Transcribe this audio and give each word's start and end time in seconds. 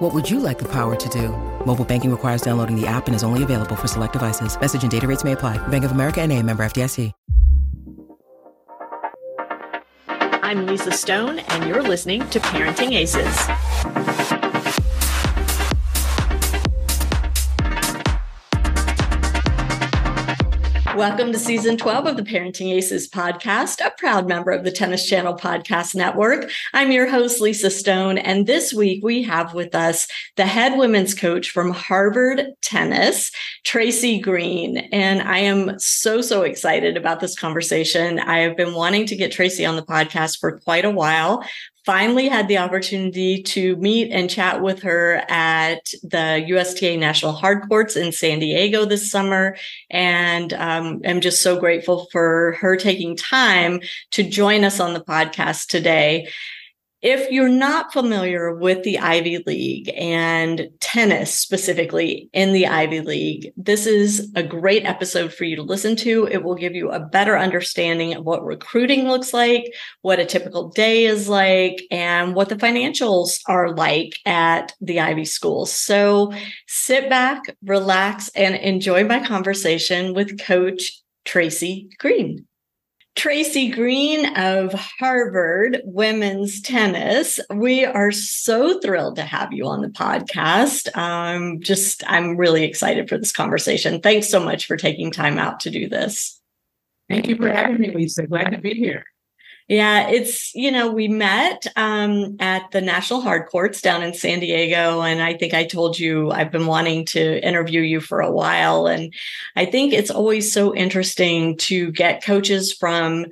What 0.00 0.14
would 0.14 0.30
you 0.30 0.40
like 0.40 0.58
the 0.58 0.68
power 0.68 0.96
to 0.96 1.08
do? 1.10 1.28
Mobile 1.66 1.84
banking 1.84 2.10
requires 2.10 2.40
downloading 2.40 2.74
the 2.74 2.86
app 2.86 3.06
and 3.06 3.14
is 3.14 3.22
only 3.22 3.42
available 3.42 3.76
for 3.76 3.86
select 3.86 4.14
devices. 4.14 4.58
Message 4.58 4.82
and 4.82 4.90
data 4.90 5.06
rates 5.06 5.24
may 5.24 5.32
apply. 5.32 5.58
Bank 5.68 5.84
of 5.84 5.92
America 5.92 6.22
and 6.22 6.32
a 6.32 6.42
member 6.42 6.62
FDIC. 6.62 7.12
I'm 10.42 10.66
Lisa 10.66 10.90
Stone, 10.90 11.40
and 11.40 11.68
you're 11.68 11.82
listening 11.82 12.26
to 12.30 12.40
ParentingAces. 12.40 14.39
Welcome 21.00 21.32
to 21.32 21.38
season 21.38 21.78
12 21.78 22.04
of 22.04 22.16
the 22.18 22.22
ParentingAces 22.22 23.08
podcast, 23.08 23.80
a 23.82 23.90
proud 23.96 24.28
member 24.28 24.50
of 24.50 24.64
the 24.64 24.70
Tennis 24.70 25.08
Channel 25.08 25.34
Podcast 25.34 25.94
Network. 25.94 26.50
I'm 26.74 26.92
your 26.92 27.08
host, 27.08 27.40
Lisa 27.40 27.70
Stone, 27.70 28.18
and 28.18 28.46
this 28.46 28.74
week 28.74 29.02
we 29.02 29.22
have 29.22 29.54
with 29.54 29.74
us 29.74 30.06
the 30.36 30.44
head 30.44 30.76
women's 30.76 31.14
coach 31.14 31.52
from 31.52 31.70
Harvard 31.70 32.48
Tennis, 32.60 33.32
Traci 33.64 34.20
Green. 34.20 34.76
And 34.92 35.22
I 35.22 35.38
am 35.38 35.78
so, 35.78 36.20
so 36.20 36.42
excited 36.42 36.98
about 36.98 37.20
this 37.20 37.34
conversation. 37.34 38.18
I 38.18 38.40
have 38.40 38.58
been 38.58 38.74
wanting 38.74 39.06
to 39.06 39.16
get 39.16 39.32
Traci 39.32 39.66
on 39.66 39.76
the 39.76 39.82
podcast 39.82 40.38
for 40.38 40.58
quite 40.58 40.84
a 40.84 40.90
while 40.90 41.42
finally 41.84 42.28
had 42.28 42.48
the 42.48 42.58
opportunity 42.58 43.42
to 43.42 43.76
meet 43.76 44.10
and 44.12 44.28
chat 44.28 44.60
with 44.60 44.82
her 44.82 45.22
at 45.28 45.92
the 46.02 46.44
USTA 46.46 46.96
National 46.96 47.32
Hard 47.32 47.68
Courts 47.68 47.96
in 47.96 48.12
San 48.12 48.38
Diego 48.38 48.84
this 48.84 49.10
summer. 49.10 49.56
And 49.90 50.52
um, 50.52 51.00
I'm 51.06 51.20
just 51.20 51.42
so 51.42 51.58
grateful 51.58 52.06
for 52.12 52.56
her 52.60 52.76
taking 52.76 53.16
time 53.16 53.80
to 54.12 54.22
join 54.22 54.64
us 54.64 54.80
on 54.80 54.92
the 54.92 55.00
podcast 55.00 55.68
today. 55.68 56.28
If 57.02 57.30
you're 57.30 57.48
not 57.48 57.94
familiar 57.94 58.54
with 58.54 58.82
the 58.82 58.98
Ivy 58.98 59.42
League 59.46 59.90
and 59.96 60.68
tennis 60.80 61.32
specifically 61.32 62.28
in 62.34 62.52
the 62.52 62.66
Ivy 62.66 63.00
League, 63.00 63.52
this 63.56 63.86
is 63.86 64.30
a 64.36 64.42
great 64.42 64.84
episode 64.84 65.32
for 65.32 65.44
you 65.44 65.56
to 65.56 65.62
listen 65.62 65.96
to. 65.96 66.28
It 66.30 66.42
will 66.42 66.56
give 66.56 66.74
you 66.74 66.90
a 66.90 67.00
better 67.00 67.38
understanding 67.38 68.12
of 68.14 68.26
what 68.26 68.44
recruiting 68.44 69.08
looks 69.08 69.32
like, 69.32 69.72
what 70.02 70.18
a 70.18 70.26
typical 70.26 70.68
day 70.68 71.06
is 71.06 71.26
like, 71.26 71.82
and 71.90 72.34
what 72.34 72.50
the 72.50 72.56
financials 72.56 73.40
are 73.46 73.74
like 73.74 74.18
at 74.26 74.74
the 74.82 75.00
Ivy 75.00 75.24
schools. 75.24 75.72
So 75.72 76.34
sit 76.68 77.08
back, 77.08 77.56
relax, 77.64 78.28
and 78.34 78.56
enjoy 78.56 79.04
my 79.04 79.24
conversation 79.26 80.12
with 80.12 80.38
Coach 80.38 81.00
Traci 81.24 81.96
Green. 81.98 82.46
Traci 83.16 83.74
Green 83.74 84.36
of 84.36 84.72
Harvard 84.72 85.82
Women's 85.84 86.62
Tennis. 86.62 87.38
We 87.54 87.84
are 87.84 88.12
so 88.12 88.80
thrilled 88.80 89.16
to 89.16 89.22
have 89.22 89.52
you 89.52 89.66
on 89.66 89.82
the 89.82 89.88
podcast. 89.88 90.96
Um, 90.96 91.60
just, 91.60 92.02
I'm 92.06 92.36
really 92.36 92.64
excited 92.64 93.08
for 93.08 93.18
this 93.18 93.32
conversation. 93.32 94.00
Thanks 94.00 94.28
so 94.28 94.40
much 94.42 94.66
for 94.66 94.76
taking 94.76 95.10
time 95.10 95.38
out 95.38 95.60
to 95.60 95.70
do 95.70 95.88
this. 95.88 96.40
Thank 97.08 97.28
you 97.28 97.36
for 97.36 97.48
having 97.48 97.80
me, 97.80 97.90
Lisa. 97.90 98.26
Glad 98.26 98.50
to 98.50 98.58
be 98.58 98.74
here. 98.74 99.04
Yeah, 99.70 100.08
it's, 100.08 100.52
you 100.52 100.72
know, 100.72 100.90
we 100.90 101.06
met 101.06 101.64
um, 101.76 102.36
at 102.40 102.72
the 102.72 102.80
National 102.80 103.20
Hard 103.20 103.48
Courts 103.48 103.80
down 103.80 104.02
in 104.02 104.12
San 104.14 104.40
Diego. 104.40 105.00
And 105.00 105.22
I 105.22 105.34
think 105.34 105.54
I 105.54 105.64
told 105.64 105.96
you 105.96 106.32
I've 106.32 106.50
been 106.50 106.66
wanting 106.66 107.04
to 107.06 107.40
interview 107.46 107.80
you 107.80 108.00
for 108.00 108.20
a 108.20 108.32
while. 108.32 108.88
And 108.88 109.14
I 109.54 109.66
think 109.66 109.92
it's 109.92 110.10
always 110.10 110.52
so 110.52 110.74
interesting 110.74 111.56
to 111.58 111.92
get 111.92 112.24
coaches 112.24 112.72
from 112.72 113.26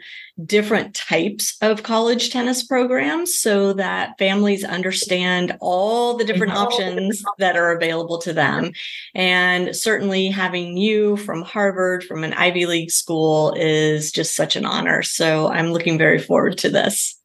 different 0.45 0.95
types 0.95 1.57
of 1.61 1.83
college 1.83 2.31
tennis 2.31 2.63
programs 2.63 3.37
so 3.37 3.73
that 3.73 4.17
families 4.19 4.65
understand 4.65 5.57
all 5.61 6.17
the 6.17 6.25
different 6.25 6.53
options 6.53 7.23
that 7.39 7.57
are 7.57 7.73
available 7.77 8.19
to 8.19 8.33
them. 8.33 8.71
And 9.15 9.75
certainly 9.75 10.29
having 10.29 10.77
you 10.77 11.17
from 11.17 11.43
Harvard, 11.43 12.05
from 12.05 12.23
an 12.23 12.35
Ivy 12.35 12.67
League 12.67 12.91
school, 12.91 13.55
is 13.57 14.13
just 14.13 14.37
such 14.37 14.55
an 14.55 14.65
honor. 14.65 15.03
So 15.03 15.49
I'm 15.49 15.73
looking 15.73 15.99
very 15.99 16.19
forward 16.19 16.59
to 16.59 16.71
this. 16.71 17.19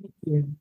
Thank 0.00 0.14
you. 0.26 0.59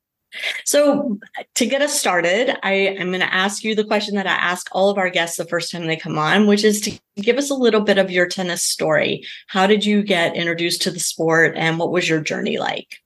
So, 0.64 1.18
to 1.56 1.66
get 1.66 1.82
us 1.82 2.00
started, 2.00 2.56
I 2.64 2.74
am 2.74 3.08
going 3.08 3.20
to 3.20 3.34
ask 3.34 3.64
you 3.64 3.76
the 3.76 3.84
question 3.84 4.16
that 4.16 4.28
I 4.28 4.32
ask 4.32 4.68
all 4.72 4.90
of 4.90 4.98
our 4.98 5.10
guests 5.10 5.38
the 5.38 5.46
first 5.46 5.72
time 5.72 5.88
they 5.88 5.96
come 5.98 6.18
on, 6.18 6.48
which 6.48 6.64
is 6.64 6.82
to 6.82 7.00
give 7.18 7.38
us 7.38 7.50
a 7.50 7.56
little 7.56 7.82
bit 7.82 7.98
of 7.98 8.12
your 8.12 8.28
tennis 8.28 8.64
story. 8.64 9.24
How 9.48 9.66
did 9.68 9.86
you 9.86 10.04
get 10.04 10.36
introduced 10.36 10.84
to 10.84 10.92
the 10.92 11.00
sport 11.00 11.56
and 11.58 11.80
what 11.80 11.92
was 11.92 12.08
your 12.08 12.22
journey 12.22 12.58
like? 12.60 12.98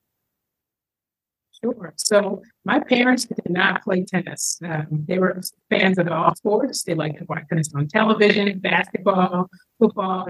Sure. 1.64 1.94
So, 1.96 2.42
my 2.66 2.80
parents 2.80 3.26
did 3.26 3.50
not 3.50 3.84
play 3.84 4.04
tennis. 4.04 4.60
Um, 4.66 5.06
they 5.08 5.18
were 5.18 5.40
fans 5.70 5.98
of 5.98 6.10
all 6.10 6.36
sports. 6.36 6.84
They 6.84 6.94
liked 6.94 7.20
to 7.20 7.26
watch 7.26 7.44
tennis 7.48 7.70
on 7.74 7.88
television, 7.88 8.60
basketball, 8.60 9.50
football, 9.80 10.28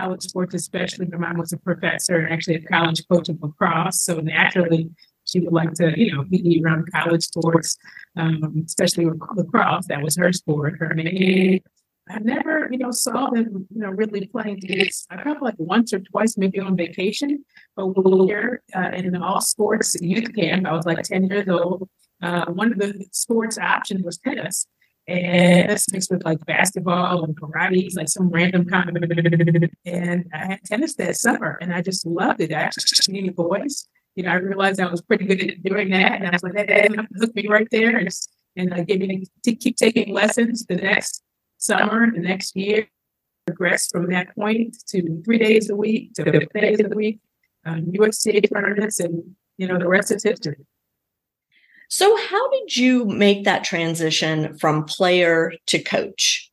college 0.00 0.22
sports, 0.22 0.54
especially. 0.54 1.06
My 1.06 1.18
mom 1.18 1.38
was 1.38 1.52
a 1.52 1.58
professor, 1.58 2.26
actually 2.28 2.56
a 2.56 2.62
college 2.62 3.06
coach 3.08 3.28
of 3.28 3.40
lacrosse. 3.40 4.00
So, 4.00 4.18
naturally, 4.18 4.90
she 5.30 5.40
would 5.40 5.52
like 5.52 5.72
to, 5.74 5.98
you 5.98 6.14
know, 6.14 6.24
be 6.24 6.62
around 6.64 6.90
college 6.92 7.24
sports, 7.24 7.76
um, 8.16 8.64
especially 8.66 9.06
with 9.06 9.20
lacrosse. 9.36 9.86
That 9.86 10.02
was 10.02 10.16
her 10.16 10.32
sport. 10.32 10.78
Her 10.78 10.94
name. 10.94 11.60
I 12.08 12.18
never, 12.18 12.68
you 12.72 12.78
know, 12.78 12.90
saw 12.90 13.30
them, 13.30 13.68
you 13.70 13.82
know, 13.82 13.90
really 13.90 14.26
playing 14.26 14.60
tennis. 14.60 15.06
I 15.10 15.16
probably 15.16 15.42
like 15.42 15.54
once 15.58 15.92
or 15.92 16.00
twice, 16.00 16.36
maybe 16.36 16.58
on 16.58 16.76
vacation. 16.76 17.44
But 17.76 17.92
here 18.26 18.62
uh, 18.74 18.90
in 18.94 19.14
all 19.16 19.40
sports 19.40 19.96
youth 20.00 20.34
camp, 20.34 20.66
I 20.66 20.72
was 20.72 20.86
like 20.86 21.02
10 21.02 21.26
years 21.26 21.48
old. 21.48 21.88
Uh, 22.20 22.46
one 22.46 22.72
of 22.72 22.78
the 22.78 23.06
sports 23.12 23.58
options 23.58 24.04
was 24.04 24.18
tennis. 24.18 24.66
And 25.06 25.70
that's 25.70 25.92
mixed 25.92 26.10
with 26.10 26.24
like 26.24 26.44
basketball 26.46 27.24
and 27.24 27.40
karate, 27.40 27.94
like 27.96 28.08
some 28.08 28.28
random 28.28 28.64
kind 28.64 28.96
of. 28.96 29.70
And 29.86 30.26
I 30.32 30.46
had 30.46 30.60
tennis 30.64 30.96
that 30.96 31.16
summer 31.16 31.58
and 31.60 31.72
I 31.72 31.80
just 31.80 32.06
loved 32.06 32.40
it. 32.40 32.52
I 32.52 32.60
actually 32.62 33.12
needed 33.12 33.36
boys 33.36 33.88
you 34.20 34.26
know, 34.26 34.32
I 34.32 34.34
realized 34.34 34.78
I 34.80 34.90
was 34.90 35.00
pretty 35.00 35.24
good 35.24 35.40
at 35.50 35.62
doing 35.62 35.88
that. 35.90 36.12
And 36.12 36.26
I 36.26 36.30
was 36.30 36.42
like, 36.42 36.52
that 36.52 36.90
hooked 37.16 37.34
me 37.34 37.48
right 37.48 37.66
there. 37.70 37.96
And, 37.96 38.06
and 38.54 38.74
I 38.74 38.82
gave 38.82 39.00
me 39.00 39.24
to 39.44 39.54
keep 39.54 39.76
taking 39.78 40.12
lessons 40.12 40.66
the 40.66 40.76
next 40.76 41.22
summer, 41.56 42.12
the 42.12 42.20
next 42.20 42.54
year, 42.54 42.86
progress 43.46 43.88
from 43.90 44.10
that 44.10 44.34
point 44.34 44.76
to 44.88 45.22
three 45.24 45.38
days 45.38 45.70
a 45.70 45.74
week 45.74 46.12
to 46.14 46.24
five 46.24 46.52
days 46.52 46.80
a 46.80 46.94
week, 46.94 47.18
um, 47.64 47.90
USTA 47.94 48.42
tournaments, 48.42 49.00
and, 49.00 49.36
you 49.56 49.66
know, 49.66 49.78
the 49.78 49.88
rest 49.88 50.10
is 50.10 50.22
history. 50.22 50.66
So, 51.88 52.14
how 52.14 52.50
did 52.50 52.76
you 52.76 53.06
make 53.06 53.44
that 53.44 53.64
transition 53.64 54.58
from 54.58 54.84
player 54.84 55.54
to 55.68 55.78
coach? 55.82 56.52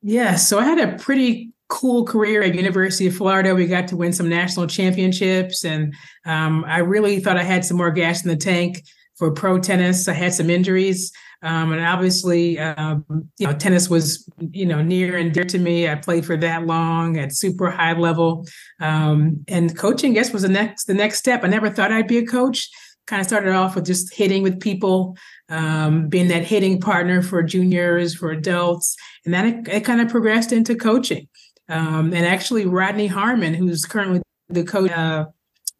Yeah, 0.00 0.36
so 0.36 0.58
I 0.58 0.64
had 0.64 0.80
a 0.80 0.96
pretty 0.96 1.52
cool 1.68 2.04
career 2.04 2.42
at 2.42 2.54
University 2.54 3.06
of 3.06 3.16
Florida. 3.16 3.54
We 3.54 3.66
got 3.66 3.88
to 3.88 3.96
win 3.96 4.12
some 4.12 4.28
national 4.28 4.66
championships, 4.66 5.64
and 5.64 5.94
um, 6.24 6.64
I 6.66 6.78
really 6.78 7.20
thought 7.20 7.36
I 7.36 7.42
had 7.42 7.64
some 7.64 7.76
more 7.76 7.90
gas 7.90 8.24
in 8.24 8.30
the 8.30 8.36
tank 8.36 8.82
for 9.16 9.30
pro 9.32 9.58
tennis. 9.58 10.08
I 10.08 10.12
had 10.12 10.34
some 10.34 10.50
injuries, 10.50 11.12
um, 11.42 11.72
and 11.72 11.84
obviously, 11.84 12.58
um, 12.58 13.04
you 13.38 13.46
know, 13.46 13.52
tennis 13.52 13.88
was 13.88 14.28
you 14.38 14.66
know 14.66 14.82
near 14.82 15.16
and 15.16 15.32
dear 15.32 15.44
to 15.44 15.58
me. 15.58 15.88
I 15.88 15.96
played 15.96 16.24
for 16.24 16.36
that 16.36 16.66
long 16.66 17.18
at 17.18 17.34
super 17.34 17.70
high 17.70 17.94
level, 17.94 18.46
um, 18.80 19.44
and 19.48 19.76
coaching, 19.76 20.12
I 20.12 20.14
guess, 20.14 20.32
was 20.32 20.42
the 20.42 20.48
next 20.48 20.84
the 20.84 20.94
next 20.94 21.18
step. 21.18 21.42
I 21.44 21.48
never 21.48 21.70
thought 21.70 21.92
I'd 21.92 22.08
be 22.08 22.18
a 22.18 22.26
coach. 22.26 22.68
Kind 23.06 23.20
of 23.20 23.26
started 23.26 23.54
off 23.54 23.76
with 23.76 23.86
just 23.86 24.12
hitting 24.12 24.42
with 24.42 24.58
people, 24.58 25.16
um, 25.48 26.08
being 26.08 26.26
that 26.28 26.42
hitting 26.42 26.80
partner 26.80 27.22
for 27.22 27.40
juniors, 27.42 28.16
for 28.16 28.32
adults, 28.32 28.96
and 29.24 29.32
then 29.32 29.46
it, 29.46 29.68
it 29.68 29.84
kind 29.84 30.00
of 30.00 30.08
progressed 30.08 30.52
into 30.52 30.74
coaching. 30.74 31.28
Um, 31.68 32.12
and 32.12 32.24
actually, 32.26 32.66
Rodney 32.66 33.06
Harmon, 33.06 33.54
who's 33.54 33.84
currently 33.84 34.22
the 34.48 34.64
coach 34.64 34.90
uh, 34.90 35.26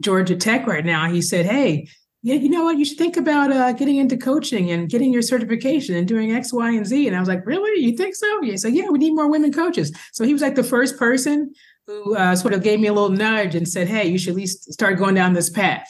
Georgia 0.02 0.36
Tech 0.36 0.66
right 0.66 0.84
now, 0.84 1.08
he 1.08 1.22
said, 1.22 1.46
"Hey, 1.46 1.88
yeah, 2.22 2.34
you 2.34 2.48
know 2.48 2.64
what? 2.64 2.78
You 2.78 2.84
should 2.84 2.98
think 2.98 3.16
about 3.16 3.52
uh, 3.52 3.72
getting 3.72 3.96
into 3.96 4.16
coaching 4.16 4.70
and 4.70 4.88
getting 4.88 5.12
your 5.12 5.22
certification 5.22 5.94
and 5.94 6.08
doing 6.08 6.32
X, 6.32 6.52
Y, 6.52 6.70
and 6.70 6.86
Z." 6.86 7.06
And 7.06 7.16
I 7.16 7.20
was 7.20 7.28
like, 7.28 7.46
"Really? 7.46 7.82
You 7.82 7.96
think 7.96 8.14
so?" 8.14 8.42
He 8.42 8.56
said, 8.56 8.74
"Yeah, 8.74 8.88
we 8.90 8.98
need 8.98 9.14
more 9.14 9.30
women 9.30 9.52
coaches." 9.52 9.96
So 10.12 10.24
he 10.24 10.32
was 10.32 10.42
like 10.42 10.56
the 10.56 10.64
first 10.64 10.98
person 10.98 11.54
who 11.86 12.16
uh, 12.16 12.34
sort 12.34 12.54
of 12.54 12.62
gave 12.62 12.80
me 12.80 12.88
a 12.88 12.92
little 12.92 13.10
nudge 13.10 13.54
and 13.54 13.68
said, 13.68 13.86
"Hey, 13.86 14.08
you 14.08 14.18
should 14.18 14.30
at 14.30 14.36
least 14.36 14.72
start 14.72 14.98
going 14.98 15.14
down 15.14 15.34
this 15.34 15.50
path." 15.50 15.86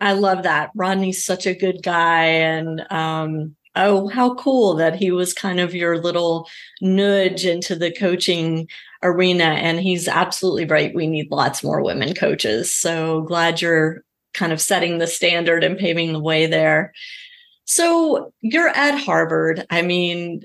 I 0.00 0.12
love 0.12 0.42
that. 0.42 0.70
Rodney's 0.74 1.24
such 1.24 1.46
a 1.46 1.54
good 1.54 1.82
guy, 1.82 2.24
and 2.24 2.84
um, 2.90 3.56
oh, 3.76 4.08
how 4.08 4.34
cool 4.34 4.74
that 4.74 4.96
he 4.96 5.10
was 5.10 5.32
kind 5.32 5.60
of 5.60 5.74
your 5.74 5.98
little 5.98 6.48
nudge 6.80 7.46
into 7.46 7.74
the 7.74 7.92
coaching 7.92 8.68
arena. 9.02 9.44
And 9.44 9.80
he's 9.80 10.08
absolutely 10.08 10.64
right. 10.64 10.94
We 10.94 11.06
need 11.06 11.30
lots 11.30 11.62
more 11.62 11.82
women 11.82 12.14
coaches. 12.14 12.72
So 12.72 13.22
glad 13.22 13.60
you're 13.60 14.04
kind 14.34 14.52
of 14.52 14.60
setting 14.60 14.98
the 14.98 15.06
standard 15.06 15.64
and 15.64 15.78
paving 15.78 16.12
the 16.12 16.20
way 16.20 16.46
there. 16.46 16.92
So 17.64 18.32
you're 18.40 18.68
at 18.68 18.98
Harvard. 18.98 19.66
I 19.70 19.82
mean, 19.82 20.42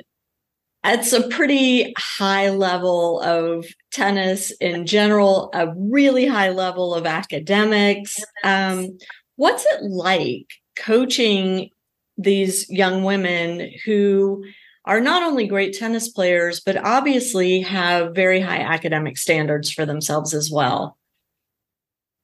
it's 0.83 1.13
a 1.13 1.27
pretty 1.27 1.94
high 1.98 2.50
level 2.50 3.19
of 3.21 3.65
tennis 3.92 4.51
in 4.62 4.86
general, 4.86 5.50
a 5.53 5.74
really 5.75 6.25
high 6.25 6.50
level 6.50 6.94
of 6.94 7.06
academics. 7.06 8.18
Um, 8.44 8.98
what's 9.36 9.65
it 9.65 9.83
like 9.83 10.48
coaching 10.77 11.69
these 12.18 12.69
young 12.69 13.03
women 13.03 13.71
who 13.86 14.44
are 14.88 15.01
not 15.01 15.22
only 15.22 15.45
great 15.45 15.78
tennis 15.78 16.07
players, 16.07 16.62
but 16.62 16.78
obviously 16.78 17.60
have 17.60 18.16
very 18.16 18.39
high 18.39 18.62
academic 18.62 19.18
standards 19.18 19.69
for 19.69 19.86
themselves 19.86 20.34
as 20.34 20.50
well? 20.50 20.98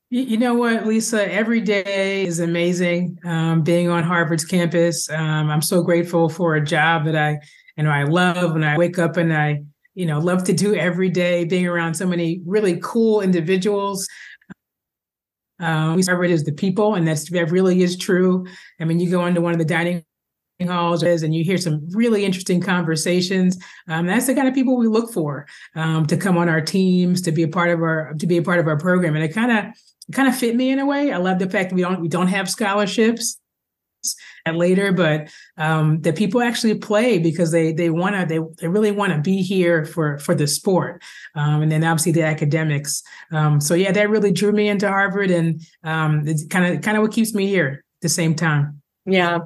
You 0.09 0.37
know 0.37 0.53
what, 0.53 0.85
Lisa? 0.85 1.29
Every 1.31 1.59
day 1.59 2.23
is 2.23 2.39
amazing. 2.39 3.17
Um, 3.25 3.63
being 3.63 3.89
on 3.89 4.03
Harvard's 4.03 4.45
campus, 4.45 5.09
um, 5.09 5.49
I'm 5.49 5.61
so 5.61 5.81
grateful 5.81 6.29
for 6.29 6.55
a 6.55 6.63
job 6.63 7.05
that 7.05 7.15
I, 7.15 7.39
you 7.75 7.83
know, 7.83 7.89
I 7.89 8.03
love, 8.03 8.55
and 8.55 8.63
I 8.63 8.77
wake 8.77 8.99
up 8.99 9.17
and 9.17 9.33
I, 9.33 9.63
you 9.95 10.05
know, 10.05 10.19
love 10.19 10.43
to 10.45 10.53
do 10.53 10.75
every 10.75 11.09
day. 11.09 11.45
Being 11.45 11.67
around 11.67 11.95
so 11.95 12.07
many 12.07 12.41
really 12.45 12.79
cool 12.81 13.21
individuals. 13.21 14.07
Um, 15.59 15.99
Harvard 16.01 16.29
is 16.29 16.43
the 16.43 16.51
people, 16.51 16.95
and 16.95 17.07
that's 17.07 17.29
that 17.31 17.51
really 17.51 17.81
is 17.81 17.97
true. 17.97 18.45
I 18.79 18.85
mean, 18.85 18.99
you 18.99 19.09
go 19.09 19.25
into 19.25 19.41
one 19.41 19.53
of 19.53 19.59
the 19.59 19.65
dining 19.65 20.03
halls 20.61 21.03
and 21.03 21.35
you 21.35 21.43
hear 21.43 21.57
some 21.57 21.87
really 21.91 22.25
interesting 22.25 22.61
conversations. 22.61 23.57
Um, 23.87 24.05
that's 24.05 24.27
the 24.27 24.35
kind 24.35 24.47
of 24.47 24.53
people 24.53 24.77
we 24.77 24.87
look 24.87 25.11
for 25.11 25.45
um, 25.75 26.05
to 26.07 26.17
come 26.17 26.37
on 26.37 26.49
our 26.49 26.61
teams, 26.61 27.21
to 27.23 27.31
be 27.31 27.43
a 27.43 27.47
part 27.47 27.69
of 27.69 27.81
our 27.81 28.13
to 28.19 28.27
be 28.27 28.37
a 28.37 28.43
part 28.43 28.59
of 28.59 28.67
our 28.67 28.77
program, 28.77 29.15
and 29.15 29.23
it 29.23 29.33
kind 29.33 29.51
of 29.51 29.73
kind 30.13 30.27
of 30.27 30.37
fit 30.37 30.55
me 30.55 30.69
in 30.69 30.79
a 30.79 30.85
way. 30.85 31.11
I 31.11 31.17
love 31.17 31.39
the 31.39 31.49
fact 31.49 31.69
that 31.69 31.75
we 31.75 31.81
don't 31.81 32.01
we 32.01 32.07
don't 32.07 32.27
have 32.27 32.49
scholarships 32.49 33.39
at 34.45 34.55
later, 34.55 34.91
but 34.91 35.29
um, 35.57 36.01
that 36.01 36.17
people 36.17 36.41
actually 36.41 36.75
play 36.75 37.17
because 37.19 37.51
they 37.51 37.71
they 37.71 37.89
want 37.89 38.15
to 38.15 38.25
they 38.25 38.39
they 38.59 38.67
really 38.67 38.91
want 38.91 39.13
to 39.13 39.19
be 39.19 39.41
here 39.41 39.85
for 39.85 40.17
for 40.19 40.35
the 40.35 40.47
sport, 40.47 41.01
um, 41.35 41.61
and 41.61 41.71
then 41.71 41.83
obviously 41.83 42.11
the 42.11 42.23
academics. 42.23 43.01
Um, 43.31 43.59
so 43.59 43.73
yeah, 43.73 43.91
that 43.91 44.09
really 44.09 44.31
drew 44.31 44.51
me 44.51 44.69
into 44.69 44.87
Harvard, 44.87 45.31
and 45.31 45.61
um, 45.83 46.27
it's 46.27 46.45
kind 46.47 46.75
of 46.75 46.81
kind 46.81 46.97
of 46.97 47.03
what 47.03 47.11
keeps 47.11 47.33
me 47.33 47.47
here 47.47 47.83
at 47.97 48.01
the 48.01 48.09
same 48.09 48.35
time. 48.35 48.82
Yeah, 49.05 49.39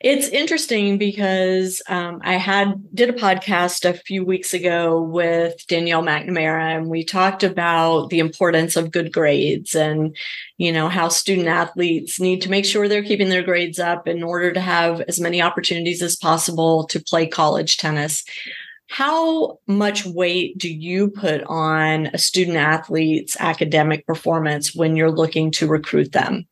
it's 0.00 0.26
interesting 0.26 0.98
because 0.98 1.80
um, 1.88 2.20
I 2.24 2.34
had 2.34 2.74
did 2.92 3.10
a 3.10 3.12
podcast 3.12 3.88
a 3.88 3.94
few 3.94 4.24
weeks 4.24 4.52
ago 4.52 5.00
with 5.00 5.64
Danielle 5.68 6.02
McNamara, 6.02 6.76
and 6.76 6.88
we 6.90 7.04
talked 7.04 7.44
about 7.44 8.10
the 8.10 8.18
importance 8.18 8.74
of 8.74 8.90
good 8.90 9.12
grades 9.12 9.76
and 9.76 10.16
you 10.58 10.72
know 10.72 10.88
how 10.88 11.08
student 11.08 11.46
athletes 11.46 12.18
need 12.18 12.42
to 12.42 12.50
make 12.50 12.64
sure 12.64 12.88
they're 12.88 13.04
keeping 13.04 13.28
their 13.28 13.44
grades 13.44 13.78
up 13.78 14.08
in 14.08 14.24
order 14.24 14.52
to 14.52 14.60
have 14.60 15.00
as 15.02 15.20
many 15.20 15.40
opportunities 15.40 16.02
as 16.02 16.16
possible 16.16 16.84
to 16.88 16.98
play 16.98 17.24
college 17.24 17.76
tennis. 17.76 18.24
How 18.88 19.60
much 19.68 20.04
weight 20.04 20.58
do 20.58 20.68
you 20.68 21.10
put 21.10 21.44
on 21.44 22.06
a 22.06 22.18
student 22.18 22.56
athlete's 22.56 23.36
academic 23.38 24.08
performance 24.08 24.74
when 24.74 24.96
you're 24.96 25.12
looking 25.12 25.52
to 25.52 25.68
recruit 25.68 26.10
them? 26.10 26.48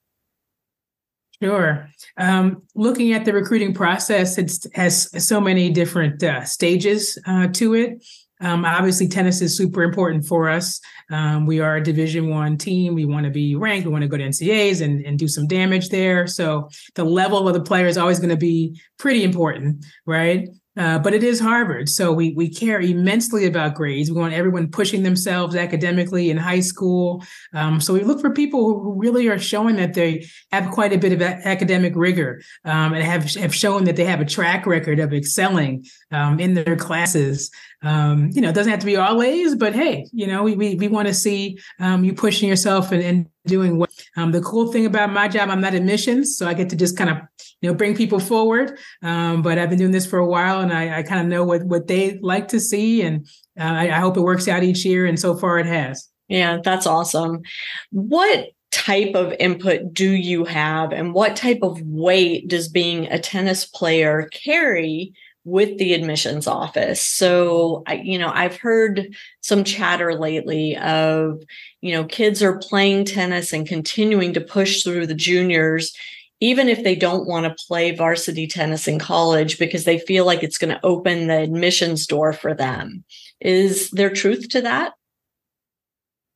Sure. 1.42 1.88
Um, 2.18 2.62
looking 2.76 3.14
at 3.14 3.24
the 3.24 3.32
recruiting 3.32 3.74
process, 3.74 4.38
it 4.38 4.52
has 4.74 5.10
so 5.26 5.40
many 5.40 5.70
different 5.70 6.22
uh, 6.22 6.44
stages 6.44 7.18
uh, 7.26 7.48
to 7.48 7.74
it. 7.74 8.04
Um, 8.40 8.64
obviously, 8.64 9.08
tennis 9.08 9.40
is 9.40 9.56
super 9.56 9.82
important 9.82 10.24
for 10.24 10.48
us. 10.48 10.80
Um, 11.10 11.46
we 11.46 11.58
are 11.58 11.76
a 11.76 11.82
Division 11.82 12.28
One 12.28 12.56
team. 12.56 12.94
We 12.94 13.06
want 13.06 13.24
to 13.24 13.30
be 13.30 13.56
ranked. 13.56 13.86
We 13.86 13.92
want 13.92 14.02
to 14.02 14.08
go 14.08 14.16
to 14.16 14.24
NCAAs 14.24 14.82
and, 14.82 15.04
and 15.04 15.18
do 15.18 15.26
some 15.26 15.48
damage 15.48 15.88
there. 15.88 16.28
So 16.28 16.68
the 16.94 17.04
level 17.04 17.48
of 17.48 17.54
the 17.54 17.62
player 17.62 17.86
is 17.86 17.98
always 17.98 18.20
going 18.20 18.30
to 18.30 18.36
be 18.36 18.80
pretty 18.98 19.24
important, 19.24 19.84
right? 20.06 20.48
Uh, 20.74 20.98
but 20.98 21.12
it 21.12 21.22
is 21.22 21.38
Harvard, 21.38 21.86
so 21.86 22.12
we 22.12 22.32
we 22.34 22.48
care 22.48 22.80
immensely 22.80 23.44
about 23.44 23.74
grades. 23.74 24.10
We 24.10 24.18
want 24.18 24.32
everyone 24.32 24.70
pushing 24.70 25.02
themselves 25.02 25.54
academically 25.54 26.30
in 26.30 26.38
high 26.38 26.60
school. 26.60 27.22
Um, 27.52 27.78
so 27.78 27.92
we 27.92 28.02
look 28.04 28.22
for 28.22 28.30
people 28.30 28.80
who 28.80 28.94
really 28.94 29.28
are 29.28 29.38
showing 29.38 29.76
that 29.76 29.92
they 29.92 30.26
have 30.50 30.70
quite 30.70 30.94
a 30.94 30.98
bit 30.98 31.12
of 31.12 31.20
a- 31.20 31.46
academic 31.46 31.92
rigor 31.94 32.40
um, 32.64 32.94
and 32.94 33.04
have 33.04 33.34
have 33.34 33.54
shown 33.54 33.84
that 33.84 33.96
they 33.96 34.04
have 34.06 34.22
a 34.22 34.24
track 34.24 34.64
record 34.64 34.98
of 34.98 35.12
excelling 35.12 35.84
um, 36.10 36.40
in 36.40 36.54
their 36.54 36.76
classes. 36.76 37.50
Um, 37.82 38.30
you 38.32 38.40
know, 38.40 38.48
it 38.48 38.54
doesn't 38.54 38.70
have 38.70 38.80
to 38.80 38.86
be 38.86 38.96
all 38.96 39.22
A's, 39.22 39.54
but 39.54 39.74
hey, 39.74 40.06
you 40.12 40.26
know, 40.26 40.42
we 40.42 40.56
we, 40.56 40.76
we 40.76 40.88
want 40.88 41.06
to 41.06 41.14
see 41.14 41.58
um, 41.80 42.02
you 42.02 42.14
pushing 42.14 42.48
yourself 42.48 42.92
and, 42.92 43.02
and 43.02 43.26
doing 43.46 43.78
what. 43.78 43.90
Um, 44.16 44.32
the 44.32 44.40
cool 44.40 44.72
thing 44.72 44.86
about 44.86 45.12
my 45.12 45.28
job, 45.28 45.48
I'm 45.48 45.60
not 45.60 45.74
admissions, 45.74 46.36
so 46.36 46.46
I 46.46 46.54
get 46.54 46.70
to 46.70 46.76
just 46.76 46.96
kind 46.96 47.10
of 47.10 47.18
you 47.60 47.70
know 47.70 47.74
bring 47.74 47.96
people 47.96 48.20
forward. 48.20 48.78
Um, 49.02 49.42
but 49.42 49.58
I've 49.58 49.70
been 49.70 49.78
doing 49.78 49.92
this 49.92 50.06
for 50.06 50.18
a 50.18 50.26
while, 50.26 50.60
and 50.60 50.72
I, 50.72 50.98
I 50.98 51.02
kind 51.02 51.20
of 51.20 51.26
know 51.26 51.44
what 51.44 51.64
what 51.64 51.86
they 51.86 52.18
like 52.20 52.48
to 52.48 52.60
see, 52.60 53.02
and 53.02 53.26
uh, 53.58 53.64
I, 53.64 53.90
I 53.90 54.00
hope 54.00 54.16
it 54.16 54.22
works 54.22 54.48
out 54.48 54.62
each 54.62 54.84
year. 54.84 55.06
And 55.06 55.18
so 55.18 55.36
far, 55.36 55.58
it 55.58 55.66
has. 55.66 56.08
Yeah, 56.28 56.58
that's 56.62 56.86
awesome. 56.86 57.42
What 57.90 58.48
type 58.70 59.14
of 59.14 59.34
input 59.38 59.92
do 59.92 60.10
you 60.10 60.44
have, 60.44 60.92
and 60.92 61.14
what 61.14 61.36
type 61.36 61.60
of 61.62 61.80
weight 61.82 62.48
does 62.48 62.68
being 62.68 63.06
a 63.06 63.18
tennis 63.18 63.66
player 63.66 64.28
carry? 64.32 65.12
With 65.44 65.78
the 65.78 65.92
admissions 65.92 66.46
office. 66.46 67.00
So, 67.00 67.82
I, 67.86 67.94
you 67.94 68.18
know, 68.18 68.30
I've 68.32 68.56
heard 68.56 69.14
some 69.40 69.64
chatter 69.64 70.14
lately 70.14 70.76
of, 70.76 71.42
you 71.80 71.92
know, 71.92 72.04
kids 72.04 72.42
are 72.42 72.58
playing 72.58 73.06
tennis 73.06 73.52
and 73.52 73.66
continuing 73.66 74.32
to 74.34 74.40
push 74.40 74.82
through 74.82 75.08
the 75.08 75.14
juniors, 75.14 75.92
even 76.38 76.68
if 76.68 76.84
they 76.84 76.94
don't 76.94 77.26
want 77.26 77.44
to 77.46 77.64
play 77.66 77.94
varsity 77.94 78.46
tennis 78.46 78.86
in 78.86 79.00
college 79.00 79.58
because 79.58 79.84
they 79.84 79.98
feel 79.98 80.24
like 80.24 80.44
it's 80.44 80.58
going 80.58 80.72
to 80.72 80.84
open 80.84 81.26
the 81.26 81.38
admissions 81.38 82.06
door 82.06 82.32
for 82.32 82.54
them. 82.54 83.02
Is 83.40 83.90
there 83.90 84.10
truth 84.10 84.48
to 84.50 84.62
that? 84.62 84.92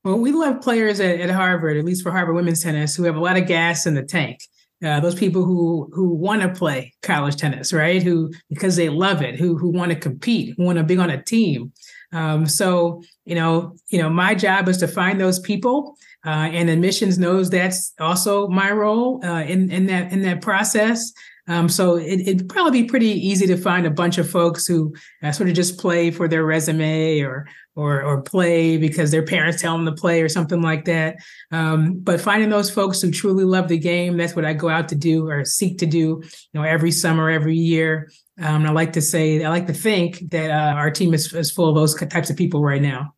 Well, 0.02 0.18
we 0.18 0.32
love 0.32 0.62
players 0.62 0.98
at, 1.00 1.20
at 1.20 1.30
Harvard, 1.30 1.76
at 1.76 1.84
least 1.84 2.02
for 2.02 2.10
Harvard 2.10 2.34
women's 2.34 2.62
tennis, 2.62 2.96
who 2.96 3.04
have 3.04 3.16
a 3.16 3.20
lot 3.20 3.36
of 3.36 3.46
gas 3.46 3.86
in 3.86 3.94
the 3.94 4.04
tank 4.04 4.40
uh, 4.84 5.00
those 5.00 5.14
people 5.14 5.44
who 5.44 5.90
who 5.94 6.14
want 6.14 6.42
to 6.42 6.48
play 6.48 6.92
college 7.02 7.36
tennis, 7.36 7.72
right? 7.72 8.02
Who 8.02 8.32
because 8.50 8.76
they 8.76 8.88
love 8.88 9.22
it, 9.22 9.36
who 9.36 9.56
who 9.56 9.70
want 9.70 9.90
to 9.90 9.98
compete, 9.98 10.54
who 10.56 10.64
want 10.64 10.78
to 10.78 10.84
be 10.84 10.98
on 10.98 11.10
a 11.10 11.22
team. 11.22 11.72
Um, 12.12 12.46
so 12.46 13.02
you 13.24 13.34
know, 13.34 13.76
you 13.88 14.00
know, 14.00 14.10
my 14.10 14.34
job 14.34 14.68
is 14.68 14.76
to 14.78 14.88
find 14.88 15.20
those 15.20 15.40
people, 15.40 15.96
uh, 16.24 16.48
and 16.52 16.68
admissions 16.68 17.18
knows 17.18 17.50
that's 17.50 17.94
also 18.00 18.48
my 18.48 18.70
role 18.70 19.24
uh, 19.24 19.42
in 19.42 19.70
in 19.70 19.86
that 19.86 20.12
in 20.12 20.22
that 20.22 20.42
process. 20.42 21.12
Um, 21.48 21.68
so 21.68 21.96
it, 21.96 22.26
would 22.26 22.48
probably 22.48 22.82
be 22.82 22.88
pretty 22.88 23.10
easy 23.10 23.46
to 23.46 23.56
find 23.56 23.86
a 23.86 23.90
bunch 23.90 24.18
of 24.18 24.28
folks 24.28 24.66
who 24.66 24.94
uh, 25.22 25.30
sort 25.30 25.48
of 25.48 25.54
just 25.54 25.78
play 25.78 26.10
for 26.10 26.26
their 26.26 26.44
resume 26.44 27.20
or 27.20 27.46
or 27.76 28.02
or 28.02 28.22
play 28.22 28.78
because 28.78 29.10
their 29.10 29.22
parents 29.22 29.62
tell 29.62 29.76
them 29.76 29.86
to 29.86 29.92
play 29.92 30.22
or 30.22 30.28
something 30.28 30.62
like 30.62 30.86
that. 30.86 31.16
Um, 31.52 32.00
but 32.00 32.20
finding 32.20 32.48
those 32.48 32.70
folks 32.70 33.00
who 33.00 33.10
truly 33.10 33.44
love 33.44 33.68
the 33.68 33.78
game, 33.78 34.16
that's 34.16 34.34
what 34.34 34.46
I 34.46 34.54
go 34.54 34.68
out 34.68 34.88
to 34.88 34.96
do 34.96 35.28
or 35.28 35.44
seek 35.44 35.78
to 35.78 35.86
do, 35.86 35.98
you 35.98 36.22
know, 36.54 36.62
every 36.62 36.90
summer, 36.90 37.30
every 37.30 37.56
year. 37.56 38.10
Um, 38.40 38.66
I 38.66 38.70
like 38.70 38.94
to 38.94 39.02
say, 39.02 39.44
I 39.44 39.48
like 39.48 39.66
to 39.68 39.72
think 39.72 40.30
that 40.30 40.50
uh, 40.50 40.74
our 40.74 40.90
team 40.90 41.14
is, 41.14 41.32
is 41.32 41.50
full 41.50 41.68
of 41.68 41.74
those 41.74 41.94
types 41.94 42.28
of 42.28 42.36
people 42.36 42.62
right 42.62 42.82
now. 42.82 43.14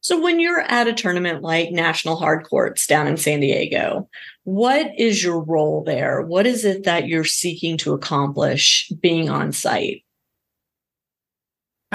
So 0.00 0.20
when 0.20 0.38
you're 0.38 0.60
at 0.60 0.86
a 0.86 0.92
tournament 0.92 1.42
like 1.42 1.72
National 1.72 2.14
Hard 2.14 2.48
Courts 2.48 2.86
down 2.86 3.08
in 3.08 3.16
San 3.16 3.40
Diego, 3.40 4.08
what 4.44 4.92
is 4.96 5.24
your 5.24 5.42
role 5.42 5.82
there? 5.82 6.22
What 6.22 6.46
is 6.46 6.64
it 6.64 6.84
that 6.84 7.08
you're 7.08 7.24
seeking 7.24 7.76
to 7.78 7.92
accomplish 7.92 8.88
being 9.00 9.28
on 9.28 9.50
site? 9.50 10.04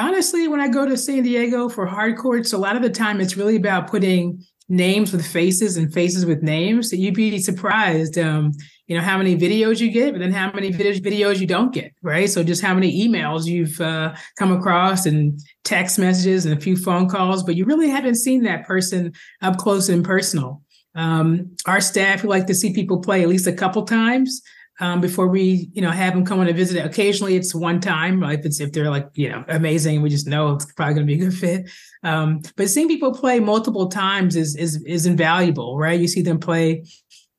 Honestly, 0.01 0.48
when 0.48 0.60
I 0.60 0.67
go 0.67 0.88
to 0.88 0.98
San 0.98 1.22
Diego 1.22 1.70
for 1.70 1.86
hard 1.86 2.17
courts, 2.17 2.53
a 2.53 2.58
lot 2.58 2.75
of 2.75 2.81
the 2.81 2.89
time 2.89 3.22
it's 3.22 3.38
really 3.38 3.55
about 3.55 3.88
putting 3.88 4.43
names 4.67 5.12
with 5.12 5.24
faces 5.24 5.77
and 5.77 5.93
faces 5.93 6.25
with 6.25 6.41
names. 6.41 6.89
So 6.89 6.96
you'd 6.96 7.13
be 7.13 7.38
surprised, 7.38 8.17
um, 8.17 8.51
you 8.88 8.98
know, 8.98 9.03
how 9.03 9.20
many 9.20 9.38
videos 9.38 9.79
you 9.79 9.91
get, 9.91 10.13
but 10.13 10.20
then 10.20 10.31
how 10.31 10.51
many 10.53 10.72
videos 10.72 11.39
you 11.39 11.46
don't 11.46 11.72
get, 11.72 11.93
right? 12.01 12.27
So 12.27 12.43
just 12.43 12.63
how 12.63 12.74
many 12.74 13.08
emails 13.08 13.46
you've 13.46 13.79
uh, 13.79 14.15
come 14.39 14.51
across 14.51 15.05
and 15.05 15.39
text 15.63 16.00
messages 16.00 16.48
and 16.48 16.58
a 16.58 16.60
few 16.60 16.75
phone 16.75 17.08
calls, 17.08 17.43
but 17.43 17.55
you 17.55 17.65
really 17.65 17.89
haven't 17.89 18.15
seen 18.15 18.41
that 18.43 18.65
person 18.65 19.13
up 19.43 19.58
close 19.58 19.88
and 19.88 20.03
personal. 20.03 20.63
Um, 20.96 21.55
our 21.67 21.79
staff, 21.79 22.24
we 22.24 22.29
like 22.29 22.48
to 22.48 22.55
see 22.55 22.74
people 22.74 23.01
play 23.01 23.22
at 23.22 23.29
least 23.29 23.46
a 23.46 23.53
couple 23.53 23.86
times 23.86 24.41
um, 24.81 25.00
before 25.00 25.27
we, 25.27 25.69
you 25.73 25.81
know, 25.81 25.91
have 25.91 26.13
them 26.13 26.25
come 26.25 26.39
on 26.39 26.50
a 26.50 26.53
visit. 26.53 26.83
Occasionally, 26.83 27.35
it's 27.35 27.53
one 27.53 27.79
time. 27.79 28.23
If 28.23 28.45
it's 28.45 28.59
if 28.59 28.73
they're 28.73 28.89
like, 28.89 29.07
you 29.13 29.29
know, 29.29 29.45
amazing, 29.47 30.01
we 30.01 30.09
just 30.09 30.27
know 30.27 30.55
it's 30.55 30.65
probably 30.73 30.95
going 30.95 31.07
to 31.07 31.15
be 31.15 31.21
a 31.21 31.25
good 31.29 31.38
fit. 31.38 31.69
Um, 32.03 32.41
but 32.57 32.67
seeing 32.67 32.88
people 32.88 33.13
play 33.13 33.39
multiple 33.39 33.88
times 33.88 34.35
is 34.35 34.55
is 34.55 34.83
is 34.83 35.05
invaluable, 35.05 35.77
right? 35.77 36.00
You 36.00 36.07
see 36.07 36.23
them 36.23 36.39
play 36.39 36.83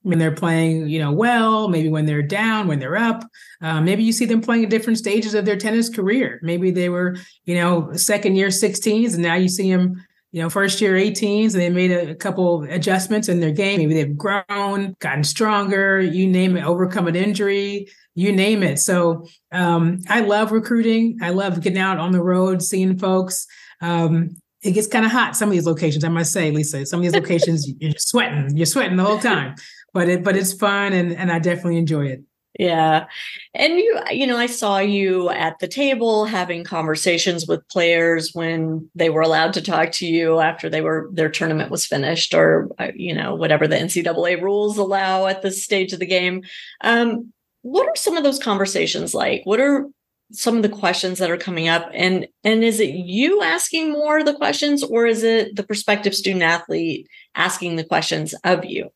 when 0.02 0.18
they're 0.18 0.34
playing, 0.34 0.88
you 0.88 1.00
know, 1.00 1.12
well, 1.12 1.68
maybe 1.68 1.88
when 1.88 2.06
they're 2.06 2.22
down, 2.22 2.68
when 2.68 2.78
they're 2.78 2.96
up. 2.96 3.24
Uh, 3.60 3.80
maybe 3.80 4.02
you 4.02 4.12
see 4.12 4.24
them 4.24 4.40
playing 4.40 4.64
at 4.64 4.70
different 4.70 4.98
stages 4.98 5.34
of 5.34 5.44
their 5.44 5.56
tennis 5.56 5.88
career. 5.88 6.40
Maybe 6.42 6.70
they 6.70 6.88
were, 6.88 7.16
you 7.44 7.54
know, 7.56 7.92
second 7.94 8.36
year 8.36 8.48
16s, 8.48 9.14
and 9.14 9.22
now 9.22 9.34
you 9.34 9.48
see 9.48 9.70
them 9.70 10.04
you 10.32 10.40
know, 10.40 10.48
first 10.48 10.80
year 10.80 10.94
18s, 10.94 11.52
and 11.52 11.60
they 11.60 11.68
made 11.68 11.90
a, 11.90 12.10
a, 12.10 12.14
couple 12.14 12.64
adjustments 12.64 13.28
in 13.28 13.40
their 13.40 13.50
game. 13.50 13.78
Maybe 13.78 13.94
they've 13.94 14.16
grown, 14.16 14.96
gotten 14.98 15.24
stronger, 15.24 16.00
you 16.00 16.26
name 16.26 16.56
it, 16.56 16.64
overcome 16.64 17.06
an 17.06 17.14
injury, 17.14 17.86
you 18.14 18.32
name 18.32 18.62
it. 18.62 18.78
So 18.78 19.26
um, 19.52 20.00
I 20.08 20.20
love 20.20 20.50
recruiting. 20.50 21.18
I 21.22 21.30
love 21.30 21.60
getting 21.60 21.78
out 21.78 21.98
on 21.98 22.12
the 22.12 22.22
road, 22.22 22.62
seeing 22.62 22.98
folks. 22.98 23.46
Um, 23.82 24.36
it 24.62 24.72
gets 24.72 24.86
kind 24.86 25.04
of 25.04 25.10
hot 25.10 25.36
some 25.36 25.50
of 25.50 25.52
these 25.52 25.66
locations, 25.66 26.02
I 26.02 26.08
must 26.08 26.32
say, 26.32 26.50
Lisa. 26.50 26.86
Some 26.86 27.00
of 27.00 27.04
these 27.04 27.14
locations 27.14 27.68
you're 27.78 27.92
sweating, 27.98 28.56
you're 28.56 28.66
sweating 28.66 28.96
the 28.96 29.04
whole 29.04 29.18
time. 29.18 29.54
But 29.92 30.08
it 30.08 30.24
but 30.24 30.36
it's 30.36 30.54
fun 30.54 30.94
and 30.94 31.12
and 31.12 31.30
I 31.30 31.40
definitely 31.40 31.76
enjoy 31.76 32.06
it. 32.06 32.22
Yeah. 32.58 33.06
And 33.54 33.78
you, 33.78 33.98
you 34.10 34.26
know, 34.26 34.36
I 34.36 34.46
saw 34.46 34.78
you 34.78 35.30
at 35.30 35.58
the 35.58 35.68
table 35.68 36.26
having 36.26 36.64
conversations 36.64 37.46
with 37.46 37.66
players 37.68 38.34
when 38.34 38.90
they 38.94 39.08
were 39.08 39.22
allowed 39.22 39.54
to 39.54 39.62
talk 39.62 39.92
to 39.92 40.06
you 40.06 40.38
after 40.38 40.68
they 40.68 40.82
were, 40.82 41.08
their 41.12 41.30
tournament 41.30 41.70
was 41.70 41.86
finished 41.86 42.34
or, 42.34 42.68
uh, 42.78 42.88
you 42.94 43.14
know, 43.14 43.34
whatever 43.34 43.66
the 43.66 43.76
NCAA 43.76 44.42
rules 44.42 44.76
allow 44.76 45.26
at 45.26 45.40
this 45.40 45.64
stage 45.64 45.94
of 45.94 45.98
the 45.98 46.06
game. 46.06 46.42
Um, 46.82 47.32
what 47.62 47.88
are 47.88 47.96
some 47.96 48.18
of 48.18 48.24
those 48.24 48.38
conversations 48.38 49.14
like? 49.14 49.42
What 49.44 49.60
are 49.60 49.86
some 50.32 50.56
of 50.56 50.62
the 50.62 50.68
questions 50.68 51.18
that 51.18 51.30
are 51.30 51.38
coming 51.38 51.68
up? 51.68 51.88
And, 51.94 52.28
and 52.44 52.62
is 52.62 52.80
it 52.80 52.90
you 52.90 53.40
asking 53.42 53.92
more 53.92 54.18
of 54.18 54.26
the 54.26 54.34
questions 54.34 54.82
or 54.82 55.06
is 55.06 55.22
it 55.22 55.56
the 55.56 55.62
prospective 55.62 56.14
student 56.14 56.42
athlete 56.42 57.08
asking 57.34 57.76
the 57.76 57.84
questions 57.84 58.34
of 58.44 58.66
you? 58.66 58.90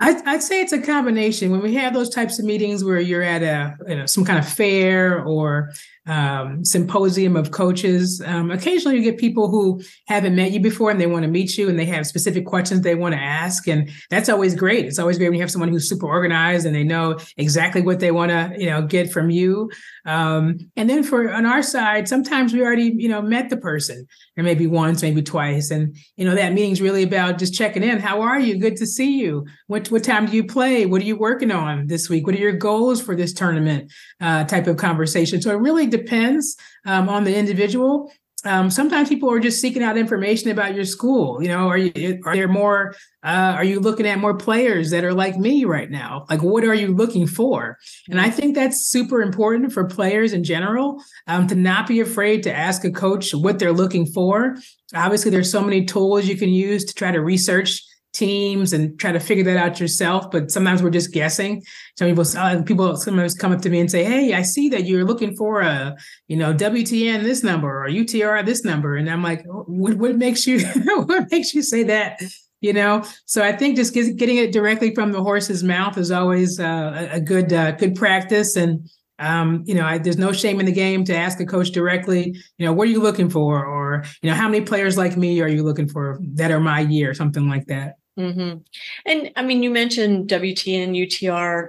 I'd, 0.00 0.24
I'd, 0.26 0.42
say 0.42 0.60
it's 0.60 0.72
a 0.72 0.80
combination. 0.80 1.50
When 1.50 1.60
we 1.60 1.74
have 1.74 1.92
those 1.92 2.08
types 2.08 2.38
of 2.38 2.44
meetings 2.44 2.84
where 2.84 3.00
you're 3.00 3.22
at 3.22 3.42
a 3.42 3.76
you 3.88 3.96
know 3.96 4.06
some 4.06 4.24
kind 4.24 4.38
of 4.38 4.48
fair 4.48 5.24
or 5.24 5.70
um, 6.08 6.64
symposium 6.64 7.36
of 7.36 7.50
coaches. 7.50 8.22
Um, 8.24 8.50
occasionally, 8.50 8.96
you 8.96 9.02
get 9.02 9.18
people 9.18 9.48
who 9.48 9.82
haven't 10.06 10.34
met 10.34 10.52
you 10.52 10.60
before 10.60 10.90
and 10.90 11.00
they 11.00 11.06
want 11.06 11.24
to 11.24 11.30
meet 11.30 11.58
you 11.58 11.68
and 11.68 11.78
they 11.78 11.84
have 11.84 12.06
specific 12.06 12.46
questions 12.46 12.80
they 12.80 12.94
want 12.94 13.14
to 13.14 13.20
ask, 13.20 13.68
and 13.68 13.90
that's 14.08 14.28
always 14.28 14.54
great. 14.54 14.86
It's 14.86 14.98
always 14.98 15.18
great 15.18 15.28
when 15.28 15.36
you 15.36 15.42
have 15.42 15.50
someone 15.50 15.68
who's 15.68 15.88
super 15.88 16.06
organized 16.06 16.66
and 16.66 16.74
they 16.74 16.84
know 16.84 17.18
exactly 17.36 17.82
what 17.82 18.00
they 18.00 18.10
want 18.10 18.30
to, 18.30 18.54
you 18.56 18.70
know, 18.70 18.82
get 18.82 19.12
from 19.12 19.30
you. 19.30 19.70
Um, 20.06 20.58
and 20.76 20.88
then 20.88 21.02
for 21.02 21.30
on 21.30 21.44
our 21.44 21.62
side, 21.62 22.08
sometimes 22.08 22.54
we 22.54 22.62
already, 22.62 22.94
you 22.96 23.08
know, 23.08 23.20
met 23.20 23.50
the 23.50 23.58
person, 23.58 24.06
or 24.38 24.42
maybe 24.42 24.66
once, 24.66 25.02
maybe 25.02 25.22
twice, 25.22 25.70
and 25.70 25.94
you 26.16 26.24
know 26.24 26.34
that 26.34 26.54
meeting's 26.54 26.80
really 26.80 27.02
about 27.02 27.38
just 27.38 27.52
checking 27.52 27.82
in. 27.82 27.98
How 27.98 28.22
are 28.22 28.40
you? 28.40 28.58
Good 28.58 28.76
to 28.76 28.86
see 28.86 29.18
you. 29.18 29.46
What 29.66 29.84
what 29.90 30.04
time 30.04 30.26
do 30.26 30.36
you 30.36 30.44
play? 30.44 30.86
What 30.86 31.02
are 31.02 31.06
you 31.06 31.16
working 31.16 31.50
on 31.50 31.86
this 31.86 32.08
week? 32.08 32.26
What 32.26 32.34
are 32.34 32.40
your 32.40 32.52
goals 32.52 33.00
for 33.00 33.14
this 33.14 33.32
tournament? 33.32 33.92
Uh, 34.20 34.44
type 34.44 34.66
of 34.66 34.76
conversation. 34.76 35.40
So 35.42 35.50
it 35.50 35.60
really 35.60 35.86
depends 35.86 36.56
um, 36.84 37.08
on 37.08 37.24
the 37.24 37.36
individual. 37.36 38.10
Um, 38.44 38.70
sometimes 38.70 39.08
people 39.08 39.30
are 39.32 39.40
just 39.40 39.60
seeking 39.60 39.82
out 39.82 39.98
information 39.98 40.50
about 40.50 40.74
your 40.74 40.84
school. 40.84 41.42
You 41.42 41.48
know, 41.48 41.68
are 41.68 41.76
you 41.76 42.20
are 42.24 42.36
there 42.36 42.46
more? 42.46 42.94
Uh, 43.24 43.54
are 43.56 43.64
you 43.64 43.80
looking 43.80 44.06
at 44.06 44.20
more 44.20 44.36
players 44.36 44.90
that 44.90 45.04
are 45.04 45.12
like 45.12 45.36
me 45.36 45.64
right 45.64 45.90
now? 45.90 46.24
Like, 46.30 46.42
what 46.42 46.62
are 46.64 46.74
you 46.74 46.94
looking 46.94 47.26
for? 47.26 47.78
And 48.08 48.20
I 48.20 48.30
think 48.30 48.54
that's 48.54 48.86
super 48.86 49.22
important 49.22 49.72
for 49.72 49.84
players 49.84 50.32
in 50.32 50.44
general 50.44 51.02
um, 51.26 51.48
to 51.48 51.56
not 51.56 51.88
be 51.88 51.98
afraid 51.98 52.44
to 52.44 52.54
ask 52.54 52.84
a 52.84 52.92
coach 52.92 53.34
what 53.34 53.58
they're 53.58 53.72
looking 53.72 54.06
for. 54.06 54.56
Obviously, 54.94 55.32
there's 55.32 55.50
so 55.50 55.60
many 55.60 55.84
tools 55.84 56.26
you 56.26 56.36
can 56.36 56.50
use 56.50 56.84
to 56.84 56.94
try 56.94 57.10
to 57.10 57.20
research 57.20 57.82
teams 58.18 58.72
and 58.72 58.98
try 58.98 59.12
to 59.12 59.20
figure 59.20 59.44
that 59.44 59.56
out 59.56 59.78
yourself. 59.78 60.30
But 60.30 60.50
sometimes 60.50 60.82
we're 60.82 60.90
just 60.90 61.12
guessing. 61.12 61.62
Some 61.96 62.08
people, 62.08 62.24
uh, 62.36 62.62
people 62.62 62.96
sometimes 62.96 63.34
come 63.34 63.52
up 63.52 63.62
to 63.62 63.70
me 63.70 63.80
and 63.80 63.90
say, 63.90 64.04
"Hey, 64.04 64.34
I 64.34 64.42
see 64.42 64.68
that 64.70 64.84
you're 64.84 65.04
looking 65.04 65.36
for 65.36 65.60
a, 65.60 65.96
you 66.26 66.36
know, 66.36 66.52
WTN 66.52 67.22
this 67.22 67.42
number 67.42 67.84
or 67.84 67.88
UTR 67.88 68.44
this 68.44 68.64
number," 68.64 68.96
and 68.96 69.08
I'm 69.08 69.22
like, 69.22 69.44
"What, 69.46 69.94
what 69.94 70.16
makes 70.16 70.46
you, 70.46 70.66
what 70.84 71.30
makes 71.30 71.54
you 71.54 71.62
say 71.62 71.84
that?" 71.84 72.20
You 72.60 72.72
know, 72.72 73.04
so 73.24 73.44
I 73.44 73.52
think 73.52 73.76
just 73.76 73.94
getting 73.94 74.36
it 74.36 74.52
directly 74.52 74.92
from 74.92 75.12
the 75.12 75.22
horse's 75.22 75.62
mouth 75.62 75.96
is 75.96 76.10
always 76.10 76.58
uh, 76.58 77.08
a 77.12 77.20
good, 77.20 77.52
uh, 77.52 77.72
good 77.72 77.94
practice 77.94 78.56
and. 78.56 78.88
Um, 79.20 79.64
you 79.66 79.74
know, 79.74 79.84
I, 79.84 79.98
there's 79.98 80.16
no 80.16 80.30
shame 80.30 80.60
in 80.60 80.66
the 80.66 80.70
game 80.70 81.02
to 81.06 81.12
ask 81.12 81.40
a 81.40 81.44
coach 81.44 81.72
directly, 81.72 82.36
you 82.56 82.64
know, 82.64 82.72
what 82.72 82.86
are 82.86 82.90
you 82.92 83.02
looking 83.02 83.28
for? 83.28 83.66
Or, 83.66 84.04
you 84.22 84.30
know, 84.30 84.36
how 84.36 84.48
many 84.48 84.64
players 84.64 84.96
like 84.96 85.16
me 85.16 85.40
are 85.40 85.48
you 85.48 85.64
looking 85.64 85.88
for 85.88 86.20
that 86.34 86.52
are 86.52 86.60
my 86.60 86.82
year? 86.82 87.12
Something 87.14 87.48
like 87.48 87.66
that. 87.66 87.96
Mm-hmm. 88.18 88.58
And 89.06 89.30
I 89.36 89.42
mean, 89.42 89.62
you 89.62 89.70
mentioned 89.70 90.28
WTN, 90.28 90.96
UTR. 90.96 91.68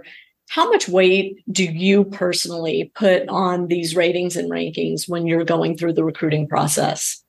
How 0.50 0.68
much 0.70 0.90
weight 0.90 1.44
do 1.52 1.64
you 1.64 2.06
personally 2.06 2.92
put 2.96 3.30
on 3.30 3.68
these 3.68 3.96
ratings 3.96 4.36
and 4.36 4.50
rankings 4.50 5.08
when 5.08 5.28
you're 5.28 5.46
going 5.46 5.78
through 5.78 5.94
the 5.94 6.04
recruiting 6.04 6.48
process? 6.48 7.24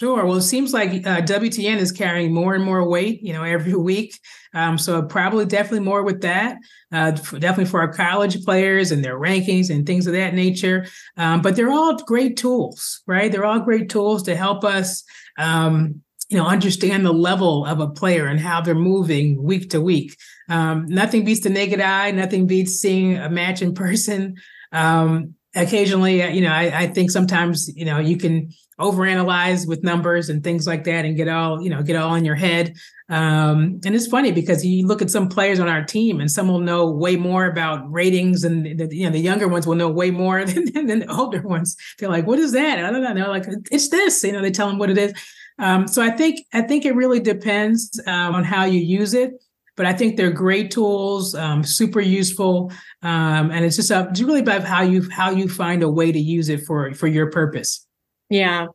Sure. 0.00 0.24
Well, 0.24 0.38
it 0.38 0.42
seems 0.42 0.72
like 0.72 1.06
uh, 1.06 1.20
WTN 1.22 1.76
is 1.76 1.92
carrying 1.92 2.32
more 2.32 2.54
and 2.54 2.64
more 2.64 2.88
weight, 2.88 3.22
you 3.22 3.32
know, 3.32 3.44
every 3.44 3.74
week. 3.80 4.18
Um, 4.52 4.76
so 4.78 5.02
probably 5.02 5.44
definitely 5.44 5.80
more 5.80 6.02
with 6.02 6.20
that. 6.22 6.58
Uh, 6.92 7.12
definitely 7.12 7.66
for 7.66 7.80
our 7.80 7.92
college 7.92 8.44
players 8.44 8.92
and 8.92 9.04
their 9.04 9.18
rankings 9.18 9.70
and 9.70 9.86
things 9.86 10.06
of 10.06 10.12
that 10.12 10.34
nature. 10.34 10.86
Um, 11.16 11.42
but 11.42 11.56
they're 11.56 11.70
all 11.70 11.96
great 11.96 12.36
tools, 12.36 13.02
right? 13.06 13.30
They're 13.30 13.44
all 13.44 13.60
great 13.60 13.88
tools 13.88 14.24
to 14.24 14.36
help 14.36 14.64
us 14.64 15.04
um, 15.38 16.02
you 16.34 16.40
know 16.40 16.46
understand 16.46 17.06
the 17.06 17.12
level 17.12 17.64
of 17.64 17.78
a 17.78 17.86
player 17.88 18.26
and 18.26 18.40
how 18.40 18.60
they're 18.60 18.74
moving 18.74 19.40
week 19.40 19.70
to 19.70 19.80
week. 19.80 20.16
Um, 20.48 20.84
nothing 20.86 21.24
beats 21.24 21.42
the 21.42 21.48
naked 21.48 21.80
eye. 21.80 22.10
Nothing 22.10 22.48
beats 22.48 22.72
seeing 22.72 23.16
a 23.16 23.30
match 23.30 23.62
in 23.62 23.72
person. 23.72 24.34
Um, 24.72 25.34
occasionally 25.54 26.20
uh, 26.20 26.30
you 26.30 26.40
know 26.40 26.50
I, 26.50 26.80
I, 26.80 26.86
think 26.88 27.12
sometimes 27.12 27.70
you 27.76 27.84
know 27.84 28.00
you 28.00 28.16
can 28.16 28.50
overanalyze 28.80 29.68
with 29.68 29.84
numbers 29.84 30.28
and 30.28 30.42
things 30.42 30.66
like 30.66 30.82
that 30.82 31.04
and 31.04 31.16
get 31.16 31.28
all 31.28 31.62
you 31.62 31.70
know 31.70 31.84
get 31.84 31.94
all 31.94 32.16
in 32.16 32.24
your 32.24 32.34
head. 32.34 32.74
Um, 33.08 33.80
and 33.84 33.94
it's 33.94 34.08
funny 34.08 34.32
because 34.32 34.66
you 34.66 34.88
look 34.88 35.02
at 35.02 35.10
some 35.12 35.28
players 35.28 35.60
on 35.60 35.68
our 35.68 35.84
team 35.84 36.18
and 36.18 36.28
some 36.28 36.48
will 36.48 36.58
know 36.58 36.90
way 36.90 37.14
more 37.14 37.46
about 37.46 37.88
ratings 37.92 38.42
and 38.42 38.76
the, 38.76 38.88
you 38.90 39.06
know 39.06 39.12
the 39.12 39.20
younger 39.20 39.46
ones 39.46 39.68
will 39.68 39.76
know 39.76 39.88
way 39.88 40.10
more 40.10 40.44
than, 40.44 40.64
than 40.64 40.98
the 40.98 41.16
older 41.16 41.42
ones. 41.42 41.76
They're 42.00 42.08
like 42.08 42.26
what 42.26 42.40
is 42.40 42.50
that? 42.50 42.84
I 42.84 42.90
don't 42.90 43.04
know. 43.04 43.14
They're 43.14 43.28
like 43.28 43.46
it's 43.70 43.88
this. 43.88 44.24
You 44.24 44.32
know 44.32 44.42
they 44.42 44.50
tell 44.50 44.66
them 44.66 44.78
what 44.78 44.90
it 44.90 44.98
is 44.98 45.14
um, 45.58 45.86
so 45.86 46.02
I 46.02 46.10
think 46.10 46.40
I 46.52 46.62
think 46.62 46.84
it 46.84 46.94
really 46.94 47.20
depends 47.20 48.00
um, 48.06 48.34
on 48.34 48.44
how 48.44 48.64
you 48.64 48.80
use 48.80 49.14
it, 49.14 49.32
but 49.76 49.86
I 49.86 49.92
think 49.92 50.16
they're 50.16 50.30
great 50.30 50.70
tools, 50.70 51.34
um, 51.34 51.62
super 51.62 52.00
useful, 52.00 52.72
um, 53.02 53.50
and 53.50 53.64
it's 53.64 53.76
just 53.76 53.90
a, 53.90 54.08
it's 54.10 54.20
really 54.20 54.40
about 54.40 54.64
how 54.64 54.82
you 54.82 55.08
how 55.10 55.30
you 55.30 55.48
find 55.48 55.82
a 55.82 55.88
way 55.88 56.10
to 56.10 56.18
use 56.18 56.48
it 56.48 56.64
for 56.64 56.92
for 56.94 57.06
your 57.06 57.30
purpose. 57.30 57.86
Yeah, 58.30 58.66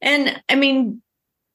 and 0.00 0.40
I 0.48 0.54
mean 0.54 1.02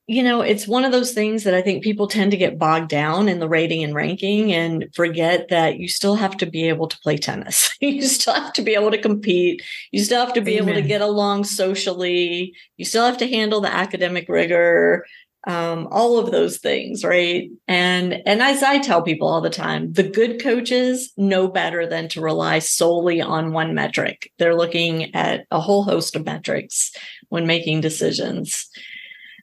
you 0.08 0.24
know, 0.24 0.40
it's 0.40 0.70
one 0.70 0.86
of 0.86 0.94
those 0.94 1.12
things 1.12 1.44
that 1.44 1.54
I 1.54 1.62
think 1.62 1.84
people 1.84 2.08
tend 2.08 2.32
to 2.32 2.38
get 2.38 2.58
bogged 2.58 2.88
down 2.88 3.28
in 3.28 3.40
the 3.40 3.50
rating 3.50 3.84
and 3.84 3.94
ranking 3.94 4.54
and 4.54 4.88
forget 4.96 5.50
that 5.50 5.80
you 5.80 5.90
still 5.90 6.16
have 6.16 6.38
to 6.38 6.46
be 6.46 6.70
able 6.70 6.88
to 6.88 7.00
play 7.00 7.18
tennis. 7.18 7.70
you 7.82 8.02
still 8.04 8.34
have 8.34 8.54
to 8.54 8.62
be 8.62 8.74
able 8.74 8.92
to 8.92 9.02
compete. 9.02 9.62
You 9.92 10.02
still 10.02 10.26
have 10.26 10.34
to 10.36 10.42
be 10.42 10.58
Amen. 10.58 10.70
able 10.70 10.82
to 10.82 10.88
get 10.88 11.02
along 11.02 11.44
socially. 11.44 12.54
You 12.78 12.86
still 12.86 13.06
have 13.06 13.18
to 13.18 13.28
handle 13.28 13.60
the 13.60 13.74
academic 13.74 14.30
rigor, 14.30 15.06
um, 15.46 15.90
all 15.92 16.18
of 16.18 16.32
those 16.32 16.58
things, 16.58 17.04
right? 17.04 17.50
And 17.68 18.22
and 18.26 18.42
as 18.42 18.64
I 18.64 18.80
tell 18.80 19.02
people 19.02 19.28
all 19.28 19.42
the 19.42 19.50
time, 19.50 19.92
the 19.92 20.04
good 20.04 20.42
coaches 20.42 21.12
know 21.18 21.50
better 21.50 21.86
than 21.86 22.08
to 22.10 22.22
rely 22.22 22.60
solely 22.60 23.22
on 23.22 23.52
one 23.52 23.74
metric. 23.74 24.32
They're 24.40 24.56
looking 24.56 25.14
at 25.14 25.46
a 25.52 25.60
whole 25.60 25.84
host 25.84 26.16
of 26.16 26.26
metrics 26.26 26.94
when 27.28 27.46
making 27.46 27.82
decisions. 27.82 28.70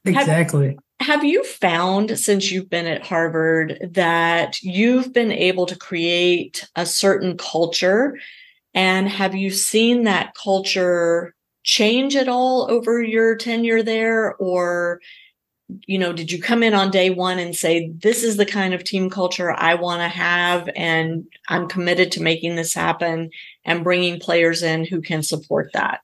Exactly. 0.04 0.76
Have, 1.00 1.08
have 1.08 1.24
you 1.24 1.44
found 1.44 2.18
since 2.18 2.50
you've 2.50 2.70
been 2.70 2.86
at 2.86 3.06
Harvard 3.06 3.78
that 3.92 4.60
you've 4.62 5.12
been 5.12 5.32
able 5.32 5.66
to 5.66 5.76
create 5.76 6.68
a 6.76 6.86
certain 6.86 7.36
culture? 7.36 8.18
And 8.74 9.08
have 9.08 9.34
you 9.34 9.50
seen 9.50 10.04
that 10.04 10.34
culture 10.34 11.34
change 11.62 12.16
at 12.16 12.28
all 12.28 12.70
over 12.70 13.02
your 13.02 13.36
tenure 13.36 13.82
there? 13.82 14.34
Or, 14.36 15.00
you 15.86 15.98
know, 15.98 16.12
did 16.12 16.30
you 16.30 16.42
come 16.42 16.62
in 16.62 16.74
on 16.74 16.90
day 16.90 17.10
one 17.10 17.38
and 17.38 17.56
say, 17.56 17.90
this 18.02 18.22
is 18.22 18.36
the 18.36 18.46
kind 18.46 18.74
of 18.74 18.84
team 18.84 19.08
culture 19.08 19.52
I 19.52 19.74
want 19.74 20.02
to 20.02 20.08
have, 20.08 20.68
and 20.76 21.24
I'm 21.48 21.68
committed 21.68 22.12
to 22.12 22.22
making 22.22 22.56
this 22.56 22.74
happen 22.74 23.30
and 23.64 23.84
bringing 23.84 24.20
players 24.20 24.62
in 24.62 24.84
who 24.84 25.00
can 25.00 25.22
support 25.22 25.70
that? 25.72 26.00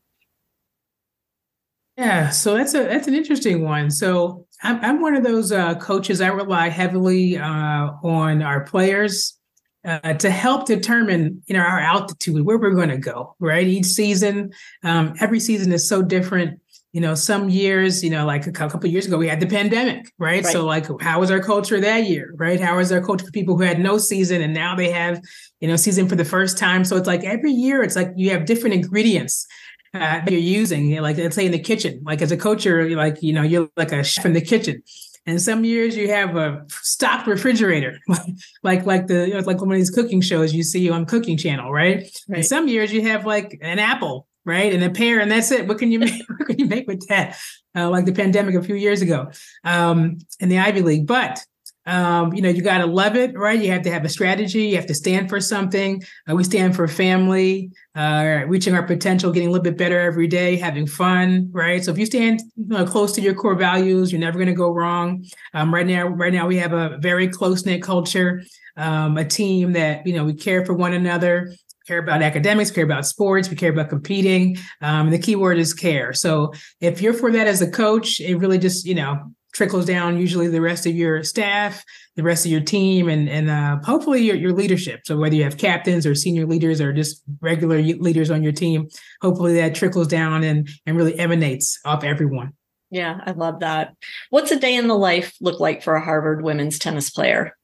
Yeah, 2.01 2.31
so 2.31 2.57
that's 2.57 2.73
a 2.73 2.85
that's 2.85 3.09
an 3.09 3.15
interesting 3.15 3.63
one. 3.63 3.91
So 3.91 4.47
I'm 4.63 4.83
I'm 4.83 5.03
one 5.03 5.15
of 5.15 5.23
those 5.23 5.53
uh, 5.53 5.75
coaches. 5.75 6.23
I 6.23 6.29
rely 6.29 6.71
heavily 6.71 7.37
uh, 7.37 7.91
on 8.03 8.41
our 8.41 8.65
players 8.65 9.39
uh, 9.85 10.15
to 10.15 10.31
help 10.31 10.65
determine 10.65 11.43
you 11.47 11.55
know 11.55 11.61
our 11.61 11.79
altitude, 11.79 12.47
where 12.47 12.57
we're 12.57 12.71
going 12.71 12.89
to 12.89 12.97
go. 12.97 13.37
Right, 13.39 13.67
each 13.67 13.85
season, 13.85 14.51
um, 14.83 15.13
every 15.21 15.41
season 15.41 15.73
is 15.73 15.87
so 15.87 16.01
different. 16.01 16.59
You 16.93 17.03
know, 17.03 17.15
some 17.15 17.51
years, 17.51 18.03
you 18.03 18.11
know, 18.11 18.25
like 18.25 18.47
a 18.49 18.53
couple 18.53 18.89
years 18.89 19.07
ago, 19.07 19.17
we 19.17 19.29
had 19.29 19.39
the 19.39 19.47
pandemic, 19.47 20.11
right? 20.19 20.43
right? 20.43 20.53
So, 20.53 20.65
like, 20.65 20.87
how 21.01 21.21
was 21.21 21.31
our 21.31 21.39
culture 21.39 21.81
that 21.81 22.09
year, 22.09 22.33
right? 22.37 22.59
How 22.59 22.79
was 22.79 22.91
our 22.91 23.01
culture 23.01 23.27
for 23.27 23.31
people 23.31 23.57
who 23.57 23.63
had 23.63 23.79
no 23.79 23.97
season 23.99 24.43
and 24.43 24.53
now 24.53 24.75
they 24.75 24.91
have, 24.91 25.21
you 25.61 25.69
know, 25.69 25.77
season 25.77 26.09
for 26.09 26.17
the 26.17 26.25
first 26.25 26.59
time? 26.59 26.85
So 26.85 26.97
it's 26.97 27.07
like 27.07 27.23
every 27.23 27.53
year, 27.53 27.85
it's 27.85 27.95
like 27.95 28.11
you 28.17 28.31
have 28.31 28.45
different 28.45 28.75
ingredients 28.75 29.47
uh, 29.95 30.23
you're 30.29 30.41
using. 30.41 30.89
You 30.89 30.97
know, 30.97 31.03
like 31.03 31.19
let's 31.19 31.37
say 31.37 31.47
in 31.47 31.53
the 31.53 31.59
kitchen, 31.59 32.03
like 32.05 32.23
as 32.23 32.33
a 32.33 32.37
coach, 32.37 32.65
you're 32.65 32.97
like 32.97 33.23
you 33.23 33.33
know 33.33 33.43
you're 33.43 33.69
like 33.77 33.93
a 33.93 34.03
chef 34.05 34.25
in 34.25 34.33
the 34.33 34.41
kitchen. 34.41 34.83
And 35.27 35.41
some 35.41 35.65
years 35.65 35.97
you 35.97 36.09
have 36.09 36.35
a 36.37 36.65
stocked 36.71 37.27
refrigerator, 37.27 37.99
like 38.63 38.87
like 38.87 39.07
the 39.07 39.29
you 39.29 39.35
know, 39.35 39.41
like 39.41 39.61
one 39.61 39.71
of 39.71 39.77
these 39.77 39.91
cooking 39.91 40.21
shows 40.21 40.55
you 40.55 40.63
see 40.63 40.89
on 40.91 41.05
Cooking 41.07 41.37
Channel, 41.37 41.71
right? 41.71 41.99
right? 42.29 42.39
And 42.39 42.47
some 42.47 42.69
years 42.69 42.93
you 42.93 43.03
have 43.03 43.27
like 43.27 43.59
an 43.61 43.79
apple, 43.79 44.27
right, 44.45 44.73
and 44.73 44.83
a 44.83 44.91
pear, 44.91 45.21
and 45.21 45.31
that's 45.31 45.51
it. 45.51 45.69
What 45.69 45.79
can 45.79 45.93
you 45.93 45.99
make? 46.01 46.23
what 46.29 46.49
can 46.49 46.59
you 46.59 46.67
make 46.67 46.87
with 46.89 47.07
that? 47.09 47.39
Uh, 47.77 47.89
like 47.89 48.07
the 48.07 48.13
pandemic 48.13 48.55
a 48.55 48.63
few 48.63 48.75
years 48.75 49.03
ago 49.03 49.31
um, 49.63 50.19
in 50.41 50.49
the 50.49 50.59
Ivy 50.59 50.83
League, 50.83 51.07
but 51.07 51.45
um, 51.87 52.33
you 52.35 52.43
know, 52.43 52.49
you 52.49 52.63
got 52.63 52.79
to 52.79 52.87
love 52.87 53.17
it, 53.17 53.37
right? 53.37 53.61
You 53.61 53.71
have 53.71 53.83
to 53.83 53.91
have 53.91 54.05
a 54.05 54.09
strategy. 54.09 54.69
You 54.69 54.77
have 54.77 54.87
to 54.87 54.95
stand 54.95 55.29
for 55.29 55.41
something. 55.41 56.03
Uh, 56.29 56.35
we 56.35 56.45
stand 56.45 56.77
for 56.77 56.87
family, 56.87 57.71
uh, 57.95 58.43
reaching 58.47 58.75
our 58.75 58.83
potential, 58.83 59.33
getting 59.33 59.49
a 59.49 59.53
little 59.53 59.65
bit 59.65 59.79
better 59.79 59.99
every 59.99 60.27
day, 60.27 60.57
having 60.57 60.87
fun, 60.87 61.49
right? 61.53 61.83
So 61.83 61.91
if 61.91 61.99
you 61.99 62.07
stand 62.07 62.43
you 62.57 62.67
know, 62.67 62.85
close 62.85 63.13
to 63.13 63.21
your 63.21 63.35
core 63.35 63.55
values, 63.55 64.13
you're 64.13 64.21
never 64.21 64.39
going 64.39 64.49
to 64.49 64.55
go 64.55 64.71
wrong. 64.71 65.25
Um, 65.55 65.73
right 65.73 65.87
now, 65.87 66.07
right 66.07 66.33
now 66.33 66.47
we 66.47 66.59
have 66.59 66.73
a 66.73 66.99
very 66.99 67.29
close 67.29 67.65
knit 67.65 67.83
culture, 67.83 68.43
um, 68.77 69.17
a 69.17 69.25
team 69.25 69.73
that 69.73 70.07
you 70.07 70.15
know 70.15 70.25
we 70.25 70.35
care 70.35 70.65
for 70.65 70.75
one 70.75 70.93
another 70.93 71.53
care 71.87 71.99
about 71.99 72.23
academics, 72.23 72.71
care 72.71 72.85
about 72.85 73.05
sports, 73.05 73.51
we 73.51 73.57
care 73.57 73.73
about 73.73 73.89
competing. 73.89 74.57
Um, 74.81 75.11
the 75.11 75.19
key 75.19 75.35
word 75.35 75.59
is 75.59 75.75
care. 75.75 76.13
So 76.13 76.53
if 76.81 77.01
you're 77.01 77.15
for 77.15 77.33
that 77.33 77.49
as 77.49 77.63
a 77.63 77.71
coach, 77.71 78.21
it 78.21 78.37
really 78.37 78.59
just, 78.59 78.87
you 78.87 78.95
know, 78.95 79.33
trickles 79.53 79.87
down 79.87 80.19
usually 80.19 80.49
the 80.49 80.61
rest 80.61 80.87
of 80.87 80.95
your 80.95 81.23
staff 81.23 81.85
the 82.17 82.23
rest 82.23 82.45
of 82.45 82.53
your 82.53 82.61
team 82.61 83.09
and 83.09 83.29
and 83.29 83.51
uh, 83.51 83.79
hopefully 83.85 84.21
your, 84.21 84.37
your 84.37 84.53
leadership 84.53 85.01
so 85.05 85.17
whether 85.17 85.35
you 85.35 85.45
have 85.45 85.59
captains 85.59 86.07
or 86.07 86.15
senior 86.15 86.47
leaders 86.47 86.81
or 86.81 86.93
just 86.93 87.23
regular 87.41 87.81
leaders 87.81 88.31
on 88.31 88.43
your 88.43 88.53
team 88.53 88.89
hopefully 89.21 89.55
that 89.55 89.75
trickles 89.75 90.09
down 90.09 90.43
and 90.45 90.69
and 90.87 90.97
really 90.97 91.19
emanates 91.19 91.79
off 91.85 92.05
everyone 92.05 92.53
yeah 92.91 93.21
i 93.27 93.33
love 93.33 93.61
that 93.61 93.95
what's 94.31 94.51
a 94.51 94.59
day 94.59 94.75
in 94.75 94.89
the 94.89 94.97
life 94.97 95.35
look 95.41 95.61
like 95.61 95.83
for 95.83 95.95
a 95.95 96.05
harvard 96.05 96.43
women's 96.43 96.79
tennis 96.79 97.11
player 97.11 97.57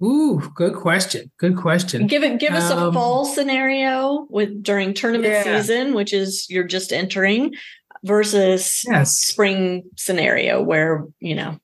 Ooh, 0.00 0.40
good 0.54 0.74
question. 0.74 1.32
Good 1.38 1.56
question. 1.56 2.06
Give 2.06 2.22
it 2.22 2.38
give 2.38 2.52
us 2.52 2.70
um, 2.70 2.88
a 2.88 2.92
fall 2.92 3.24
scenario 3.24 4.28
with 4.30 4.62
during 4.62 4.94
tournament 4.94 5.32
yeah. 5.32 5.60
season, 5.60 5.92
which 5.92 6.12
is 6.12 6.48
you're 6.48 6.62
just 6.62 6.92
entering 6.92 7.54
versus 8.04 8.84
yes. 8.86 9.16
spring 9.16 9.84
scenario 9.96 10.62
where 10.62 11.04
you 11.20 11.34
know 11.34 11.58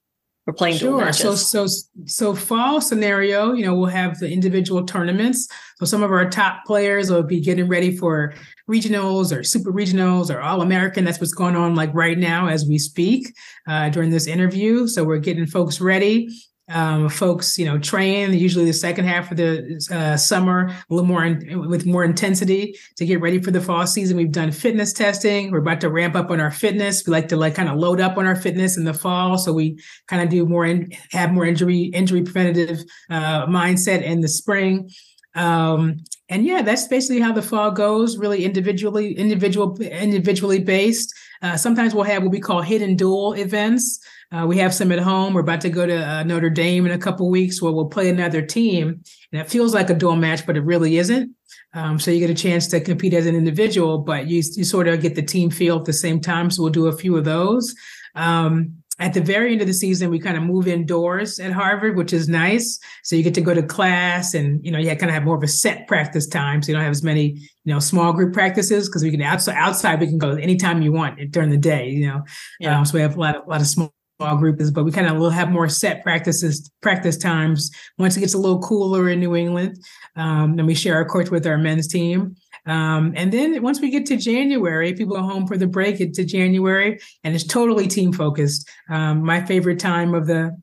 we're 0.46 0.52
playing 0.52 0.76
sure. 0.76 1.12
So 1.12 1.34
so 1.36 1.66
so 2.04 2.34
fall 2.34 2.80
scenario 2.80 3.52
you 3.52 3.64
know 3.64 3.74
we'll 3.74 3.86
have 3.86 4.18
the 4.18 4.30
individual 4.30 4.84
tournaments. 4.84 5.48
So 5.78 5.86
some 5.86 6.02
of 6.02 6.10
our 6.10 6.28
top 6.28 6.64
players 6.66 7.10
will 7.10 7.22
be 7.22 7.40
getting 7.40 7.68
ready 7.68 7.96
for 7.96 8.34
regionals 8.70 9.36
or 9.36 9.42
super 9.42 9.72
regionals 9.72 10.34
or 10.34 10.40
all 10.40 10.60
american. 10.60 11.04
That's 11.04 11.20
what's 11.20 11.34
going 11.34 11.56
on 11.56 11.74
like 11.74 11.92
right 11.94 12.18
now 12.18 12.48
as 12.48 12.66
we 12.66 12.78
speak 12.78 13.34
uh, 13.66 13.88
during 13.88 14.10
this 14.10 14.26
interview. 14.26 14.86
So 14.86 15.04
we're 15.04 15.18
getting 15.18 15.46
folks 15.46 15.80
ready 15.80 16.28
um, 16.68 17.10
folks, 17.10 17.58
you 17.58 17.66
know, 17.66 17.78
train 17.78 18.32
usually 18.32 18.64
the 18.64 18.72
second 18.72 19.04
half 19.04 19.30
of 19.30 19.36
the 19.36 19.86
uh, 19.90 20.16
summer, 20.16 20.68
a 20.68 20.94
little 20.94 21.06
more 21.06 21.24
in, 21.24 21.68
with 21.68 21.84
more 21.84 22.04
intensity 22.04 22.74
to 22.96 23.04
get 23.04 23.20
ready 23.20 23.40
for 23.40 23.50
the 23.50 23.60
fall 23.60 23.86
season. 23.86 24.16
We've 24.16 24.32
done 24.32 24.50
fitness 24.50 24.92
testing. 24.92 25.50
We're 25.50 25.58
about 25.58 25.82
to 25.82 25.90
ramp 25.90 26.16
up 26.16 26.30
on 26.30 26.40
our 26.40 26.50
fitness. 26.50 27.06
We 27.06 27.10
like 27.10 27.28
to 27.28 27.36
like 27.36 27.54
kind 27.54 27.68
of 27.68 27.76
load 27.76 28.00
up 28.00 28.16
on 28.16 28.26
our 28.26 28.36
fitness 28.36 28.78
in 28.78 28.84
the 28.84 28.94
fall, 28.94 29.36
so 29.36 29.52
we 29.52 29.78
kind 30.06 30.22
of 30.22 30.30
do 30.30 30.46
more 30.46 30.64
and 30.64 30.96
have 31.10 31.32
more 31.32 31.44
injury 31.44 31.84
injury 31.84 32.22
preventative 32.22 32.82
uh, 33.10 33.46
mindset 33.46 34.02
in 34.02 34.20
the 34.20 34.28
spring. 34.28 34.88
Um, 35.34 35.98
and 36.28 36.46
yeah, 36.46 36.62
that's 36.62 36.88
basically 36.88 37.20
how 37.20 37.32
the 37.32 37.42
fall 37.42 37.70
goes. 37.70 38.16
Really 38.16 38.44
individually, 38.44 39.12
individual, 39.18 39.76
individually 39.80 40.60
based. 40.60 41.14
Uh, 41.42 41.56
sometimes 41.56 41.94
we'll 41.94 42.04
have 42.04 42.22
what 42.22 42.32
we 42.32 42.40
call 42.40 42.62
hidden 42.62 42.96
dual 42.96 43.34
events. 43.34 44.00
Uh, 44.32 44.46
we 44.46 44.58
have 44.58 44.74
some 44.74 44.92
at 44.92 44.98
home. 44.98 45.34
We're 45.34 45.40
about 45.40 45.60
to 45.62 45.70
go 45.70 45.86
to 45.86 45.96
uh, 45.96 46.22
Notre 46.24 46.50
Dame 46.50 46.86
in 46.86 46.92
a 46.92 46.98
couple 46.98 47.30
weeks 47.30 47.62
where 47.62 47.72
we'll 47.72 47.86
play 47.86 48.08
another 48.08 48.42
team. 48.42 49.02
And 49.32 49.40
it 49.40 49.50
feels 49.50 49.74
like 49.74 49.90
a 49.90 49.94
dual 49.94 50.16
match, 50.16 50.46
but 50.46 50.56
it 50.56 50.62
really 50.62 50.98
isn't. 50.98 51.34
Um, 51.74 51.98
so 51.98 52.10
you 52.10 52.20
get 52.20 52.30
a 52.30 52.34
chance 52.34 52.66
to 52.68 52.80
compete 52.80 53.14
as 53.14 53.26
an 53.26 53.34
individual, 53.34 53.98
but 53.98 54.26
you, 54.26 54.42
you 54.54 54.64
sort 54.64 54.88
of 54.88 55.02
get 55.02 55.14
the 55.14 55.22
team 55.22 55.50
feel 55.50 55.78
at 55.78 55.84
the 55.84 55.92
same 55.92 56.20
time. 56.20 56.50
So 56.50 56.62
we'll 56.62 56.72
do 56.72 56.86
a 56.86 56.96
few 56.96 57.16
of 57.16 57.24
those. 57.24 57.74
Um, 58.14 58.76
at 59.00 59.12
the 59.12 59.20
very 59.20 59.50
end 59.50 59.60
of 59.60 59.66
the 59.66 59.74
season, 59.74 60.08
we 60.08 60.20
kind 60.20 60.36
of 60.36 60.44
move 60.44 60.68
indoors 60.68 61.40
at 61.40 61.50
Harvard, 61.50 61.96
which 61.96 62.12
is 62.12 62.28
nice. 62.28 62.78
So 63.02 63.16
you 63.16 63.24
get 63.24 63.34
to 63.34 63.40
go 63.40 63.52
to 63.52 63.62
class 63.62 64.34
and, 64.34 64.64
you 64.64 64.70
know, 64.70 64.78
you 64.78 64.88
kind 64.90 65.10
of 65.10 65.14
have 65.14 65.24
more 65.24 65.36
of 65.36 65.42
a 65.42 65.48
set 65.48 65.88
practice 65.88 66.28
time. 66.28 66.62
So 66.62 66.68
you 66.68 66.74
don't 66.74 66.84
have 66.84 66.92
as 66.92 67.02
many, 67.02 67.30
you 67.64 67.74
know, 67.74 67.80
small 67.80 68.12
group 68.12 68.32
practices 68.32 68.88
because 68.88 69.02
we 69.02 69.10
can 69.10 69.20
outside, 69.20 69.56
outside, 69.56 69.98
we 69.98 70.06
can 70.06 70.18
go 70.18 70.36
anytime 70.36 70.80
you 70.80 70.92
want 70.92 71.32
during 71.32 71.50
the 71.50 71.56
day, 71.56 71.88
you 71.88 72.06
know. 72.06 72.22
Yeah. 72.60 72.78
Um, 72.78 72.84
so 72.84 72.94
we 72.94 73.00
have 73.00 73.16
a 73.16 73.20
lot 73.20 73.34
of, 73.34 73.46
a 73.46 73.50
lot 73.50 73.60
of 73.60 73.66
small 73.66 73.92
small 74.18 74.36
group 74.36 74.60
is, 74.60 74.70
but 74.70 74.84
we 74.84 74.92
kind 74.92 75.08
of 75.08 75.16
will 75.16 75.30
have 75.30 75.50
more 75.50 75.68
set 75.68 76.02
practices, 76.02 76.70
practice 76.80 77.16
times 77.16 77.70
once 77.98 78.16
it 78.16 78.20
gets 78.20 78.34
a 78.34 78.38
little 78.38 78.60
cooler 78.60 79.08
in 79.08 79.20
New 79.20 79.34
England. 79.34 79.78
Um, 80.16 80.58
and 80.58 80.66
we 80.66 80.74
share 80.74 80.94
our 80.94 81.04
courts 81.04 81.30
with 81.30 81.46
our 81.46 81.58
men's 81.58 81.88
team. 81.88 82.36
Um, 82.66 83.12
and 83.16 83.32
then 83.32 83.60
once 83.62 83.80
we 83.80 83.90
get 83.90 84.06
to 84.06 84.16
January, 84.16 84.94
people 84.94 85.16
go 85.16 85.22
home 85.22 85.46
for 85.46 85.56
the 85.56 85.66
break 85.66 86.00
into 86.00 86.24
January, 86.24 86.98
and 87.22 87.34
it's 87.34 87.44
totally 87.44 87.86
team 87.88 88.12
focused. 88.12 88.68
Um, 88.88 89.24
my 89.24 89.44
favorite 89.44 89.78
time 89.80 90.14
of 90.14 90.26
the 90.26 90.56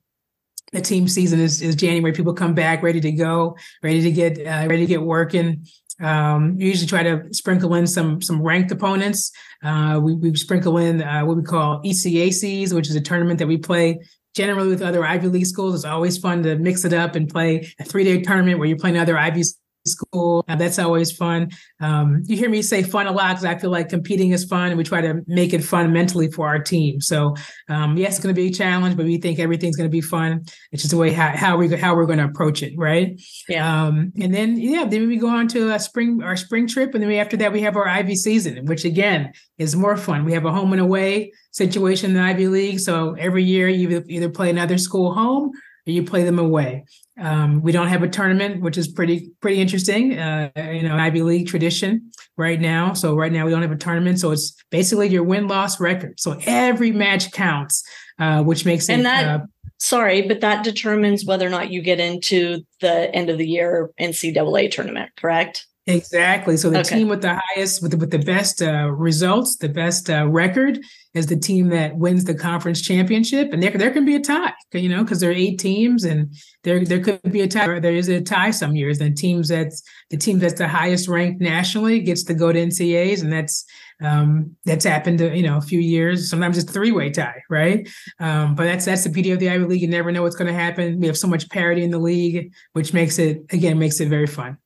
the 0.71 0.81
team 0.81 1.05
season 1.07 1.41
is, 1.41 1.61
is 1.61 1.75
January. 1.75 2.13
People 2.13 2.33
come 2.33 2.53
back 2.53 2.81
ready 2.81 3.01
to 3.01 3.11
go, 3.11 3.57
ready 3.83 4.01
to 4.01 4.11
get 4.11 4.39
uh, 4.39 4.65
ready 4.67 4.79
to 4.79 4.85
get 4.85 5.01
working. 5.01 5.65
Um, 6.01 6.57
we 6.57 6.65
usually 6.65 6.87
try 6.87 7.03
to 7.03 7.33
sprinkle 7.33 7.73
in 7.75 7.87
some 7.87 8.21
some 8.21 8.41
ranked 8.41 8.71
opponents. 8.71 9.31
Uh, 9.63 9.99
we, 10.01 10.15
we 10.15 10.35
sprinkle 10.35 10.77
in 10.77 11.01
uh, 11.01 11.23
what 11.23 11.37
we 11.37 11.43
call 11.43 11.81
ECACs, 11.83 12.73
which 12.73 12.89
is 12.89 12.95
a 12.95 13.01
tournament 13.01 13.39
that 13.39 13.47
we 13.47 13.57
play 13.57 13.99
generally 14.33 14.69
with 14.69 14.81
other 14.81 15.05
Ivy 15.05 15.27
League 15.27 15.45
schools. 15.45 15.75
It's 15.75 15.85
always 15.85 16.17
fun 16.17 16.43
to 16.43 16.57
mix 16.57 16.85
it 16.85 16.93
up 16.93 17.15
and 17.15 17.29
play 17.29 17.73
a 17.79 17.83
three 17.83 18.03
day 18.03 18.21
tournament 18.21 18.59
where 18.59 18.67
you're 18.67 18.77
playing 18.77 18.97
other 18.97 19.17
Ivy 19.17 19.43
school. 19.85 20.45
Uh, 20.47 20.55
that's 20.55 20.79
always 20.79 21.11
fun. 21.11 21.49
Um, 21.79 22.21
you 22.25 22.37
hear 22.37 22.49
me 22.49 22.61
say 22.61 22.83
fun 22.83 23.07
a 23.07 23.11
lot 23.11 23.29
because 23.29 23.45
I 23.45 23.57
feel 23.57 23.71
like 23.71 23.89
competing 23.89 24.31
is 24.31 24.45
fun 24.45 24.69
and 24.69 24.77
we 24.77 24.83
try 24.83 25.01
to 25.01 25.21
make 25.27 25.53
it 25.53 25.63
fun 25.63 25.91
mentally 25.91 26.29
for 26.31 26.47
our 26.47 26.59
team. 26.59 27.01
So 27.01 27.35
um, 27.69 27.97
yes, 27.97 28.15
it's 28.15 28.23
going 28.23 28.33
to 28.33 28.39
be 28.39 28.47
a 28.47 28.51
challenge, 28.51 28.95
but 28.95 29.05
we 29.05 29.17
think 29.17 29.39
everything's 29.39 29.75
going 29.75 29.89
to 29.89 29.91
be 29.91 30.01
fun. 30.01 30.43
It's 30.71 30.83
just 30.83 30.91
the 30.91 30.97
way 30.97 31.11
how, 31.11 31.35
how 31.35 31.57
we 31.57 31.67
how 31.75 31.95
we're 31.95 32.05
going 32.05 32.19
to 32.19 32.25
approach 32.25 32.61
it, 32.61 32.73
right? 32.77 33.19
Yeah. 33.49 33.85
Um, 33.85 34.11
and 34.19 34.33
then 34.33 34.57
yeah, 34.57 34.85
then 34.85 35.07
we 35.07 35.17
go 35.17 35.27
on 35.27 35.47
to 35.49 35.73
a 35.73 35.79
spring 35.79 36.21
our 36.23 36.35
spring 36.35 36.67
trip, 36.67 36.93
and 36.93 37.01
then 37.01 37.09
we, 37.09 37.17
after 37.17 37.37
that 37.37 37.51
we 37.51 37.61
have 37.61 37.75
our 37.75 37.87
Ivy 37.87 38.15
season, 38.15 38.65
which 38.65 38.85
again 38.85 39.31
is 39.57 39.75
more 39.75 39.97
fun. 39.97 40.25
We 40.25 40.33
have 40.33 40.45
a 40.45 40.51
home 40.51 40.73
and 40.73 40.81
away 40.81 41.31
situation 41.51 42.11
in 42.11 42.17
the 42.17 42.23
Ivy 42.23 42.47
League, 42.47 42.79
so 42.79 43.13
every 43.13 43.43
year 43.43 43.67
you 43.67 44.03
either 44.07 44.29
play 44.29 44.49
another 44.49 44.77
school 44.77 45.13
home 45.13 45.51
or 45.87 45.91
you 45.91 46.03
play 46.03 46.23
them 46.23 46.39
away. 46.39 46.85
Um, 47.19 47.61
we 47.61 47.71
don't 47.71 47.87
have 47.87 48.03
a 48.03 48.07
tournament, 48.07 48.61
which 48.61 48.77
is 48.77 48.87
pretty 48.87 49.31
pretty 49.41 49.59
interesting. 49.59 50.17
Uh, 50.17 50.49
you 50.55 50.83
know, 50.83 50.95
Ivy 50.95 51.21
League 51.21 51.47
tradition 51.47 52.11
right 52.37 52.59
now. 52.59 52.93
So 52.93 53.15
right 53.15 53.31
now 53.31 53.45
we 53.45 53.51
don't 53.51 53.61
have 53.61 53.71
a 53.71 53.77
tournament. 53.77 54.19
So 54.19 54.31
it's 54.31 54.55
basically 54.71 55.09
your 55.09 55.23
win 55.23 55.47
loss 55.47 55.79
record. 55.79 56.19
So 56.19 56.39
every 56.45 56.91
match 56.91 57.31
counts, 57.31 57.83
uh, 58.19 58.43
which 58.43 58.65
makes 58.65 58.89
and 58.89 59.01
it. 59.01 59.03
That, 59.03 59.41
uh, 59.41 59.45
sorry, 59.77 60.21
but 60.23 60.41
that 60.41 60.63
determines 60.63 61.25
whether 61.25 61.45
or 61.45 61.49
not 61.49 61.71
you 61.71 61.81
get 61.81 61.99
into 61.99 62.61
the 62.79 63.13
end 63.13 63.29
of 63.29 63.37
the 63.37 63.47
year 63.47 63.91
NCAA 63.99 64.71
tournament. 64.71 65.11
Correct. 65.17 65.65
Exactly. 65.87 66.57
So 66.57 66.69
the 66.69 66.79
okay. 66.79 66.97
team 66.97 67.07
with 67.07 67.21
the 67.21 67.39
highest, 67.43 67.81
with 67.81 67.91
the, 67.91 67.97
with 67.97 68.11
the 68.11 68.19
best 68.19 68.61
uh, 68.61 68.91
results, 68.91 69.57
the 69.57 69.69
best 69.69 70.09
uh, 70.09 70.27
record, 70.27 70.79
is 71.13 71.27
the 71.27 71.35
team 71.35 71.69
that 71.69 71.97
wins 71.97 72.23
the 72.23 72.33
conference 72.33 72.81
championship. 72.81 73.51
And 73.51 73.61
there, 73.61 73.71
there 73.71 73.91
can 73.91 74.05
be 74.05 74.15
a 74.15 74.19
tie, 74.19 74.53
you 74.73 74.87
know, 74.87 75.03
because 75.03 75.19
there 75.19 75.29
are 75.29 75.33
eight 75.33 75.59
teams, 75.59 76.05
and 76.05 76.33
there 76.63 76.83
there 76.85 77.01
could 77.01 77.21
be 77.31 77.41
a 77.41 77.47
tie. 77.47 77.67
or 77.67 77.79
There 77.79 77.93
is 77.93 78.07
a 78.07 78.21
tie 78.21 78.51
some 78.51 78.75
years. 78.75 78.99
And 79.01 79.17
teams 79.17 79.49
that's 79.49 79.83
the 80.09 80.17
team 80.17 80.39
that's 80.39 80.57
the 80.57 80.67
highest 80.67 81.07
ranked 81.07 81.41
nationally 81.41 81.99
gets 81.99 82.23
to 82.23 82.33
go 82.33 82.51
to 82.51 82.59
NCAAs, 82.59 83.21
and 83.21 83.31
that's 83.31 83.65
um, 84.01 84.55
that's 84.65 84.85
happened 84.85 85.17
to 85.19 85.35
you 85.35 85.43
know 85.43 85.57
a 85.57 85.61
few 85.61 85.79
years. 85.79 86.29
Sometimes 86.29 86.57
it's 86.57 86.71
three 86.71 86.91
way 86.91 87.09
tie, 87.09 87.41
right? 87.49 87.87
Um, 88.19 88.55
but 88.55 88.63
that's 88.63 88.85
that's 88.85 89.03
the 89.03 89.09
beauty 89.09 89.31
of 89.31 89.39
the 89.39 89.49
Ivy 89.49 89.65
League. 89.65 89.81
You 89.81 89.89
never 89.89 90.11
know 90.11 90.23
what's 90.23 90.35
going 90.35 90.53
to 90.53 90.59
happen. 90.59 90.99
We 90.99 91.07
have 91.07 91.17
so 91.17 91.27
much 91.27 91.49
parity 91.49 91.83
in 91.83 91.91
the 91.91 91.99
league, 91.99 92.53
which 92.73 92.93
makes 92.93 93.19
it 93.19 93.41
again 93.51 93.77
makes 93.77 93.99
it 93.99 94.07
very 94.07 94.27
fun. 94.27 94.57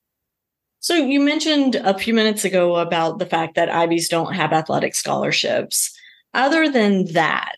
So 0.79 0.93
you 0.93 1.19
mentioned 1.19 1.77
a 1.77 1.97
few 1.97 2.13
minutes 2.13 2.45
ago 2.45 2.75
about 2.75 3.17
the 3.17 3.25
fact 3.25 3.55
that 3.55 3.69
Ivies 3.69 4.07
don't 4.07 4.35
have 4.35 4.53
athletic 4.53 4.93
scholarships. 4.93 5.94
Other 6.35 6.69
than 6.69 7.13
that, 7.13 7.55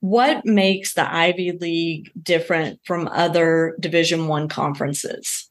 what 0.00 0.46
makes 0.46 0.94
the 0.94 1.14
Ivy 1.14 1.52
League 1.52 2.10
different 2.20 2.80
from 2.84 3.06
other 3.08 3.76
Division 3.78 4.28
1 4.28 4.48
conferences? 4.48 5.50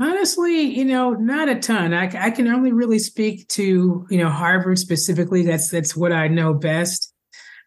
Honestly, 0.00 0.60
you 0.62 0.84
know, 0.84 1.10
not 1.10 1.48
a 1.48 1.58
ton. 1.58 1.92
I, 1.92 2.04
I 2.26 2.30
can 2.30 2.46
only 2.46 2.72
really 2.72 3.00
speak 3.00 3.48
to, 3.48 4.06
you 4.08 4.18
know, 4.18 4.30
Harvard 4.30 4.78
specifically. 4.78 5.42
That's 5.42 5.68
that's 5.68 5.96
what 5.96 6.12
I 6.12 6.28
know 6.28 6.54
best. 6.54 7.12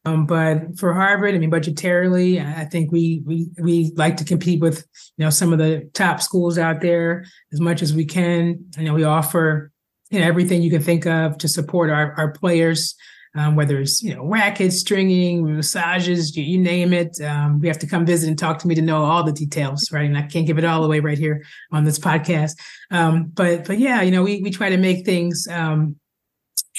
Um, 0.05 0.25
but 0.25 0.79
for 0.79 0.93
Harvard, 0.93 1.35
I 1.35 1.37
mean, 1.37 1.51
budgetarily, 1.51 2.43
I 2.43 2.65
think 2.65 2.91
we 2.91 3.21
we 3.25 3.49
we 3.59 3.91
like 3.95 4.17
to 4.17 4.25
compete 4.25 4.61
with 4.61 4.85
you 5.17 5.25
know 5.25 5.29
some 5.29 5.53
of 5.53 5.59
the 5.59 5.89
top 5.93 6.21
schools 6.21 6.57
out 6.57 6.81
there 6.81 7.25
as 7.51 7.59
much 7.59 7.81
as 7.81 7.93
we 7.93 8.05
can. 8.05 8.65
You 8.77 8.83
know, 8.83 8.93
we 8.93 9.03
offer 9.03 9.72
you 10.13 10.19
know, 10.19 10.25
everything 10.25 10.61
you 10.61 10.69
can 10.69 10.81
think 10.81 11.05
of 11.05 11.37
to 11.39 11.47
support 11.47 11.89
our, 11.89 12.13
our 12.17 12.31
players 12.31 12.95
um, 13.35 13.55
whether 13.55 13.79
it's 13.79 14.01
you 14.03 14.13
know 14.13 14.25
rackets, 14.25 14.79
stringing, 14.79 15.55
massages, 15.55 16.35
you, 16.35 16.43
you 16.43 16.59
name 16.59 16.93
it. 16.93 17.19
Um, 17.21 17.59
you 17.63 17.69
have 17.69 17.79
to 17.79 17.87
come 17.87 18.05
visit 18.05 18.27
and 18.29 18.37
talk 18.37 18.59
to 18.59 18.67
me 18.67 18.75
to 18.75 18.81
know 18.81 19.03
all 19.03 19.23
the 19.23 19.31
details, 19.31 19.91
right? 19.91 20.05
And 20.05 20.17
I 20.17 20.23
can't 20.23 20.45
give 20.45 20.57
it 20.57 20.65
all 20.65 20.83
away 20.83 20.99
right 20.99 21.17
here 21.17 21.43
on 21.71 21.83
this 21.83 21.97
podcast. 21.97 22.53
Um, 22.91 23.31
but 23.33 23.65
but 23.65 23.79
yeah, 23.79 24.01
you 24.01 24.11
know, 24.11 24.23
we 24.23 24.41
we 24.41 24.51
try 24.51 24.69
to 24.69 24.77
make 24.77 25.05
things. 25.05 25.47
Um, 25.49 25.95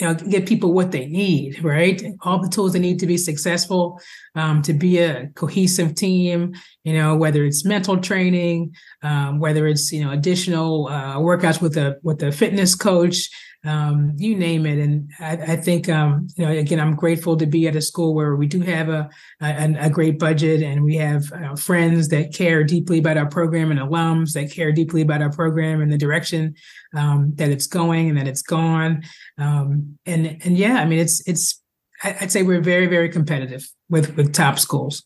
you 0.01 0.07
know, 0.07 0.15
get 0.15 0.47
people 0.47 0.73
what 0.73 0.91
they 0.91 1.07
need, 1.07 1.63
right? 1.63 2.03
All 2.23 2.41
the 2.41 2.49
tools 2.49 2.73
they 2.73 2.81
need 2.81 2.99
to 2.99 3.07
be 3.07 3.17
successful, 3.17 4.01
um, 4.35 4.61
to 4.63 4.73
be 4.73 4.99
a 4.99 5.29
cohesive 5.35 5.95
team. 5.95 6.55
You 6.83 6.95
know, 6.95 7.17
whether 7.17 7.45
it's 7.45 7.65
mental 7.65 7.99
training, 7.99 8.75
um, 9.03 9.39
whether 9.39 9.69
it's 9.69 9.93
you 9.93 10.05
know 10.05 10.11
additional 10.11 10.89
uh, 10.89 11.17
workouts 11.17 11.61
with 11.61 11.77
a 11.77 11.99
with 12.03 12.23
a 12.23 12.33
fitness 12.33 12.75
coach, 12.75 13.31
um, 13.65 14.13
you 14.17 14.37
name 14.37 14.67
it. 14.67 14.79
And 14.79 15.11
I, 15.19 15.53
I 15.53 15.57
think, 15.57 15.89
um, 15.89 16.29
you 16.37 16.45
know, 16.45 16.53
again, 16.53 16.79
I'm 16.79 16.95
grateful 16.95 17.37
to 17.39 17.47
be 17.47 17.67
at 17.67 17.77
a 17.77 17.81
school 17.81 18.15
where 18.15 18.37
we 18.37 18.47
do 18.47 18.61
have 18.61 18.89
a, 18.91 19.09
a, 19.41 19.75
a 19.81 19.91
great 19.91 20.19
budget 20.19 20.63
and 20.63 20.85
we 20.85 20.97
have 20.97 21.33
uh, 21.33 21.57
friends 21.57 22.09
that 22.09 22.35
care 22.35 22.63
deeply 22.63 22.99
about 22.99 23.17
our 23.17 23.29
program 23.29 23.71
and 23.71 23.81
alums 23.81 24.33
that 24.33 24.53
care 24.53 24.71
deeply 24.71 25.01
about 25.01 25.23
our 25.23 25.31
program 25.31 25.81
and 25.81 25.91
the 25.91 25.99
direction 25.99 26.55
um, 26.95 27.33
that 27.37 27.51
it's 27.51 27.67
going 27.67 28.11
and 28.11 28.19
that 28.19 28.29
it's 28.29 28.43
gone. 28.43 29.03
Um, 29.39 29.99
and, 30.05 30.39
and 30.45 30.59
yeah, 30.59 30.77
I 30.77 30.85
mean, 30.85 30.99
it's, 30.99 31.27
it's, 31.27 31.61
I'd 32.03 32.33
say 32.33 32.43
we're 32.43 32.61
very, 32.61 32.87
very 32.87 33.09
competitive 33.09 33.67
with, 33.89 34.15
with 34.17 34.35
top 34.35 34.59
schools. 34.59 35.05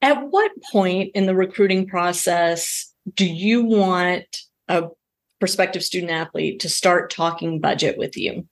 At 0.00 0.30
what 0.30 0.52
point 0.70 1.10
in 1.14 1.26
the 1.26 1.34
recruiting 1.34 1.88
process 1.88 2.92
do 3.14 3.26
you 3.26 3.64
want 3.64 4.24
a 4.68 4.88
prospective 5.44 5.84
student 5.84 6.10
athlete 6.10 6.58
to 6.58 6.70
start 6.70 7.10
talking 7.10 7.60
budget 7.60 7.98
with 7.98 8.16
you? 8.16 8.48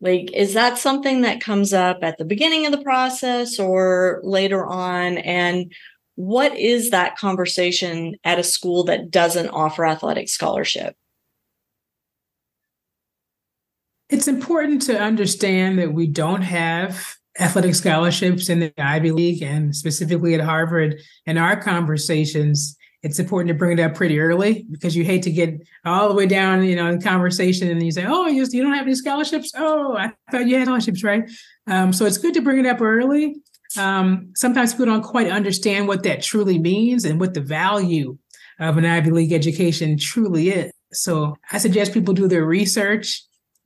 Like, 0.00 0.32
is 0.32 0.54
that 0.54 0.76
something 0.76 1.20
that 1.20 1.40
comes 1.40 1.72
up 1.72 1.98
at 2.02 2.18
the 2.18 2.24
beginning 2.24 2.66
of 2.66 2.72
the 2.72 2.82
process 2.82 3.60
or 3.60 4.20
later 4.24 4.66
on? 4.66 5.18
And 5.18 5.72
what 6.16 6.56
is 6.56 6.90
that 6.90 7.16
conversation 7.16 8.16
at 8.24 8.40
a 8.40 8.42
school 8.42 8.82
that 8.86 9.08
doesn't 9.08 9.50
offer 9.50 9.86
athletic 9.86 10.28
scholarship? 10.28 10.96
It's 14.10 14.26
important 14.26 14.82
to 14.82 14.98
understand 14.98 15.78
that 15.78 15.92
we 15.92 16.08
don't 16.08 16.42
have 16.42 17.14
athletic 17.38 17.76
scholarships 17.76 18.48
in 18.48 18.58
the 18.58 18.72
Ivy 18.78 19.12
League 19.12 19.44
and 19.44 19.76
specifically 19.76 20.34
at 20.34 20.40
Harvard. 20.40 21.00
And 21.24 21.38
our 21.38 21.54
conversations 21.54 22.76
it's 23.02 23.18
important 23.18 23.48
to 23.48 23.54
bring 23.54 23.78
it 23.78 23.82
up 23.82 23.94
pretty 23.94 24.18
early 24.18 24.66
because 24.70 24.96
you 24.96 25.04
hate 25.04 25.22
to 25.22 25.30
get 25.30 25.62
all 25.84 26.08
the 26.08 26.14
way 26.14 26.26
down, 26.26 26.64
you 26.64 26.76
know, 26.76 26.86
in 26.86 27.00
conversation 27.00 27.70
and 27.70 27.82
you 27.82 27.92
say, 27.92 28.04
"Oh, 28.06 28.26
you, 28.26 28.44
you 28.50 28.62
don't 28.62 28.72
have 28.72 28.86
any 28.86 28.94
scholarships? 28.94 29.52
Oh, 29.56 29.96
I 29.96 30.12
thought 30.30 30.46
you 30.46 30.56
had 30.56 30.66
scholarships, 30.66 31.04
right?" 31.04 31.30
Um, 31.66 31.92
so 31.92 32.06
it's 32.06 32.18
good 32.18 32.34
to 32.34 32.42
bring 32.42 32.58
it 32.58 32.66
up 32.66 32.80
early. 32.80 33.36
Um, 33.78 34.32
sometimes 34.34 34.72
people 34.72 34.86
don't 34.86 35.02
quite 35.02 35.30
understand 35.30 35.88
what 35.88 36.02
that 36.04 36.22
truly 36.22 36.58
means 36.58 37.04
and 37.04 37.20
what 37.20 37.34
the 37.34 37.40
value 37.40 38.16
of 38.58 38.78
an 38.78 38.86
Ivy 38.86 39.10
League 39.10 39.32
education 39.32 39.98
truly 39.98 40.50
is. 40.50 40.72
So 40.92 41.36
I 41.52 41.58
suggest 41.58 41.92
people 41.92 42.14
do 42.14 42.28
their 42.28 42.44
research 42.44 43.22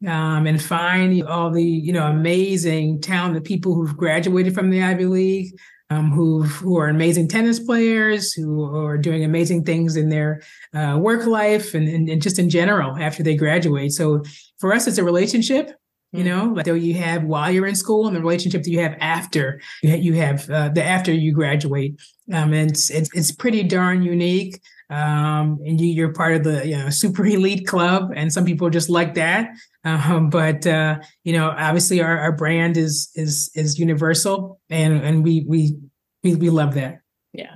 um, 0.06 0.46
and 0.46 0.60
find 0.60 1.22
all 1.24 1.50
the 1.50 1.62
you 1.62 1.92
know 1.92 2.06
amazing 2.06 3.00
talented 3.00 3.44
people 3.44 3.74
who've 3.74 3.96
graduated 3.96 4.54
from 4.54 4.70
the 4.70 4.82
Ivy 4.82 5.06
League 5.06 5.54
um, 5.90 6.12
who 6.12 6.42
who 6.44 6.78
are 6.78 6.88
amazing 6.88 7.28
tennis 7.28 7.58
players, 7.58 8.32
who 8.32 8.64
are 8.76 8.96
doing 8.96 9.24
amazing 9.24 9.64
things 9.64 9.96
in 9.96 10.08
their 10.08 10.40
uh, 10.74 10.96
work 11.00 11.26
life 11.26 11.74
and, 11.74 11.88
and, 11.88 12.08
and, 12.08 12.22
just 12.22 12.38
in 12.38 12.48
general 12.48 12.96
after 12.96 13.22
they 13.22 13.34
graduate. 13.34 13.92
So 13.92 14.22
for 14.58 14.72
us, 14.72 14.86
it's 14.86 14.98
a 14.98 15.04
relationship. 15.04 15.72
You 16.12 16.24
know, 16.24 16.46
like 16.56 16.64
that 16.64 16.76
you 16.76 16.94
have 16.94 17.22
while 17.22 17.52
you're 17.52 17.68
in 17.68 17.76
school, 17.76 18.08
and 18.08 18.16
the 18.16 18.20
relationship 18.20 18.64
that 18.64 18.70
you 18.70 18.80
have 18.80 18.96
after 19.00 19.60
you 19.82 20.14
have 20.14 20.50
uh, 20.50 20.68
the 20.68 20.82
after 20.82 21.12
you 21.12 21.32
graduate. 21.32 22.00
Um, 22.32 22.52
and 22.52 22.70
it's, 22.70 22.90
it's, 22.90 23.10
it's 23.14 23.30
pretty 23.30 23.62
darn 23.62 24.02
unique. 24.02 24.60
Um, 24.90 25.60
and 25.64 25.80
you, 25.80 26.04
are 26.04 26.12
part 26.12 26.34
of 26.34 26.42
the 26.42 26.66
you 26.66 26.76
know 26.76 26.90
super 26.90 27.24
elite 27.24 27.66
club, 27.66 28.12
and 28.14 28.32
some 28.32 28.44
people 28.44 28.68
just 28.70 28.90
like 28.90 29.14
that. 29.14 29.50
Um, 29.84 30.30
but 30.30 30.66
uh, 30.66 30.98
you 31.24 31.32
know, 31.32 31.50
obviously, 31.56 32.02
our, 32.02 32.18
our 32.18 32.32
brand 32.32 32.76
is 32.76 33.10
is 33.14 33.50
is 33.54 33.78
universal, 33.78 34.60
and 34.68 34.94
and 35.02 35.22
we 35.22 35.44
we 35.46 35.76
we 36.24 36.34
we 36.34 36.50
love 36.50 36.74
that. 36.74 37.00
Yeah. 37.32 37.54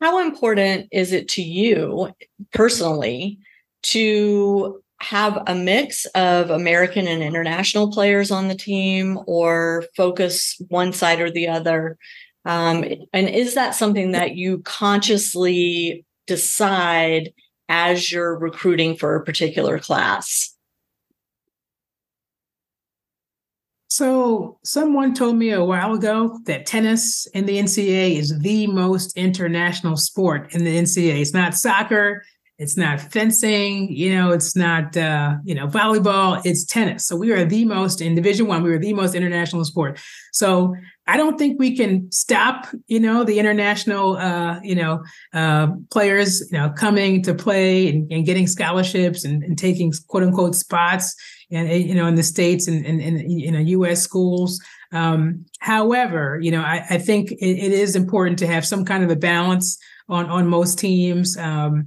How 0.00 0.20
important 0.24 0.88
is 0.92 1.12
it 1.12 1.28
to 1.30 1.42
you 1.42 2.10
personally 2.52 3.38
to 3.82 4.82
have 5.00 5.42
a 5.46 5.54
mix 5.54 6.04
of 6.14 6.50
American 6.50 7.08
and 7.08 7.22
international 7.22 7.90
players 7.90 8.30
on 8.30 8.48
the 8.48 8.54
team, 8.54 9.18
or 9.26 9.84
focus 9.96 10.60
one 10.68 10.92
side 10.92 11.20
or 11.20 11.30
the 11.30 11.48
other? 11.48 11.96
Um, 12.44 12.84
and 13.12 13.28
is 13.28 13.54
that 13.54 13.74
something 13.74 14.12
that 14.12 14.36
you 14.36 14.58
consciously 14.60 16.04
decide 16.30 17.32
as 17.68 18.12
you're 18.12 18.38
recruiting 18.38 18.96
for 18.96 19.16
a 19.16 19.24
particular 19.24 19.80
class? 19.80 20.54
So, 23.88 24.60
someone 24.62 25.12
told 25.14 25.34
me 25.34 25.50
a 25.50 25.64
while 25.64 25.92
ago 25.94 26.38
that 26.44 26.66
tennis 26.66 27.26
in 27.34 27.46
the 27.46 27.58
NCAA 27.58 28.16
is 28.16 28.38
the 28.38 28.68
most 28.68 29.16
international 29.16 29.96
sport 29.96 30.54
in 30.54 30.62
the 30.62 30.76
NCAA. 30.76 31.20
It's 31.20 31.34
not 31.34 31.54
soccer, 31.54 32.22
it's 32.60 32.76
not 32.76 33.00
fencing, 33.00 33.90
you 33.90 34.14
know, 34.14 34.32
it's 34.32 34.54
not 34.54 34.94
uh, 34.94 35.36
you 35.44 35.54
know 35.54 35.66
volleyball. 35.66 36.42
It's 36.44 36.62
tennis. 36.66 37.06
So 37.06 37.16
we 37.16 37.32
are 37.32 37.42
the 37.42 37.64
most 37.64 38.02
in 38.02 38.14
Division 38.14 38.46
One. 38.46 38.62
We 38.62 38.70
are 38.72 38.78
the 38.78 38.92
most 38.92 39.14
international 39.14 39.64
sport. 39.64 39.98
So 40.34 40.74
I 41.06 41.16
don't 41.16 41.38
think 41.38 41.58
we 41.58 41.74
can 41.74 42.12
stop, 42.12 42.66
you 42.86 43.00
know, 43.00 43.24
the 43.24 43.38
international, 43.38 44.18
uh, 44.18 44.60
you 44.62 44.74
know, 44.74 45.02
uh, 45.32 45.68
players, 45.90 46.42
you 46.52 46.58
know, 46.58 46.68
coming 46.68 47.22
to 47.22 47.34
play 47.34 47.88
and, 47.88 48.12
and 48.12 48.26
getting 48.26 48.46
scholarships 48.46 49.24
and, 49.24 49.42
and, 49.42 49.58
taking 49.58 49.90
quote 50.08 50.22
unquote 50.22 50.54
spots, 50.54 51.16
and 51.50 51.66
you 51.72 51.94
know, 51.94 52.06
in 52.06 52.14
the 52.14 52.22
states 52.22 52.68
and 52.68 52.84
in, 52.84 53.00
in, 53.00 53.16
in, 53.16 53.54
in 53.54 53.66
U.S. 53.68 54.02
schools. 54.02 54.60
Um, 54.92 55.46
however, 55.60 56.38
you 56.42 56.50
know, 56.50 56.60
I, 56.60 56.84
I 56.90 56.98
think 56.98 57.32
it, 57.32 57.36
it 57.40 57.72
is 57.72 57.96
important 57.96 58.38
to 58.40 58.46
have 58.46 58.66
some 58.66 58.84
kind 58.84 59.02
of 59.02 59.10
a 59.10 59.16
balance 59.16 59.78
on 60.10 60.26
on 60.26 60.46
most 60.46 60.78
teams. 60.78 61.38
Um, 61.38 61.86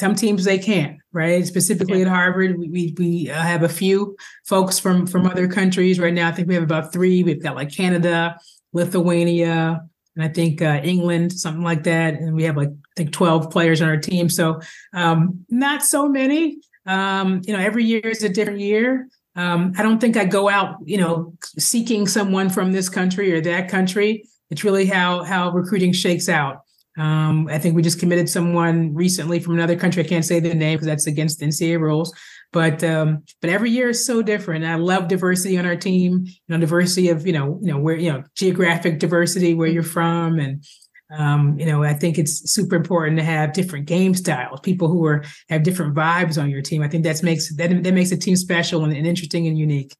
some 0.00 0.14
teams 0.14 0.44
they 0.44 0.58
can't, 0.58 0.98
right? 1.12 1.46
Specifically 1.46 1.98
yeah. 1.98 2.06
at 2.06 2.10
Harvard, 2.10 2.58
we 2.58 2.68
we, 2.68 2.94
we 2.98 3.30
uh, 3.30 3.40
have 3.40 3.62
a 3.62 3.68
few 3.68 4.16
folks 4.46 4.78
from 4.78 5.06
from 5.06 5.26
other 5.26 5.46
countries 5.46 6.00
right 6.00 6.14
now. 6.14 6.28
I 6.28 6.32
think 6.32 6.48
we 6.48 6.54
have 6.54 6.64
about 6.64 6.92
three. 6.92 7.22
We've 7.22 7.42
got 7.42 7.54
like 7.54 7.70
Canada, 7.70 8.36
Lithuania, 8.72 9.82
and 10.16 10.24
I 10.24 10.28
think 10.28 10.62
uh, 10.62 10.80
England, 10.82 11.32
something 11.34 11.62
like 11.62 11.84
that. 11.84 12.14
And 12.14 12.34
we 12.34 12.44
have 12.44 12.56
like 12.56 12.70
I 12.70 12.94
think 12.96 13.12
twelve 13.12 13.50
players 13.50 13.82
on 13.82 13.88
our 13.88 13.98
team, 13.98 14.28
so 14.30 14.60
um, 14.94 15.44
not 15.50 15.82
so 15.82 16.08
many. 16.08 16.58
Um, 16.86 17.42
you 17.44 17.52
know, 17.54 17.60
every 17.60 17.84
year 17.84 18.00
is 18.00 18.24
a 18.24 18.28
different 18.28 18.60
year. 18.60 19.06
Um, 19.36 19.72
I 19.78 19.82
don't 19.82 20.00
think 20.00 20.16
I 20.16 20.24
go 20.24 20.48
out, 20.48 20.76
you 20.84 20.96
know, 20.96 21.34
seeking 21.58 22.08
someone 22.08 22.48
from 22.48 22.72
this 22.72 22.88
country 22.88 23.32
or 23.32 23.40
that 23.42 23.68
country. 23.68 24.24
It's 24.50 24.64
really 24.64 24.86
how 24.86 25.22
how 25.22 25.50
recruiting 25.50 25.92
shakes 25.92 26.28
out. 26.28 26.62
Um, 26.98 27.48
I 27.48 27.58
think 27.58 27.76
we 27.76 27.82
just 27.82 28.00
committed 28.00 28.28
someone 28.28 28.94
recently 28.94 29.38
from 29.38 29.54
another 29.54 29.76
country. 29.76 30.04
I 30.04 30.08
can't 30.08 30.24
say 30.24 30.40
the 30.40 30.54
name 30.54 30.76
because 30.76 30.86
that's 30.86 31.06
against 31.06 31.40
NCAA 31.40 31.80
rules. 31.80 32.12
But 32.52 32.82
um, 32.82 33.22
but 33.40 33.50
every 33.50 33.70
year 33.70 33.90
is 33.90 34.04
so 34.04 34.22
different. 34.22 34.64
I 34.64 34.74
love 34.74 35.06
diversity 35.06 35.56
on 35.56 35.66
our 35.66 35.76
team. 35.76 36.24
You 36.26 36.34
know, 36.48 36.58
diversity 36.58 37.08
of 37.08 37.26
you 37.26 37.32
know 37.32 37.58
you 37.62 37.72
know 37.72 37.78
where 37.78 37.94
you 37.96 38.12
know 38.12 38.24
geographic 38.34 38.98
diversity, 38.98 39.54
where 39.54 39.68
you're 39.68 39.84
from, 39.84 40.40
and 40.40 40.64
um, 41.16 41.56
you 41.60 41.66
know 41.66 41.84
I 41.84 41.94
think 41.94 42.18
it's 42.18 42.52
super 42.52 42.74
important 42.74 43.18
to 43.18 43.24
have 43.24 43.52
different 43.52 43.86
game 43.86 44.14
styles. 44.14 44.58
People 44.60 44.88
who 44.88 45.04
are 45.06 45.22
have 45.48 45.62
different 45.62 45.94
vibes 45.94 46.42
on 46.42 46.50
your 46.50 46.60
team. 46.60 46.82
I 46.82 46.88
think 46.88 47.04
that 47.04 47.22
makes 47.22 47.54
that 47.54 47.84
that 47.84 47.94
makes 47.94 48.10
a 48.10 48.16
team 48.16 48.34
special 48.34 48.82
and, 48.82 48.92
and 48.92 49.06
interesting 49.06 49.46
and 49.46 49.56
unique. 49.56 49.94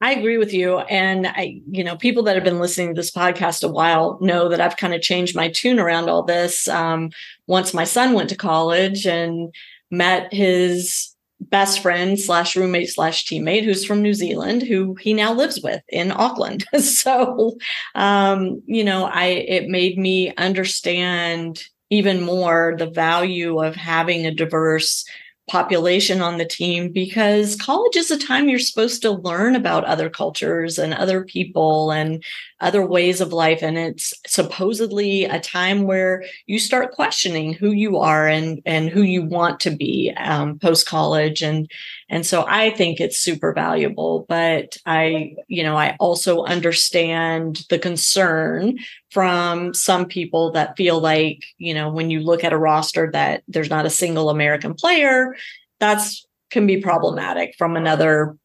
I 0.00 0.12
agree 0.12 0.38
with 0.38 0.52
you. 0.52 0.78
And 0.78 1.26
I, 1.26 1.60
you 1.68 1.82
know, 1.82 1.96
people 1.96 2.22
that 2.24 2.36
have 2.36 2.44
been 2.44 2.60
listening 2.60 2.88
to 2.88 2.94
this 2.94 3.10
podcast 3.10 3.64
a 3.64 3.68
while 3.68 4.18
know 4.20 4.48
that 4.48 4.60
I've 4.60 4.76
kind 4.76 4.94
of 4.94 5.02
changed 5.02 5.34
my 5.34 5.48
tune 5.48 5.80
around 5.80 6.08
all 6.08 6.22
this. 6.22 6.68
Um, 6.68 7.10
once 7.46 7.74
my 7.74 7.84
son 7.84 8.12
went 8.12 8.28
to 8.28 8.36
college 8.36 9.06
and 9.06 9.52
met 9.90 10.32
his 10.32 11.14
best 11.40 11.80
friend 11.80 12.18
slash 12.18 12.56
roommate 12.56 12.90
slash 12.90 13.24
teammate 13.24 13.64
who's 13.64 13.84
from 13.84 14.02
New 14.02 14.14
Zealand, 14.14 14.62
who 14.62 14.94
he 15.00 15.14
now 15.14 15.32
lives 15.32 15.60
with 15.62 15.82
in 15.88 16.12
Auckland. 16.12 16.64
so, 16.80 17.56
um, 17.94 18.62
you 18.66 18.84
know, 18.84 19.04
I 19.06 19.26
it 19.26 19.68
made 19.68 19.98
me 19.98 20.34
understand 20.36 21.64
even 21.90 22.20
more 22.22 22.74
the 22.78 22.90
value 22.90 23.62
of 23.62 23.74
having 23.74 24.26
a 24.26 24.34
diverse 24.34 25.04
population 25.48 26.20
on 26.20 26.38
the 26.38 26.44
team 26.44 26.90
because 26.90 27.56
college 27.56 27.96
is 27.96 28.10
a 28.10 28.18
time 28.18 28.48
you're 28.48 28.58
supposed 28.58 29.02
to 29.02 29.10
learn 29.10 29.56
about 29.56 29.84
other 29.84 30.08
cultures 30.10 30.78
and 30.78 30.94
other 30.94 31.24
people 31.24 31.90
and 31.90 32.22
other 32.60 32.84
ways 32.84 33.20
of 33.20 33.32
life. 33.32 33.62
And 33.62 33.78
it's 33.78 34.12
supposedly 34.26 35.24
a 35.24 35.40
time 35.40 35.84
where 35.84 36.24
you 36.46 36.58
start 36.58 36.92
questioning 36.92 37.52
who 37.52 37.70
you 37.70 37.98
are 37.98 38.26
and 38.26 38.60
and 38.66 38.88
who 38.88 39.02
you 39.02 39.24
want 39.24 39.60
to 39.60 39.70
be 39.70 40.12
um, 40.16 40.58
post 40.58 40.86
college 40.86 41.42
and 41.42 41.70
And 42.10 42.24
so 42.24 42.44
I 42.48 42.70
think 42.70 43.00
it's 43.00 43.18
super 43.18 43.52
valuable, 43.52 44.24
but 44.28 44.76
I, 44.86 45.34
you 45.46 45.62
know, 45.62 45.76
I 45.76 45.94
also 46.00 46.44
understand 46.44 47.64
the 47.68 47.78
concern 47.78 48.78
from 49.10 49.74
some 49.74 50.06
people 50.06 50.50
that 50.52 50.76
feel 50.76 51.00
like, 51.00 51.44
you 51.58 51.74
know, 51.74 51.90
when 51.90 52.10
you 52.10 52.20
look 52.20 52.44
at 52.44 52.52
a 52.52 52.58
roster 52.58 53.10
that 53.12 53.42
there's 53.46 53.70
not 53.70 53.86
a 53.86 53.90
single 53.90 54.30
American 54.30 54.74
player, 54.74 55.36
that's 55.80 56.26
can 56.50 56.66
be 56.66 56.80
problematic 56.80 57.54
from 57.58 57.76
another 57.76 58.36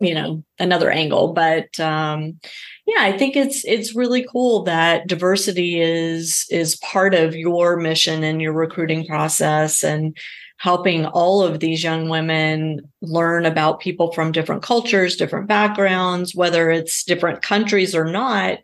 you 0.00 0.14
know 0.14 0.42
another 0.58 0.90
angle. 0.90 1.32
But 1.32 1.78
um 1.80 2.38
yeah 2.86 2.98
i 3.00 3.16
think 3.16 3.36
it's 3.36 3.64
it's 3.64 3.94
really 3.94 4.26
cool 4.30 4.64
that 4.64 5.06
diversity 5.06 5.80
is 5.80 6.44
is 6.50 6.76
part 6.76 7.14
of 7.14 7.36
your 7.36 7.76
mission 7.76 8.24
and 8.24 8.42
your 8.42 8.52
recruiting 8.52 9.06
process. 9.06 9.84
And 9.84 10.16
helping 10.58 11.06
all 11.06 11.42
of 11.42 11.60
these 11.60 11.82
young 11.82 12.08
women 12.08 12.80
learn 13.00 13.46
about 13.46 13.80
people 13.80 14.12
from 14.12 14.32
different 14.32 14.62
cultures 14.62 15.16
different 15.16 15.48
backgrounds 15.48 16.34
whether 16.34 16.70
it's 16.70 17.04
different 17.04 17.42
countries 17.42 17.94
or 17.94 18.04
not 18.04 18.58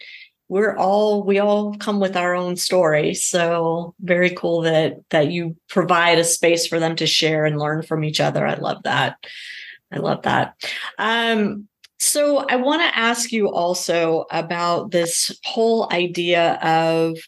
we're 0.49 0.77
all 0.77 1.23
we 1.23 1.39
all 1.39 1.77
come 1.77 2.01
with 2.01 2.17
our 2.17 2.35
own 2.35 2.57
story. 2.57 3.15
So 3.15 3.95
very 4.01 4.31
cool 4.31 4.63
that 4.63 4.97
that 5.11 5.31
you 5.31 5.57
provide 5.69 6.19
a 6.19 6.25
space 6.25 6.67
for 6.67 6.81
them 6.81 6.97
to 6.97 7.07
share 7.07 7.45
and 7.45 7.59
learn 7.59 7.83
from 7.83 8.03
each 8.03 8.21
other. 8.21 8.47
I 8.47 8.55
love 8.55 8.83
that. 8.85 9.17
I 9.93 9.99
love 9.99 10.23
that. 10.23 10.55
Um 10.99 11.69
so 12.01 12.47
i 12.49 12.55
want 12.55 12.81
to 12.81 12.97
ask 12.97 13.33
you 13.33 13.51
also 13.51 14.25
about 14.31 14.93
this 14.93 15.37
whole 15.43 15.93
idea 15.93 16.53
of 16.63 17.19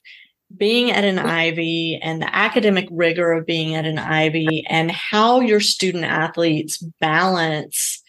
being 0.56 0.90
at 0.90 1.04
an 1.04 1.18
ivy 1.18 1.98
and 2.02 2.20
the 2.20 2.34
academic 2.34 2.88
rigor 2.90 3.32
of 3.32 3.46
being 3.46 3.74
at 3.74 3.86
an 3.86 3.98
ivy 3.98 4.66
and 4.68 4.90
how 4.90 5.40
your 5.40 5.60
student 5.60 6.04
athletes 6.04 6.78
balance 7.00 8.02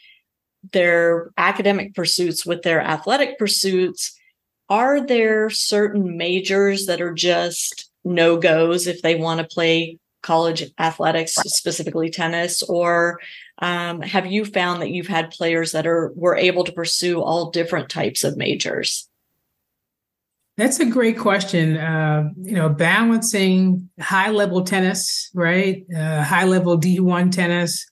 their 0.72 1.32
academic 1.38 1.94
pursuits 1.94 2.46
with 2.46 2.62
their 2.64 2.82
athletic 2.82 3.38
pursuits 3.38 4.18
are 4.70 5.06
there 5.06 5.50
certain 5.50 6.18
majors 6.18 6.86
that 6.86 7.02
are 7.02 7.14
just 7.14 7.90
no 8.04 8.38
goes 8.38 8.88
if 8.88 9.02
they 9.02 9.16
want 9.16 9.40
to 9.40 9.54
play 9.54 10.00
college 10.22 10.72
athletics, 10.80 11.34
specifically 11.34 12.10
tennis, 12.10 12.64
or 12.64 13.20
um, 13.60 14.02
have 14.02 14.28
you 14.28 14.46
found 14.46 14.82
that 14.82 14.92
you've 14.92 15.08
had 15.08 15.32
players 15.32 15.72
that 15.72 15.88
are 15.88 16.12
were 16.16 16.36
able 16.36 16.64
to 16.64 16.72
pursue 16.72 17.22
all 17.22 17.52
different 17.52 17.90
types 17.90 18.24
of 18.24 18.38
majors? 18.38 19.10
That's 20.62 20.80
a 20.80 20.86
great 20.86 21.18
question. 21.18 21.78
Uh, 21.78 22.30
you 22.40 22.52
know, 22.52 22.70
balancing 22.70 23.90
high 24.00 24.30
level 24.30 24.64
tennis, 24.64 25.32
right? 25.34 25.84
Uh, 25.98 26.22
high 26.22 26.44
level 26.44 26.80
D1 26.80 27.32
tennis 27.32 27.84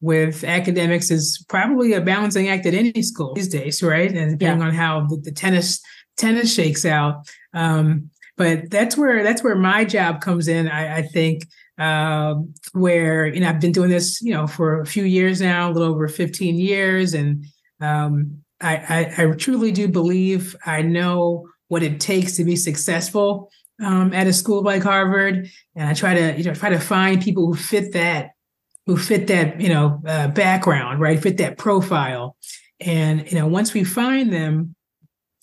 with 0.00 0.42
academics 0.42 1.12
is 1.12 1.44
probably 1.48 1.92
a 1.92 2.00
balancing 2.00 2.48
act 2.48 2.66
at 2.66 2.74
any 2.74 3.00
school 3.00 3.32
these 3.34 3.46
days, 3.46 3.80
right? 3.80 4.10
And 4.10 4.36
depending 4.36 4.60
yeah. 4.60 4.66
on 4.66 4.74
how 4.74 5.06
the, 5.06 5.18
the 5.18 5.30
tennis 5.30 5.80
tennis 6.16 6.52
shakes 6.52 6.84
out. 6.84 7.28
Um, 7.54 8.10
but 8.36 8.70
that's 8.72 8.96
where 8.96 9.22
that's 9.22 9.44
where 9.44 9.54
my 9.54 9.84
job 9.84 10.20
comes 10.20 10.48
in. 10.48 10.68
I, 10.68 10.96
I 10.96 11.02
think 11.02 11.44
um, 11.78 12.52
where 12.72 13.26
you 13.28 13.38
know 13.38 13.50
I've 13.50 13.60
been 13.60 13.70
doing 13.70 13.90
this 13.90 14.20
you 14.20 14.34
know 14.34 14.48
for 14.48 14.80
a 14.80 14.86
few 14.86 15.04
years 15.04 15.40
now, 15.40 15.70
a 15.70 15.72
little 15.72 15.94
over 15.94 16.08
15 16.08 16.58
years, 16.58 17.14
and 17.14 17.44
um, 17.80 18.42
I, 18.60 19.12
I, 19.18 19.22
I 19.22 19.30
truly 19.36 19.70
do 19.70 19.86
believe 19.86 20.56
I 20.66 20.82
know 20.82 21.46
what 21.68 21.82
it 21.82 22.00
takes 22.00 22.36
to 22.36 22.44
be 22.44 22.56
successful 22.56 23.50
um, 23.84 24.12
at 24.12 24.26
a 24.26 24.32
school 24.32 24.62
like 24.62 24.82
Harvard, 24.82 25.48
and 25.74 25.88
I 25.88 25.94
try 25.94 26.14
to 26.14 26.36
you 26.36 26.44
know 26.44 26.54
try 26.54 26.70
to 26.70 26.80
find 26.80 27.22
people 27.22 27.46
who 27.46 27.54
fit 27.54 27.92
that 27.92 28.30
who 28.86 28.96
fit 28.96 29.26
that 29.26 29.60
you 29.60 29.68
know 29.68 30.00
uh, 30.06 30.28
background, 30.28 31.00
right? 31.00 31.20
Fit 31.20 31.38
that 31.38 31.58
profile, 31.58 32.36
and 32.80 33.30
you 33.30 33.38
know 33.38 33.46
once 33.46 33.74
we 33.74 33.84
find 33.84 34.32
them, 34.32 34.76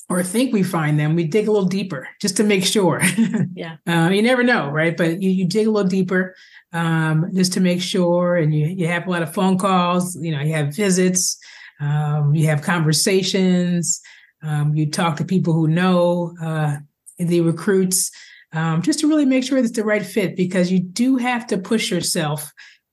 or 0.10 0.24
think 0.24 0.54
we 0.54 0.64
find 0.64 1.00
them, 1.00 1.16
we 1.16 1.26
dig 1.26 1.48
a 1.48 1.52
little 1.52 1.68
deeper 1.68 2.08
just 2.22 2.38
to 2.38 2.44
make 2.44 2.66
sure. 2.66 3.02
yeah. 3.56 3.78
Uh, 3.88 4.10
you 4.10 4.22
never 4.22 4.44
know, 4.44 4.70
right? 4.70 4.96
But 4.96 5.22
you, 5.22 5.30
you 5.30 5.48
dig 5.48 5.68
a 5.68 5.72
little 5.72 5.90
deeper 5.90 6.36
um, 6.72 7.30
just 7.34 7.54
to 7.54 7.60
make 7.60 7.82
sure. 7.82 8.36
And 8.36 8.54
you, 8.54 8.68
you 8.68 8.88
have 8.88 9.08
a 9.08 9.10
lot 9.10 9.24
of 9.24 9.34
phone 9.34 9.58
calls, 9.58 10.16
you 10.22 10.32
know, 10.32 10.42
you 10.42 10.54
have 10.54 10.76
visits, 10.76 11.38
um, 11.80 12.36
you 12.36 12.48
have 12.48 12.62
conversations, 12.62 14.02
um, 14.44 14.76
you 14.76 14.90
talk 14.90 15.18
to 15.18 15.26
people 15.26 15.54
who 15.54 15.68
know 15.68 16.36
uh, 16.42 16.78
the 17.18 17.42
recruits 17.42 18.12
um, 18.54 18.82
just 18.82 19.00
to 19.00 19.08
really 19.08 19.26
make 19.26 19.44
sure 19.44 19.58
it's 19.58 19.72
the 19.72 19.84
right 19.84 20.06
fit 20.06 20.36
because 20.36 20.72
you 20.72 20.80
do 20.80 21.18
have 21.18 21.48
to 21.48 21.58
push 21.58 21.90
yourself 21.90 22.52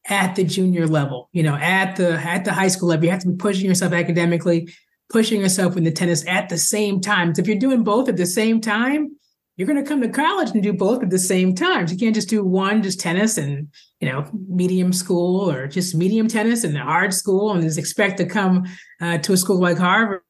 at 0.08 0.34
the 0.34 0.44
junior 0.44 0.86
level 0.86 1.28
you 1.32 1.42
know 1.42 1.56
at 1.56 1.96
the 1.96 2.12
at 2.20 2.44
the 2.44 2.52
high 2.52 2.68
school 2.68 2.88
level 2.88 3.04
you 3.04 3.10
have 3.10 3.20
to 3.20 3.28
be 3.28 3.36
pushing 3.36 3.66
yourself 3.66 3.92
academically 3.92 4.68
pushing 5.10 5.40
yourself 5.40 5.76
in 5.76 5.84
the 5.84 5.90
tennis 5.90 6.26
at 6.26 6.48
the 6.48 6.56
same 6.56 7.00
time. 7.00 7.34
So 7.34 7.42
if 7.42 7.48
you're 7.48 7.58
doing 7.58 7.84
both 7.84 8.08
at 8.08 8.16
the 8.16 8.26
same 8.26 8.60
time, 8.60 9.16
you're 9.56 9.66
going 9.66 9.82
to 9.82 9.86
come 9.88 10.00
to 10.00 10.08
college 10.08 10.50
and 10.50 10.62
do 10.62 10.72
both 10.72 11.02
at 11.02 11.10
the 11.10 11.18
same 11.18 11.54
time. 11.54 11.86
So 11.86 11.92
you 11.92 11.98
can't 11.98 12.14
just 12.14 12.30
do 12.30 12.42
one, 12.42 12.82
just 12.82 13.00
tennis 13.00 13.36
and 13.36 13.68
you 14.00 14.10
know 14.10 14.26
medium 14.48 14.92
school, 14.92 15.50
or 15.50 15.66
just 15.66 15.94
medium 15.94 16.28
tennis 16.28 16.64
and 16.64 16.78
hard 16.78 17.12
school, 17.12 17.52
and 17.52 17.62
just 17.62 17.76
expect 17.76 18.16
to 18.18 18.24
come 18.24 18.64
uh, 19.02 19.18
to 19.18 19.34
a 19.34 19.36
school 19.36 19.60
like 19.60 19.76
Harvard 19.76 20.22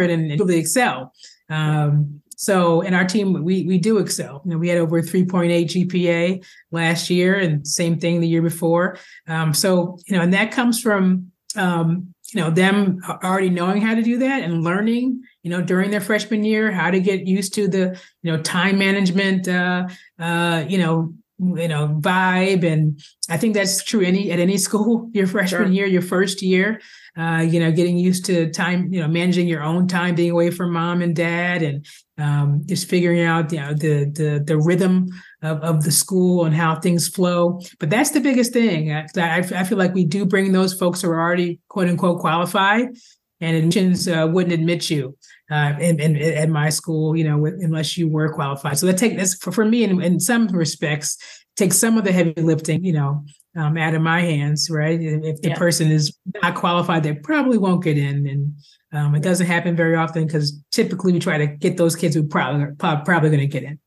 and, 0.00 0.38
really 0.38 0.58
excel. 0.58 1.12
Um, 1.48 2.20
so 2.36 2.82
in 2.82 2.92
our 2.92 3.04
team, 3.04 3.44
we 3.44 3.64
we 3.64 3.78
do 3.78 3.98
excel. 3.98 4.42
You 4.44 4.52
know, 4.52 4.58
we 4.58 4.68
had 4.68 4.78
over 4.78 5.00
3.8 5.00 5.88
GPA 5.88 6.44
last 6.70 7.08
year, 7.08 7.38
and 7.38 7.66
same 7.66 7.98
thing 7.98 8.20
the 8.20 8.28
year 8.28 8.42
before. 8.42 8.98
Um, 9.26 9.54
so 9.54 9.98
you 10.06 10.16
know, 10.16 10.22
and 10.22 10.34
that 10.34 10.52
comes 10.52 10.80
from 10.80 11.32
um, 11.56 12.14
you 12.32 12.40
know 12.40 12.50
them 12.50 13.00
already 13.22 13.50
knowing 13.50 13.80
how 13.80 13.94
to 13.94 14.02
do 14.02 14.18
that 14.18 14.42
and 14.42 14.64
learning 14.64 15.22
you 15.42 15.50
know 15.50 15.62
during 15.62 15.90
their 15.90 16.00
freshman 16.00 16.44
year 16.44 16.72
how 16.72 16.90
to 16.90 17.00
get 17.00 17.26
used 17.26 17.54
to 17.54 17.68
the 17.68 17.98
you 18.22 18.32
know 18.32 18.42
time 18.42 18.78
management 18.78 19.46
uh 19.46 19.86
uh 20.18 20.64
you 20.68 20.78
know 20.78 21.14
you 21.38 21.68
know 21.68 21.88
vibe 22.00 22.64
and 22.64 23.00
i 23.28 23.36
think 23.36 23.54
that's 23.54 23.84
true 23.84 24.00
any 24.00 24.30
at 24.30 24.38
any 24.38 24.56
school 24.66 25.10
your 25.12 25.26
freshman 25.26 25.64
sure. 25.64 25.72
year 25.72 25.86
your 25.86 26.02
first 26.02 26.42
year 26.42 26.80
uh, 27.18 27.44
you 27.46 27.60
know 27.60 27.70
getting 27.70 27.96
used 27.96 28.24
to 28.24 28.50
time 28.50 28.92
you 28.92 29.00
know 29.00 29.08
managing 29.08 29.46
your 29.46 29.62
own 29.62 29.86
time 29.86 30.14
being 30.14 30.30
away 30.30 30.50
from 30.50 30.72
mom 30.72 31.02
and 31.02 31.16
dad 31.16 31.62
and 31.62 31.86
um, 32.18 32.62
just 32.66 32.88
figuring 32.88 33.22
out 33.22 33.52
you 33.52 33.60
know 33.60 33.74
the 33.74 34.10
the 34.14 34.42
the 34.46 34.58
rhythm 34.58 35.08
of, 35.42 35.60
of 35.62 35.84
the 35.84 35.92
school 35.92 36.44
and 36.44 36.54
how 36.54 36.78
things 36.80 37.08
flow. 37.08 37.60
But 37.78 37.90
that's 37.90 38.10
the 38.10 38.20
biggest 38.20 38.52
thing. 38.52 38.92
I, 38.92 39.06
I 39.16 39.64
feel 39.64 39.78
like 39.78 39.94
we 39.94 40.04
do 40.04 40.24
bring 40.24 40.52
those 40.52 40.74
folks 40.74 41.02
who 41.02 41.10
are 41.10 41.20
already 41.20 41.60
quote 41.68 41.88
unquote 41.88 42.20
qualified, 42.20 42.88
and 43.40 43.56
admissions 43.56 44.08
uh, 44.08 44.26
wouldn't 44.30 44.54
admit 44.54 44.88
you 44.88 45.16
uh, 45.50 45.74
in, 45.78 46.00
in, 46.00 46.16
in, 46.16 46.50
my 46.50 46.70
school, 46.70 47.16
you 47.16 47.24
know, 47.24 47.44
unless 47.44 47.96
you 47.96 48.08
were 48.08 48.32
qualified. 48.32 48.78
So 48.78 48.86
that 48.86 48.98
take 48.98 49.16
that's 49.16 49.34
for, 49.36 49.52
for 49.52 49.64
me 49.64 49.84
in, 49.84 50.00
in 50.02 50.20
some 50.20 50.48
respects 50.48 51.18
takes 51.56 51.76
some 51.76 51.98
of 51.98 52.04
the 52.04 52.12
heavy 52.12 52.34
lifting, 52.36 52.84
you 52.84 52.92
know, 52.92 53.24
um, 53.56 53.76
out 53.76 53.94
of 53.94 54.02
my 54.02 54.20
hands, 54.20 54.68
right? 54.70 54.98
If 55.00 55.40
the 55.40 55.50
yeah. 55.50 55.56
person 55.56 55.90
is 55.90 56.16
not 56.42 56.54
qualified, 56.54 57.02
they 57.02 57.14
probably 57.14 57.58
won't 57.58 57.82
get 57.82 57.96
in, 57.96 58.26
and 58.26 58.54
um, 58.92 59.14
it 59.14 59.22
doesn't 59.22 59.46
happen 59.46 59.74
very 59.74 59.96
often 59.96 60.26
because 60.26 60.60
typically 60.72 61.12
we 61.12 61.18
try 61.18 61.38
to 61.38 61.46
get 61.46 61.76
those 61.76 61.96
kids 61.96 62.14
who 62.14 62.24
probably 62.24 62.66
are 62.80 63.02
probably 63.04 63.30
going 63.30 63.40
to 63.40 63.46
get 63.46 63.62
in. 63.62 63.78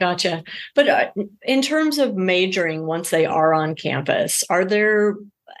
Gotcha. 0.00 0.42
But 0.74 0.88
uh, 0.88 1.10
in 1.42 1.62
terms 1.62 1.98
of 1.98 2.16
majoring 2.16 2.84
once 2.84 3.10
they 3.10 3.24
are 3.24 3.54
on 3.54 3.74
campus, 3.74 4.44
are 4.50 4.64
there 4.64 5.14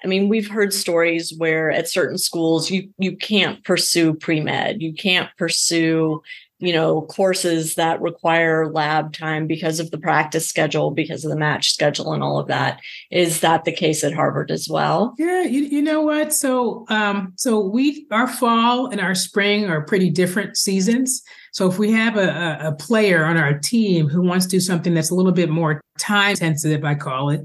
I 0.04 0.06
mean, 0.06 0.28
we've 0.28 0.50
heard 0.50 0.72
stories 0.72 1.32
where 1.36 1.70
at 1.70 1.88
certain 1.88 2.18
schools 2.18 2.70
you 2.70 2.90
you 2.98 3.16
can't 3.16 3.64
pursue 3.64 4.14
pre-med, 4.14 4.82
you 4.82 4.92
can't 4.92 5.30
pursue, 5.38 6.22
you 6.58 6.72
know, 6.72 7.02
courses 7.02 7.74
that 7.76 8.02
require 8.02 8.70
lab 8.70 9.14
time 9.14 9.46
because 9.46 9.80
of 9.80 9.90
the 9.90 9.98
practice 9.98 10.46
schedule, 10.46 10.90
because 10.90 11.24
of 11.24 11.30
the 11.30 11.38
match 11.38 11.72
schedule 11.72 12.12
and 12.12 12.22
all 12.22 12.38
of 12.38 12.48
that. 12.48 12.80
Is 13.10 13.40
that 13.40 13.64
the 13.64 13.72
case 13.72 14.04
at 14.04 14.12
Harvard 14.12 14.50
as 14.50 14.68
well? 14.68 15.14
Yeah, 15.18 15.42
you, 15.42 15.62
you 15.62 15.80
know 15.80 16.02
what? 16.02 16.34
So 16.34 16.84
um 16.88 17.32
so 17.36 17.58
we 17.60 18.06
our 18.10 18.28
fall 18.28 18.88
and 18.88 19.00
our 19.00 19.14
spring 19.14 19.70
are 19.70 19.82
pretty 19.82 20.10
different 20.10 20.58
seasons. 20.58 21.22
So 21.52 21.68
if 21.68 21.78
we 21.78 21.92
have 21.92 22.16
a, 22.16 22.58
a 22.60 22.72
player 22.72 23.24
on 23.24 23.36
our 23.36 23.56
team 23.58 24.08
who 24.08 24.22
wants 24.22 24.44
to 24.46 24.50
do 24.50 24.60
something 24.60 24.92
that's 24.92 25.10
a 25.10 25.14
little 25.14 25.32
bit 25.32 25.48
more 25.48 25.80
time 25.98 26.34
sensitive, 26.34 26.84
I 26.84 26.96
call 26.96 27.30
it, 27.30 27.42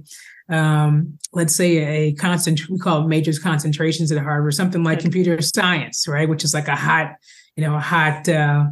um, 0.49 1.17
let's 1.33 1.55
say 1.55 1.77
a 1.77 2.13
constant, 2.13 2.67
we 2.69 2.79
call 2.79 3.03
it 3.03 3.07
majors 3.07 3.39
concentrations 3.39 4.11
at 4.11 4.21
Harvard, 4.21 4.53
something 4.55 4.83
like 4.83 4.99
computer 4.99 5.41
science, 5.41 6.07
right? 6.07 6.27
Which 6.27 6.43
is 6.43 6.53
like 6.53 6.67
a 6.67 6.75
hot, 6.75 7.11
you 7.55 7.63
know, 7.63 7.75
a 7.75 7.79
hot 7.79 8.27
uh, 8.27 8.65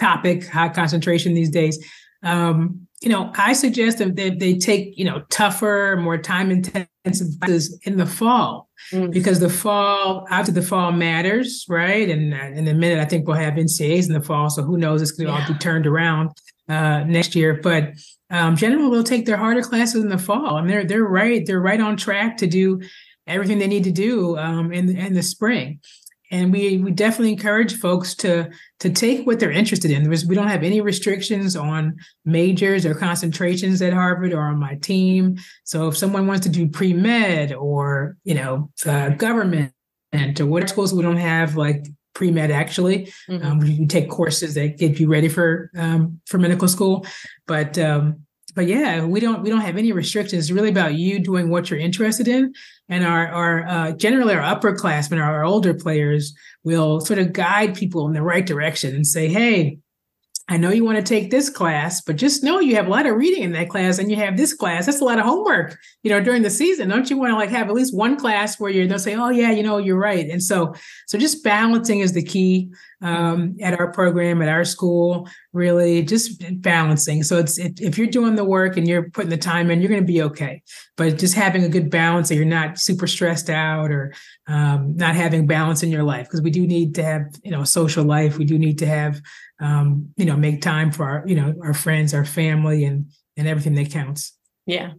topic, 0.00 0.46
hot 0.46 0.74
concentration 0.74 1.34
these 1.34 1.50
days. 1.50 1.78
Um, 2.22 2.88
you 3.00 3.10
know, 3.10 3.30
I 3.36 3.52
suggest 3.52 3.98
that 3.98 4.16
they, 4.16 4.30
they 4.30 4.58
take, 4.58 4.98
you 4.98 5.04
know, 5.04 5.20
tougher, 5.30 5.96
more 6.00 6.18
time 6.18 6.50
intensive 6.50 7.28
classes 7.40 7.78
in 7.84 7.96
the 7.96 8.06
fall 8.06 8.68
mm-hmm. 8.90 9.10
because 9.10 9.38
the 9.38 9.48
fall 9.48 10.26
after 10.30 10.50
the 10.50 10.62
fall 10.62 10.90
matters, 10.90 11.64
right? 11.68 12.08
And 12.08 12.34
uh, 12.34 12.58
in 12.58 12.66
a 12.66 12.74
minute, 12.74 12.98
I 12.98 13.04
think 13.04 13.28
we'll 13.28 13.36
have 13.36 13.54
NCAAs 13.54 14.08
in 14.08 14.14
the 14.14 14.20
fall, 14.20 14.50
so 14.50 14.62
who 14.62 14.78
knows? 14.78 15.00
It's 15.00 15.12
going 15.12 15.28
to 15.28 15.32
yeah. 15.32 15.46
all 15.46 15.52
be 15.52 15.58
turned 15.58 15.86
around 15.86 16.30
uh, 16.68 17.04
next 17.04 17.34
year. 17.34 17.60
But 17.62 17.94
um, 18.30 18.56
generally, 18.56 18.90
they'll 18.90 19.04
take 19.04 19.26
their 19.26 19.36
harder 19.36 19.62
classes 19.62 20.02
in 20.02 20.08
the 20.08 20.18
fall, 20.18 20.58
and 20.58 20.68
they're 20.68 20.84
they're 20.84 21.04
right 21.04 21.44
they're 21.46 21.60
right 21.60 21.80
on 21.80 21.96
track 21.96 22.36
to 22.38 22.46
do 22.46 22.80
everything 23.26 23.58
they 23.58 23.66
need 23.66 23.84
to 23.84 23.90
do 23.90 24.36
um, 24.38 24.72
in 24.72 24.96
in 24.96 25.14
the 25.14 25.22
spring. 25.22 25.80
And 26.30 26.52
we 26.52 26.76
we 26.76 26.90
definitely 26.90 27.32
encourage 27.32 27.78
folks 27.78 28.14
to 28.16 28.50
to 28.80 28.90
take 28.90 29.26
what 29.26 29.40
they're 29.40 29.50
interested 29.50 29.90
in. 29.90 30.10
we 30.10 30.34
don't 30.34 30.48
have 30.48 30.62
any 30.62 30.82
restrictions 30.82 31.56
on 31.56 31.96
majors 32.26 32.84
or 32.84 32.94
concentrations 32.94 33.80
at 33.80 33.94
Harvard 33.94 34.34
or 34.34 34.42
on 34.42 34.58
my 34.58 34.74
team. 34.76 35.36
So 35.64 35.88
if 35.88 35.96
someone 35.96 36.26
wants 36.26 36.46
to 36.46 36.52
do 36.52 36.68
pre 36.68 36.92
med 36.92 37.54
or 37.54 38.16
you 38.24 38.34
know 38.34 38.70
uh, 38.84 39.10
government 39.10 39.72
or 40.12 40.46
what 40.46 40.68
schools 40.68 40.92
we 40.92 41.02
don't 41.02 41.16
have 41.16 41.56
like 41.56 41.86
pre 42.14 42.30
med 42.30 42.50
actually. 42.50 43.12
Mm-hmm. 43.28 43.46
Um, 43.46 43.62
you 43.62 43.86
take 43.86 44.08
courses 44.08 44.54
that 44.54 44.78
get 44.78 44.98
you 44.98 45.08
ready 45.08 45.28
for 45.28 45.70
um, 45.76 46.20
for 46.26 46.38
medical 46.38 46.68
school, 46.68 47.06
but 47.46 47.78
um, 47.78 48.26
but 48.54 48.66
yeah, 48.66 49.04
we 49.04 49.20
don't 49.20 49.42
we 49.42 49.50
don't 49.50 49.60
have 49.60 49.76
any 49.76 49.92
restrictions. 49.92 50.44
It's 50.44 50.50
really 50.50 50.70
about 50.70 50.94
you 50.94 51.20
doing 51.20 51.48
what 51.48 51.70
you're 51.70 51.78
interested 51.78 52.26
in, 52.26 52.54
and 52.88 53.04
our 53.04 53.28
our 53.28 53.66
uh, 53.68 53.92
generally 53.92 54.34
our 54.34 54.56
upperclassmen, 54.56 55.22
our, 55.22 55.36
our 55.36 55.44
older 55.44 55.74
players, 55.74 56.34
will 56.64 57.00
sort 57.00 57.18
of 57.18 57.32
guide 57.32 57.76
people 57.76 58.06
in 58.08 58.14
the 58.14 58.22
right 58.22 58.44
direction 58.44 58.94
and 58.94 59.06
say, 59.06 59.28
hey, 59.28 59.78
I 60.50 60.56
know 60.56 60.70
you 60.70 60.82
want 60.82 60.96
to 60.96 61.02
take 61.02 61.30
this 61.30 61.50
class, 61.50 62.00
but 62.00 62.16
just 62.16 62.42
know 62.42 62.58
you 62.58 62.74
have 62.76 62.86
a 62.86 62.90
lot 62.90 63.04
of 63.04 63.16
reading 63.16 63.42
in 63.42 63.52
that 63.52 63.68
class 63.68 63.98
and 63.98 64.10
you 64.10 64.16
have 64.16 64.38
this 64.38 64.54
class. 64.54 64.86
That's 64.86 65.02
a 65.02 65.04
lot 65.04 65.18
of 65.18 65.26
homework, 65.26 65.78
you 66.02 66.10
know, 66.10 66.22
during 66.22 66.40
the 66.40 66.48
season. 66.48 66.88
Don't 66.88 67.10
you 67.10 67.18
want 67.18 67.32
to 67.32 67.36
like 67.36 67.50
have 67.50 67.68
at 67.68 67.74
least 67.74 67.94
one 67.94 68.16
class 68.16 68.58
where 68.58 68.70
you're 68.70 68.86
they'll 68.86 68.98
say, 68.98 69.14
Oh 69.14 69.28
yeah, 69.28 69.50
you 69.50 69.62
know, 69.62 69.76
you're 69.76 69.98
right. 69.98 70.28
And 70.28 70.42
so 70.42 70.74
so 71.06 71.18
just 71.18 71.44
balancing 71.44 72.00
is 72.00 72.14
the 72.14 72.22
key 72.22 72.70
um, 73.02 73.56
at 73.60 73.78
our 73.78 73.92
program, 73.92 74.40
at 74.40 74.48
our 74.48 74.64
school, 74.64 75.28
really 75.52 76.02
just 76.02 76.42
balancing. 76.62 77.22
So 77.22 77.38
it's 77.38 77.58
it, 77.58 77.80
if 77.80 77.98
you're 77.98 78.06
doing 78.06 78.34
the 78.34 78.44
work 78.44 78.76
and 78.76 78.88
you're 78.88 79.10
putting 79.10 79.30
the 79.30 79.36
time 79.36 79.70
in, 79.70 79.80
you're 79.80 79.90
going 79.90 80.00
to 80.00 80.06
be 80.06 80.22
okay. 80.22 80.62
But 80.96 81.18
just 81.18 81.34
having 81.34 81.62
a 81.62 81.68
good 81.68 81.90
balance 81.90 82.28
so 82.28 82.34
you're 82.34 82.44
not 82.44 82.78
super 82.78 83.06
stressed 83.06 83.50
out 83.50 83.90
or 83.90 84.14
um, 84.48 84.96
not 84.96 85.14
having 85.14 85.46
balance 85.46 85.82
in 85.82 85.90
your 85.90 86.02
life, 86.02 86.26
because 86.26 86.42
we 86.42 86.50
do 86.50 86.66
need 86.66 86.94
to 86.96 87.04
have, 87.04 87.22
you 87.44 87.50
know, 87.50 87.60
a 87.60 87.66
social 87.66 88.04
life. 88.04 88.38
We 88.38 88.44
do 88.44 88.58
need 88.58 88.78
to 88.78 88.86
have 88.86 89.20
um, 89.60 90.12
you 90.16 90.24
know, 90.24 90.36
make 90.36 90.62
time 90.62 90.90
for 90.90 91.04
our, 91.04 91.24
you 91.26 91.34
know, 91.34 91.54
our 91.62 91.74
friends, 91.74 92.14
our 92.14 92.24
family, 92.24 92.84
and 92.84 93.10
and 93.36 93.48
everything 93.48 93.74
that 93.74 93.90
counts. 93.90 94.36
Yeah. 94.66 94.92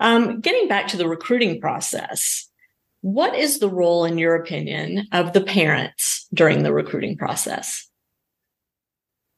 Um, 0.00 0.40
getting 0.40 0.68
back 0.68 0.88
to 0.88 0.96
the 0.96 1.08
recruiting 1.08 1.60
process, 1.60 2.48
what 3.00 3.34
is 3.34 3.58
the 3.58 3.68
role, 3.68 4.04
in 4.04 4.18
your 4.18 4.34
opinion, 4.34 5.06
of 5.12 5.32
the 5.32 5.40
parents 5.40 6.26
during 6.34 6.62
the 6.62 6.72
recruiting 6.72 7.16
process? 7.16 7.88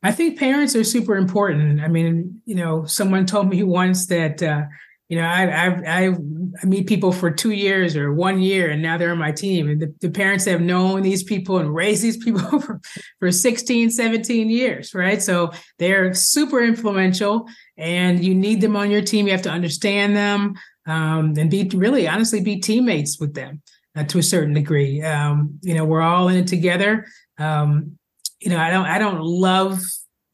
I 0.03 0.13
think 0.13 0.39
parents 0.39 0.77
are 0.77 0.85
super 0.85 1.17
important. 1.17 1.81
I 1.81 1.89
mean, 1.89 2.41
you 2.45 2.55
know, 2.55 2.85
someone 2.85 3.27
told 3.27 3.49
me 3.49 3.63
once 3.65 4.07
that 4.07 4.43
uh, 4.43 4.63
you 5.09 5.17
know, 5.17 5.25
I, 5.25 5.45
I, 5.45 6.09
I 6.09 6.17
meet 6.65 6.89
people 6.89 7.13
for 7.13 7.31
two 7.31 7.53
years 7.53 7.95
or 7.95 8.13
one 8.13 8.41
year, 8.41 8.71
and 8.71 8.83
now 8.83 8.99
they're 8.99 9.13
on 9.13 9.19
my 9.19 9.31
team. 9.31 9.69
And 9.69 9.81
the, 9.81 9.95
the 10.01 10.11
parents 10.11 10.45
have 10.47 10.61
known 10.61 11.03
these 11.03 11.23
people 11.23 11.59
and 11.59 11.73
raised 11.73 12.03
these 12.03 12.17
people 12.17 12.41
for, 12.61 12.81
for 13.21 13.31
16, 13.31 13.91
17 13.91 14.51
years, 14.51 14.95
right? 14.95 15.23
So 15.23 15.53
they're 15.79 16.13
super 16.13 16.61
influential, 16.61 17.49
and 17.77 18.25
you 18.25 18.35
need 18.35 18.61
them 18.61 18.75
on 18.75 18.91
your 18.91 19.03
team. 19.03 19.27
You 19.27 19.33
have 19.33 19.43
to 19.43 19.51
understand 19.51 20.17
them 20.17 20.55
um, 20.87 21.35
and 21.37 21.51
be 21.51 21.71
really, 21.73 22.09
honestly, 22.09 22.41
be 22.41 22.59
teammates 22.59 23.21
with 23.21 23.35
them 23.35 23.63
uh, 23.95 24.05
to 24.05 24.19
a 24.19 24.23
certain 24.25 24.55
degree. 24.55 25.03
Um, 25.03 25.61
you 25.63 25.75
know, 25.75 25.85
we're 25.85 26.03
all 26.03 26.29
in 26.29 26.37
it 26.37 26.49
together. 26.49 27.07
Um, 27.39 27.97
you 28.41 28.51
know, 28.51 28.59
I 28.59 28.71
don't, 28.71 28.87
I 28.87 28.99
don't 28.99 29.21
love 29.21 29.81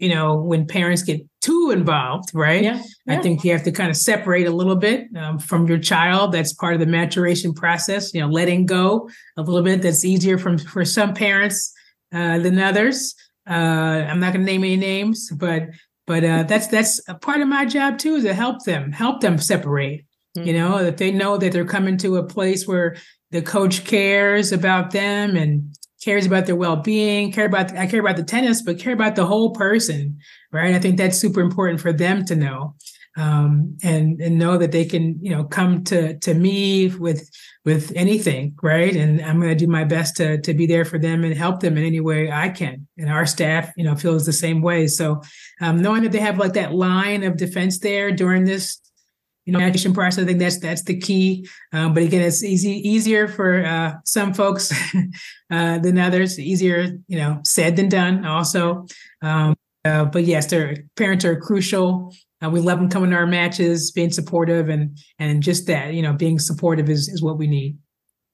you 0.03 0.09
know, 0.09 0.35
when 0.35 0.67
parents 0.67 1.05
get 1.05 1.21
too 1.43 1.71
involved, 1.73 2.31
right? 2.35 2.65
Yeah, 2.65 2.83
yeah. 3.07 3.19
I 3.19 3.23
think 3.23 3.45
you 3.45 3.53
have 3.53 3.63
to 3.63 3.71
kind 3.71 3.89
of 3.89 3.97
separate 3.97 4.49
a 4.49 4.51
little 4.51 4.75
bit 4.75 5.07
um, 5.17 5.39
from 5.39 5.69
your 5.69 5.79
child. 5.79 6.33
That's 6.33 6.53
part 6.53 6.75
of 6.75 6.81
the 6.81 6.87
maturation 6.87 7.55
process, 7.55 8.13
you 8.13 8.21
know, 8.21 8.27
letting 8.27 8.67
go 8.67 9.09
a 9.37 9.43
little 9.43 9.63
bit. 9.63 9.81
That's 9.81 10.05
easier 10.05 10.39
from 10.39 10.59
for 10.59 10.85
some 10.85 11.15
parents 11.15 11.73
uh, 12.13 12.41
than 12.41 12.59
others. 12.59 13.15
Uh, 13.49 13.53
I'm 13.53 14.19
not 14.19 14.33
going 14.33 14.45
to 14.45 14.53
name 14.53 14.65
any 14.65 14.77
names, 14.77 15.31
but 15.31 15.69
but 16.05 16.25
uh, 16.25 16.43
that's 16.43 16.67
that's 16.67 17.01
a 17.09 17.15
part 17.15 17.41
of 17.41 17.47
my 17.47 17.65
job 17.65 17.99
too, 17.99 18.17
is 18.17 18.25
to 18.25 18.35
help 18.35 18.65
them, 18.65 18.91
help 18.91 19.21
them 19.21 19.39
separate. 19.39 20.05
Mm-hmm. 20.37 20.49
You 20.49 20.55
know, 20.55 20.83
that 20.83 20.97
they 20.97 21.13
know 21.13 21.37
that 21.37 21.53
they're 21.53 21.65
coming 21.65 21.97
to 21.99 22.17
a 22.17 22.27
place 22.27 22.67
where 22.67 22.97
the 23.31 23.41
coach 23.41 23.85
cares 23.85 24.51
about 24.51 24.91
them 24.91 25.37
and 25.37 25.77
cares 26.03 26.27
about 26.27 26.47
their 26.47 26.57
well-being, 26.57 27.33
care 27.33 27.47
about 27.47 27.77
I 27.77 27.87
care 27.87 28.01
about 28.01 28.17
the 28.17 28.25
tennis, 28.25 28.63
but 28.63 28.79
care 28.79 28.93
about 28.93 29.17
the 29.17 29.27
whole 29.27 29.51
person, 29.51 30.19
right? 30.51 30.75
I 30.75 30.79
think 30.79 30.97
that's 30.97 31.19
super 31.19 31.41
important 31.41 31.81
for 31.81 31.93
them 31.93 32.25
to 32.27 32.37
know. 32.37 32.75
Um, 33.17 33.77
and 33.83 34.21
and 34.23 34.39
know 34.39 34.57
that 34.57 34.73
they 34.73 34.87
can 34.87 35.19
you 35.21 35.31
know 35.31 35.45
come 35.45 35.85
to 35.85 36.19
to 36.21 36.33
me 36.33 36.89
with 36.89 37.29
with 37.63 37.93
anything 37.95 38.55
right 38.63 38.97
and 38.97 39.21
i'm 39.21 39.39
going 39.39 39.51
to 39.51 39.67
do 39.67 39.71
my 39.71 39.85
best 39.85 40.17
to 40.17 40.41
to 40.41 40.55
be 40.55 40.67
there 40.67 40.87
for 40.87 40.99
them 40.99 41.23
and 41.23 41.35
help 41.35 41.61
them 41.61 41.77
in 41.77 41.85
any 41.85 42.01
way 42.01 42.33
i 42.33 42.49
can 42.49 42.89
and 42.97 43.11
our 43.11 43.27
staff 43.27 43.71
you 43.77 43.85
know 43.85 43.95
feels 43.95 44.25
the 44.25 44.33
same 44.33 44.63
way 44.63 44.87
so 44.87 45.21
um, 45.61 45.83
knowing 45.83 46.03
that 46.03 46.13
they 46.13 46.21
have 46.21 46.39
like 46.39 46.55
that 46.55 46.73
line 46.73 47.23
of 47.23 47.37
defense 47.37 47.81
there 47.81 48.11
during 48.13 48.45
this 48.45 48.81
you 49.45 49.53
know, 49.53 49.59
education 49.59 49.93
process. 49.93 50.23
I 50.23 50.27
think 50.27 50.39
that's 50.39 50.61
that's 50.61 50.83
the 50.85 50.99
key. 50.99 51.49
Um, 51.73 51.95
but 51.95 52.03
again, 52.03 52.23
it's 52.23 52.45
easy 52.45 52.89
easier 52.89 53.27
for 53.27 53.65
uh, 53.65 53.95
some 54.05 54.35
folks 54.35 54.73
uh, 55.51 55.79
than 55.79 55.99
others. 55.99 56.39
Easier, 56.39 56.99
you 57.09 57.19
know, 57.19 57.41
said 57.45 57.77
than 57.77 57.89
done. 57.89 58.25
Also, 58.25 58.87
um, 59.21 59.57
uh, 59.85 60.05
but 60.05 60.25
yes, 60.25 60.47
their 60.47 60.77
parents 60.97 61.25
are 61.25 61.39
crucial. 61.41 62.15
Uh, 62.43 62.51
we 62.51 62.61
love 62.61 62.79
them 62.79 62.89
coming 62.89 63.11
to 63.11 63.17
our 63.17 63.27
matches, 63.27 63.91
being 63.91 64.11
supportive, 64.11 64.69
and 64.69 64.99
and 65.19 65.43
just 65.43 65.67
that, 65.67 65.95
you 65.95 66.03
know, 66.03 66.13
being 66.13 66.39
supportive 66.39 66.89
is 66.89 67.09
is 67.09 67.23
what 67.23 67.39
we 67.39 67.47
need. 67.47 67.77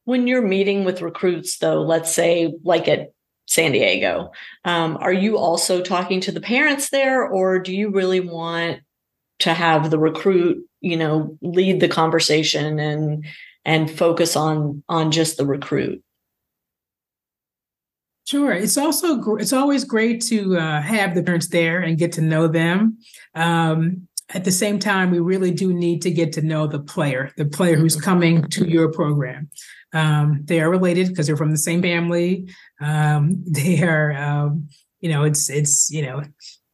When 0.05 0.27
you're 0.27 0.47
meeting 0.47 0.85
with 0.85 1.03
recruits, 1.03 1.59
though, 1.59 1.83
let's 1.83 2.13
say 2.13 2.55
like 2.65 2.89
at 2.89 3.13
San 3.47 3.73
Diego, 3.73 4.31
um, 4.65 4.97
are 5.01 5.13
you 5.13 5.37
also 5.39 5.83
talking 5.83 6.21
to 6.23 6.33
the 6.33 6.41
parents 6.41 6.91
there, 6.91 7.27
or 7.27 7.59
do 7.59 7.75
you 7.75 7.91
really 7.91 8.21
want 8.21 8.81
to 9.41 9.55
have 9.55 9.91
the 9.91 9.99
recruit 9.99 10.65
you 10.81 10.97
know 10.97 11.37
lead 11.43 11.81
the 11.81 11.89
conversation 11.89 12.79
and 12.79 13.25
and 13.65 13.91
focus 13.91 14.37
on 14.37 14.83
on 14.89 15.11
just 15.11 15.37
the 15.37 15.47
recruit 15.47 16.03
Sure. 18.29 18.53
It's 18.53 18.77
also 18.77 19.37
it's 19.37 19.55
always 19.55 19.85
great 19.85 20.21
to 20.25 20.59
uh, 20.59 20.83
have 20.83 21.15
the 21.15 21.23
parents 21.23 21.49
there 21.49 21.81
and 21.81 21.97
get 21.97 22.13
to 22.13 22.21
know 22.21 22.47
them. 22.47 22.99
Um, 23.35 24.07
at 24.35 24.45
the 24.45 24.51
same 24.51 24.79
time, 24.79 25.11
we 25.11 25.19
really 25.19 25.51
do 25.51 25.73
need 25.73 26.03
to 26.03 26.11
get 26.11 26.35
to 26.35 26.43
know 26.43 26.67
the 26.67 26.79
player, 26.79 27.33
the 27.39 27.47
player 27.47 27.77
who's 27.77 27.97
mm-hmm. 27.97 28.05
coming 28.05 28.43
to 28.49 28.69
your 28.69 28.93
program. 28.93 29.49
Um, 29.95 30.43
they 30.45 30.61
are 30.61 30.69
related 30.69 31.09
because 31.09 31.27
they're 31.27 31.39
from 31.39 31.53
the 31.53 31.57
same 31.57 31.81
family. 31.81 32.51
Um, 32.83 33.43
they 33.51 33.83
are, 33.83 34.13
um, 34.13 34.69
you 35.01 35.09
know, 35.09 35.25
it's 35.25 35.49
it's 35.49 35.91
you 35.91 36.03
know 36.03 36.23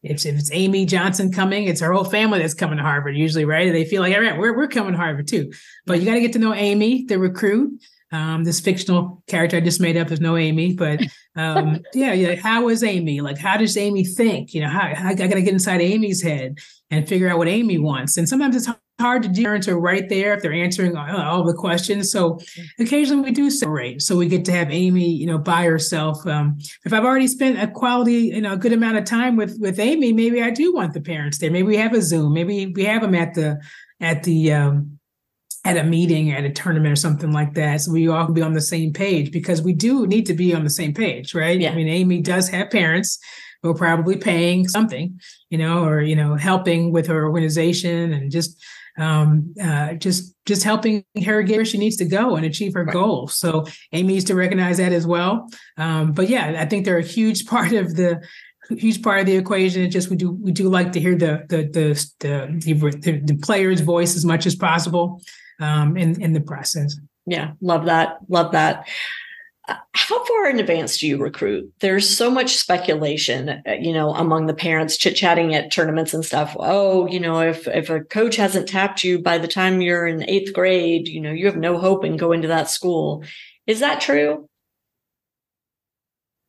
if, 0.05 0.25
if 0.27 0.39
it's 0.39 0.53
Amy 0.53 0.85
Johnson 0.85 1.33
coming, 1.33 1.65
it's 1.65 1.81
her 1.81 1.93
whole 1.93 2.05
family 2.05 2.39
that's 2.39 2.55
coming 2.55 2.77
to 2.77 2.83
Harvard 2.83 3.17
usually, 3.17 3.45
right? 3.45 3.73
They 3.73 3.87
feel 3.87 4.03
like, 4.03 4.15
all 4.15 4.21
right, 4.21 4.39
we're, 4.39 4.57
we're 4.57 4.69
coming 4.69 4.93
to 4.93 4.99
Harvard 4.99 5.27
too. 5.27 5.51
But 5.87 5.99
you 5.99 6.05
got 6.05 6.15
to 6.15 6.21
get 6.21 6.35
to 6.35 6.39
know 6.39 6.55
Amy, 6.55 7.05
the 7.05 7.19
recruit. 7.19 7.83
Um, 8.13 8.45
this 8.45 8.61
fictional 8.61 9.25
character 9.27 9.57
I 9.57 9.61
just 9.61 9.81
made 9.81 9.97
up. 9.97 10.07
There's 10.07 10.21
no 10.21 10.37
Amy, 10.37 10.75
but 10.75 11.01
um, 11.35 11.83
yeah, 11.95 12.13
yeah. 12.13 12.37
How 12.37 12.69
is 12.69 12.85
Amy? 12.85 13.21
Like, 13.21 13.39
how 13.39 13.57
does 13.57 13.77
Amy 13.77 14.05
think? 14.05 14.55
You 14.55 14.61
know, 14.61 14.69
how, 14.69 14.95
how 14.95 15.09
I 15.09 15.15
got 15.15 15.31
to 15.31 15.43
get 15.43 15.53
inside 15.53 15.81
Amy's 15.81 16.23
head 16.23 16.59
and 16.91 17.09
figure 17.09 17.29
out 17.29 17.39
what 17.39 17.49
Amy 17.49 17.79
wants. 17.79 18.17
And 18.17 18.29
sometimes 18.29 18.55
it's 18.55 18.69
hard 19.01 19.23
to 19.25 19.29
do. 19.29 19.43
Parents 19.43 19.69
are 19.69 19.79
right 19.79 20.09
there 20.09 20.35
if 20.35 20.43
they're 20.43 20.53
answering 20.53 20.97
all, 20.97 21.21
all, 21.21 21.45
the 21.45 21.53
questions. 21.53 22.11
So 22.13 22.39
occasionally 22.79 23.25
we 23.25 23.31
do 23.33 23.51
separate. 23.51 24.03
So 24.03 24.17
we 24.17 24.29
get 24.29 24.45
to 24.47 24.53
have 24.53 24.71
Amy, 24.71 25.11
you 25.11 25.27
know, 25.27 25.39
by 25.39 25.65
herself. 25.65 26.25
Um, 26.27 26.59
if 26.85 26.93
I've 26.93 27.05
already 27.05 27.27
spent 27.27 27.61
a 27.61 27.67
quality, 27.67 28.31
you 28.35 28.41
know, 28.41 28.53
a 28.53 28.57
good 28.57 28.73
amount 28.73 28.99
of 28.99 29.05
time 29.05 29.37
with 29.37 29.59
with 29.61 29.79
Amy, 29.79 30.13
maybe 30.13 30.43
I 30.43 30.51
do 30.51 30.73
want 30.73 30.95
the 30.95 31.01
parents 31.01 31.39
there. 31.39 31.51
Maybe 31.51 31.67
we 31.67 31.77
have 31.77 31.93
a 31.93 32.03
Zoom. 32.03 32.33
Maybe 32.35 32.67
we 32.67 32.85
have 32.85 33.03
them 33.03 33.15
at 33.15 33.35
the 33.35 33.61
at 34.01 34.23
the 34.23 34.53
um, 34.53 34.99
at 35.65 35.77
a 35.77 35.83
meeting, 35.83 36.31
at 36.31 36.45
a 36.45 36.51
tournament, 36.51 36.93
or 36.93 36.97
something 36.97 37.33
like 37.33 37.55
that. 37.55 37.81
So 37.81 37.93
we 37.93 38.07
all 38.09 38.27
can 38.27 38.35
be 38.35 38.43
on 38.43 38.53
the 38.53 38.61
same 38.61 38.93
page 38.93 39.33
because 39.33 39.63
we 39.63 39.73
do 39.73 40.07
need 40.07 40.27
to 40.27 40.35
be 40.35 40.55
on 40.55 40.63
the 40.63 40.71
same 40.71 40.95
page, 40.95 41.35
right? 41.35 41.59
Yeah. 41.59 41.73
I 41.73 41.75
mean, 41.75 41.89
Amy 41.89 42.21
does 42.21 42.49
have 42.51 42.71
parents 42.71 43.19
who 43.63 43.71
are 43.71 43.75
probably 43.75 44.17
paying 44.17 44.69
something, 44.69 45.19
you 45.49 45.59
know, 45.59 45.85
or 45.85 46.03
you 46.03 46.15
know, 46.15 46.37
helping 46.37 46.93
with 46.93 47.07
her 47.07 47.27
organization 47.27 48.13
and 48.13 48.31
just 48.31 48.63
um, 48.99 49.55
uh, 49.63 49.95
just 49.95 50.35
just 50.47 50.63
helping 50.63 51.05
her 51.25 51.43
get 51.43 51.57
where 51.57 51.65
she 51.65 51.79
needs 51.79 51.97
to 51.97 52.05
go 52.05 52.37
and 52.37 52.47
achieve 52.47 52.75
her 52.75 52.85
right. 52.85 52.93
goals. 52.93 53.37
So 53.37 53.65
Amy 53.93 54.15
needs 54.15 54.25
to 54.27 54.35
recognize 54.35 54.77
that 54.79 54.93
as 54.93 55.07
well. 55.07 55.49
Um, 55.77 56.13
but 56.13 56.29
yeah, 56.29 56.57
I 56.59 56.67
think 56.67 56.85
they're 56.85 56.99
a 56.99 57.03
huge 57.03 57.47
part 57.55 57.73
of 57.73 57.97
the 57.97 58.23
huge 58.71 59.03
part 59.03 59.21
of 59.21 59.27
the 59.27 59.37
equation. 59.37 59.83
It's 59.83 59.93
just 59.93 60.11
we 60.11 60.17
do 60.17 60.33
we 60.33 60.53
do 60.53 60.69
like 60.69 60.93
to 60.93 61.01
hear 61.01 61.17
the 61.17 61.45
the 61.49 61.65
the 61.65 62.11
the, 62.21 63.01
the, 63.01 63.21
the 63.25 63.37
player's 63.39 63.81
voice 63.81 64.17
as 64.17 64.25
much 64.25 64.47
as 64.47 64.55
possible 64.55 65.21
um, 65.61 65.97
in 65.97 66.21
in 66.21 66.33
the 66.33 66.41
process. 66.41 66.97
Yeah, 67.27 67.53
love 67.61 67.87
that. 67.87 68.19
Love 68.29 68.53
that. 68.53 68.87
How 69.67 70.25
far 70.25 70.51
in 70.51 70.61
advance 70.61 70.99
do 70.99 71.07
you 71.07 71.17
recruit? 71.17 71.73
There's 71.81 72.09
so 72.09 72.31
much 72.31 72.57
speculation, 72.57 73.49
uh, 73.49 73.73
you 73.81 73.93
know, 73.93 74.15
among 74.15 74.47
the 74.47 74.55
parents 74.55 74.97
chit 74.97 75.17
chatting 75.17 75.55
at 75.55 75.73
tournaments 75.73 76.13
and 76.13 76.25
stuff. 76.25 76.55
Oh, 76.59 77.07
you 77.09 77.19
know, 77.19 77.41
if 77.41 77.67
if 77.69 77.89
a 77.89 78.01
coach 78.01 78.37
hasn't 78.37 78.69
tapped 78.69 79.03
you 79.03 79.19
by 79.19 79.39
the 79.39 79.49
time 79.49 79.81
you're 79.81 80.07
in 80.07 80.29
eighth 80.29 80.53
grade, 80.53 81.09
you 81.09 81.21
know, 81.21 81.33
you 81.33 81.47
have 81.47 81.57
no 81.57 81.79
hope 81.79 82.05
in 82.05 82.17
going 82.17 82.43
to 82.43 82.49
that 82.49 82.69
school. 82.69 83.25
Is 83.67 83.81
that 83.81 84.01
true? 84.01 84.49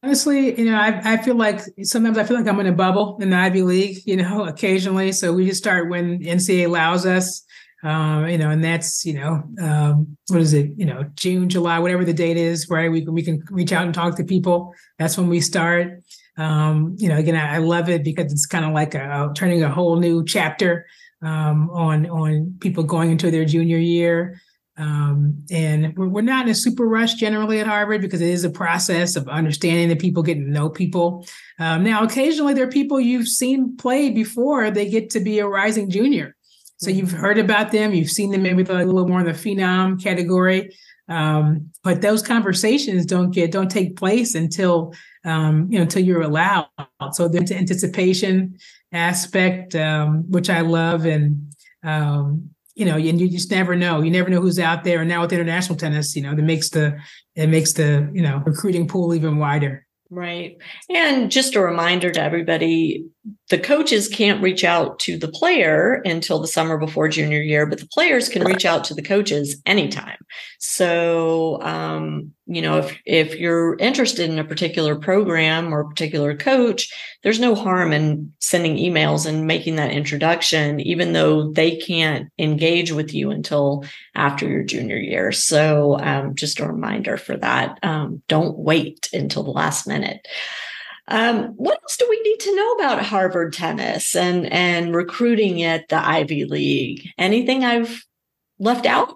Honestly, 0.03 0.59
you 0.59 0.65
know, 0.65 0.77
I, 0.77 1.13
I 1.13 1.17
feel 1.17 1.35
like 1.35 1.61
sometimes 1.83 2.17
I 2.17 2.25
feel 2.25 2.37
like 2.37 2.47
I'm 2.47 2.59
in 2.59 2.67
a 2.67 2.73
bubble 2.73 3.17
in 3.21 3.29
the 3.29 3.37
Ivy 3.37 3.61
League, 3.61 3.99
you 4.05 4.17
know, 4.17 4.45
occasionally. 4.47 5.13
So 5.13 5.33
we 5.33 5.47
just 5.47 5.57
start 5.63 5.89
when 5.89 6.19
NCAA 6.19 6.65
allows 6.65 7.05
us 7.05 7.43
um, 7.83 8.27
you 8.27 8.37
know, 8.37 8.49
and 8.49 8.63
that's 8.63 9.05
you 9.05 9.13
know, 9.13 9.43
um, 9.61 10.17
what 10.27 10.41
is 10.41 10.53
it? 10.53 10.71
You 10.75 10.85
know, 10.85 11.03
June, 11.15 11.49
July, 11.49 11.79
whatever 11.79 12.03
the 12.03 12.13
date 12.13 12.37
is, 12.37 12.67
right? 12.69 12.91
We 12.91 13.01
we 13.03 13.23
can 13.23 13.43
reach 13.49 13.71
out 13.71 13.85
and 13.85 13.93
talk 13.93 14.17
to 14.17 14.23
people. 14.23 14.73
That's 14.97 15.17
when 15.17 15.27
we 15.27 15.41
start. 15.41 16.01
Um, 16.37 16.95
you 16.97 17.07
know, 17.07 17.17
again, 17.17 17.35
I, 17.35 17.55
I 17.55 17.57
love 17.59 17.89
it 17.89 18.03
because 18.03 18.31
it's 18.31 18.45
kind 18.45 18.65
of 18.65 18.73
like 18.73 18.93
a, 18.93 19.29
a, 19.29 19.33
turning 19.33 19.63
a 19.63 19.69
whole 19.69 19.97
new 19.97 20.25
chapter 20.25 20.85
um, 21.21 21.69
on 21.71 22.09
on 22.09 22.55
people 22.59 22.83
going 22.83 23.11
into 23.11 23.31
their 23.31 23.45
junior 23.45 23.77
year. 23.77 24.39
Um, 24.77 25.43
and 25.49 25.95
we're, 25.95 26.07
we're 26.07 26.21
not 26.21 26.45
in 26.45 26.51
a 26.51 26.55
super 26.55 26.85
rush 26.85 27.13
generally 27.13 27.59
at 27.59 27.67
Harvard 27.67 28.01
because 28.01 28.21
it 28.21 28.29
is 28.29 28.43
a 28.43 28.49
process 28.49 29.15
of 29.15 29.27
understanding 29.29 29.87
the 29.89 29.95
people, 29.95 30.21
getting 30.21 30.45
to 30.45 30.51
know 30.51 30.69
people. 30.69 31.25
Um, 31.59 31.83
now, 31.83 32.03
occasionally 32.03 32.53
there 32.53 32.67
are 32.67 32.71
people 32.71 32.99
you've 32.99 33.27
seen 33.27 33.77
play 33.77 34.09
before 34.09 34.71
they 34.71 34.89
get 34.89 35.09
to 35.11 35.19
be 35.21 35.39
a 35.39 35.47
rising 35.47 35.89
junior. 35.89 36.34
So 36.77 36.89
you've 36.89 37.11
heard 37.11 37.37
about 37.37 37.71
them, 37.71 37.93
you've 37.93 38.11
seen 38.11 38.31
them 38.31 38.43
maybe 38.43 38.63
a 38.63 38.85
little 38.85 39.07
more 39.07 39.21
in 39.21 39.25
the 39.25 39.31
phenom 39.31 40.01
category, 40.01 40.75
um, 41.07 41.69
but 41.83 42.01
those 42.01 42.21
conversations 42.21 43.05
don't 43.05 43.31
get 43.31 43.51
don't 43.51 43.69
take 43.69 43.95
place 43.95 44.35
until 44.35 44.93
um, 45.23 45.67
you 45.69 45.77
know 45.77 45.83
until 45.83 46.03
you're 46.03 46.21
allowed. 46.21 46.67
So 47.13 47.27
there's 47.27 47.49
the 47.49 47.57
anticipation 47.57 48.57
aspect, 48.91 49.75
um, 49.75 50.29
which 50.29 50.49
I 50.49 50.61
love, 50.61 51.05
and 51.05 51.53
um, 51.83 52.49
you 52.73 52.85
know, 52.85 52.97
and 52.97 53.21
you 53.21 53.29
just 53.29 53.51
never 53.51 53.75
know. 53.75 54.01
You 54.01 54.11
never 54.11 54.29
know 54.29 54.41
who's 54.41 54.59
out 54.59 54.83
there. 54.83 55.01
And 55.01 55.09
now 55.09 55.21
with 55.21 55.33
international 55.33 55.77
tennis, 55.77 56.15
you 56.15 56.23
know, 56.23 56.35
that 56.35 56.41
makes 56.41 56.69
the 56.69 56.99
it 57.35 57.47
makes 57.47 57.73
the 57.73 58.09
you 58.13 58.23
know 58.23 58.41
recruiting 58.45 58.87
pool 58.87 59.13
even 59.13 59.37
wider. 59.37 59.85
Right. 60.09 60.57
And 60.89 61.31
just 61.31 61.55
a 61.55 61.61
reminder 61.61 62.11
to 62.11 62.21
everybody 62.21 63.05
the 63.49 63.57
coaches 63.59 64.07
can't 64.07 64.41
reach 64.41 64.63
out 64.63 64.99
to 64.99 65.17
the 65.17 65.27
player 65.27 66.01
until 66.05 66.39
the 66.39 66.47
summer 66.47 66.77
before 66.77 67.07
junior 67.07 67.41
year, 67.41 67.65
but 67.65 67.79
the 67.79 67.87
players 67.87 68.27
can 68.27 68.43
reach 68.43 68.65
out 68.65 68.83
to 68.83 68.93
the 68.93 69.01
coaches 69.01 69.61
anytime. 69.65 70.17
So, 70.59 71.61
um, 71.61 72.33
you 72.47 72.61
know, 72.61 72.77
if 72.77 72.97
if 73.05 73.35
you're 73.35 73.77
interested 73.77 74.29
in 74.29 74.39
a 74.39 74.43
particular 74.43 74.95
program 74.95 75.73
or 75.73 75.89
particular 75.89 76.35
coach, 76.35 76.91
there's 77.23 77.39
no 77.39 77.55
harm 77.55 77.93
in 77.93 78.33
sending 78.39 78.77
emails 78.77 79.25
and 79.25 79.47
making 79.47 79.75
that 79.75 79.91
introduction, 79.91 80.79
even 80.79 81.13
though 81.13 81.51
they 81.51 81.77
can't 81.77 82.29
engage 82.39 82.91
with 82.91 83.13
you 83.13 83.31
until 83.31 83.85
after 84.15 84.47
your 84.47 84.63
junior 84.63 84.97
year. 84.97 85.31
So, 85.31 85.99
um, 85.99 86.35
just 86.35 86.59
a 86.59 86.67
reminder 86.67 87.17
for 87.17 87.37
that. 87.37 87.79
Um, 87.83 88.21
don't 88.27 88.57
wait 88.57 89.09
until 89.13 89.43
the 89.43 89.51
last 89.51 89.87
minute. 89.87 90.27
Um, 91.07 91.49
what 91.55 91.79
else 91.83 91.97
do 91.97 92.07
we 92.09 92.19
need 92.21 92.39
to 92.39 92.55
know 92.55 92.73
about 92.73 93.05
Harvard 93.05 93.53
tennis 93.53 94.15
and 94.15 94.51
and 94.51 94.95
recruiting 94.95 95.61
at 95.61 95.87
the 95.89 95.97
Ivy 95.97 96.45
League? 96.45 97.07
Anything 97.17 97.63
I've 97.63 98.03
left 98.59 98.85
out? 98.85 99.15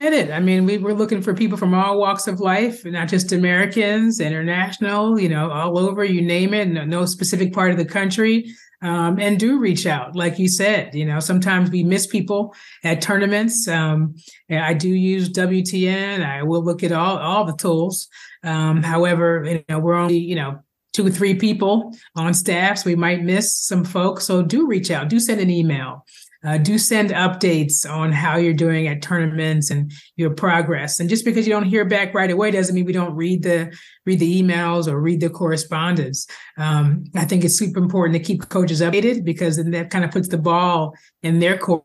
it. 0.00 0.30
I 0.30 0.38
mean, 0.38 0.64
we 0.64 0.78
were 0.78 0.94
looking 0.94 1.22
for 1.22 1.34
people 1.34 1.58
from 1.58 1.74
all 1.74 1.98
walks 1.98 2.28
of 2.28 2.38
life, 2.38 2.84
not 2.84 3.08
just 3.08 3.32
Americans, 3.32 4.20
international, 4.20 5.18
you 5.18 5.28
know, 5.28 5.50
all 5.50 5.76
over, 5.76 6.04
you 6.04 6.22
name 6.22 6.54
it, 6.54 6.68
no, 6.68 6.84
no 6.84 7.04
specific 7.04 7.52
part 7.52 7.72
of 7.72 7.78
the 7.78 7.84
country. 7.84 8.46
Um, 8.80 9.18
and 9.18 9.40
do 9.40 9.58
reach 9.58 9.86
out, 9.86 10.14
like 10.14 10.38
you 10.38 10.46
said. 10.46 10.94
You 10.94 11.04
know, 11.04 11.18
sometimes 11.18 11.68
we 11.68 11.82
miss 11.82 12.06
people 12.06 12.54
at 12.84 13.02
tournaments. 13.02 13.66
Um, 13.66 14.14
I 14.48 14.72
do 14.72 14.88
use 14.88 15.28
WTN. 15.30 16.24
I 16.24 16.44
will 16.44 16.62
look 16.62 16.84
at 16.84 16.92
all 16.92 17.18
all 17.18 17.44
the 17.44 17.56
tools. 17.56 18.06
Um, 18.44 18.82
however, 18.82 19.44
you 19.44 19.64
know, 19.68 19.78
we're 19.78 19.94
only 19.94 20.18
you 20.18 20.36
know 20.36 20.60
two 20.92 21.06
or 21.06 21.10
three 21.10 21.34
people 21.34 21.94
on 22.16 22.34
staff, 22.34 22.78
so 22.78 22.90
we 22.90 22.96
might 22.96 23.22
miss 23.22 23.58
some 23.58 23.84
folks. 23.84 24.24
So 24.24 24.42
do 24.42 24.66
reach 24.66 24.90
out. 24.90 25.08
Do 25.08 25.20
send 25.20 25.40
an 25.40 25.50
email. 25.50 26.04
Uh, 26.44 26.56
do 26.56 26.78
send 26.78 27.10
updates 27.10 27.88
on 27.88 28.12
how 28.12 28.36
you're 28.36 28.54
doing 28.54 28.86
at 28.86 29.02
tournaments 29.02 29.70
and 29.70 29.90
your 30.14 30.30
progress. 30.30 31.00
And 31.00 31.10
just 31.10 31.24
because 31.24 31.48
you 31.48 31.52
don't 31.52 31.64
hear 31.64 31.84
back 31.84 32.14
right 32.14 32.30
away 32.30 32.52
doesn't 32.52 32.74
mean 32.76 32.84
we 32.84 32.92
don't 32.92 33.16
read 33.16 33.42
the 33.42 33.76
read 34.06 34.20
the 34.20 34.42
emails 34.42 34.86
or 34.86 35.00
read 35.00 35.20
the 35.20 35.30
correspondence. 35.30 36.28
Um, 36.56 37.04
I 37.16 37.24
think 37.24 37.44
it's 37.44 37.58
super 37.58 37.80
important 37.80 38.16
to 38.16 38.24
keep 38.24 38.48
coaches 38.50 38.80
updated 38.80 39.24
because 39.24 39.56
then 39.56 39.72
that 39.72 39.90
kind 39.90 40.04
of 40.04 40.12
puts 40.12 40.28
the 40.28 40.38
ball 40.38 40.94
in 41.24 41.40
their 41.40 41.58
court 41.58 41.84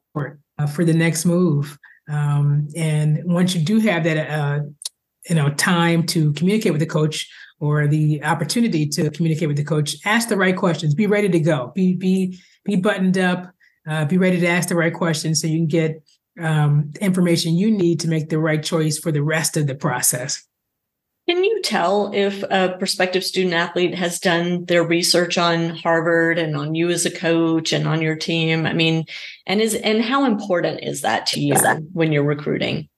uh, 0.60 0.68
for 0.68 0.86
the 0.86 0.94
next 0.94 1.26
move. 1.26 1.78
Um, 2.08 2.68
and 2.76 3.22
once 3.26 3.56
you 3.56 3.62
do 3.62 3.80
have 3.80 4.04
that, 4.04 4.30
uh, 4.30 4.60
you 5.30 5.36
know, 5.36 5.50
time 5.52 6.06
to 6.08 6.34
communicate 6.34 6.72
with 6.72 6.82
the 6.82 6.88
coach 6.88 7.30
or 7.60 7.88
the 7.88 8.24
opportunity 8.24 8.86
to 8.88 9.10
communicate 9.10 9.48
with 9.48 9.58
the 9.58 9.64
coach, 9.64 9.96
ask 10.06 10.28
the 10.28 10.38
right 10.38 10.56
questions. 10.56 10.94
Be 10.94 11.08
ready 11.08 11.30
to 11.30 11.40
go. 11.40 11.72
Be 11.76 11.94
be 11.94 12.40
be 12.66 12.76
buttoned 12.76 13.18
up 13.18 13.54
uh, 13.88 14.06
be 14.06 14.18
ready 14.18 14.40
to 14.40 14.48
ask 14.48 14.70
the 14.70 14.76
right 14.76 14.94
questions 14.94 15.42
so 15.42 15.48
you 15.48 15.58
can 15.58 15.68
get 15.68 16.04
um, 16.40 16.92
information 17.02 17.56
you 17.56 17.70
need 17.70 18.00
to 18.00 18.08
make 18.08 18.30
the 18.30 18.40
right 18.40 18.64
choice 18.64 18.98
for 18.98 19.12
the 19.12 19.24
rest 19.24 19.58
of 19.58 19.68
the 19.68 19.76
process. 19.76 20.44
Can 21.28 21.44
you 21.44 21.62
tell 21.62 22.12
if 22.14 22.44
a 22.44 22.76
prospective 22.78 23.24
student 23.24 23.54
athlete 23.54 23.96
has 23.96 24.20
done 24.20 24.66
their 24.66 24.84
research 24.84 25.38
on 25.38 25.70
Harvard 25.70 26.38
and 26.38 26.58
on 26.58 26.76
you 26.76 26.90
as 26.90 27.06
a 27.06 27.12
coach 27.12 27.72
and 27.72 27.88
on 27.88 28.02
your 28.02 28.16
team? 28.16 28.66
I 28.66 28.74
mean, 28.74 29.06
and 29.46 29.62
is 29.62 29.74
and 29.74 30.02
how 30.02 30.26
important 30.26 30.84
is 30.84 31.02
that 31.02 31.26
to 31.28 31.40
you 31.40 31.56
when 31.94 32.12
you're 32.12 32.24
recruiting? 32.24 32.90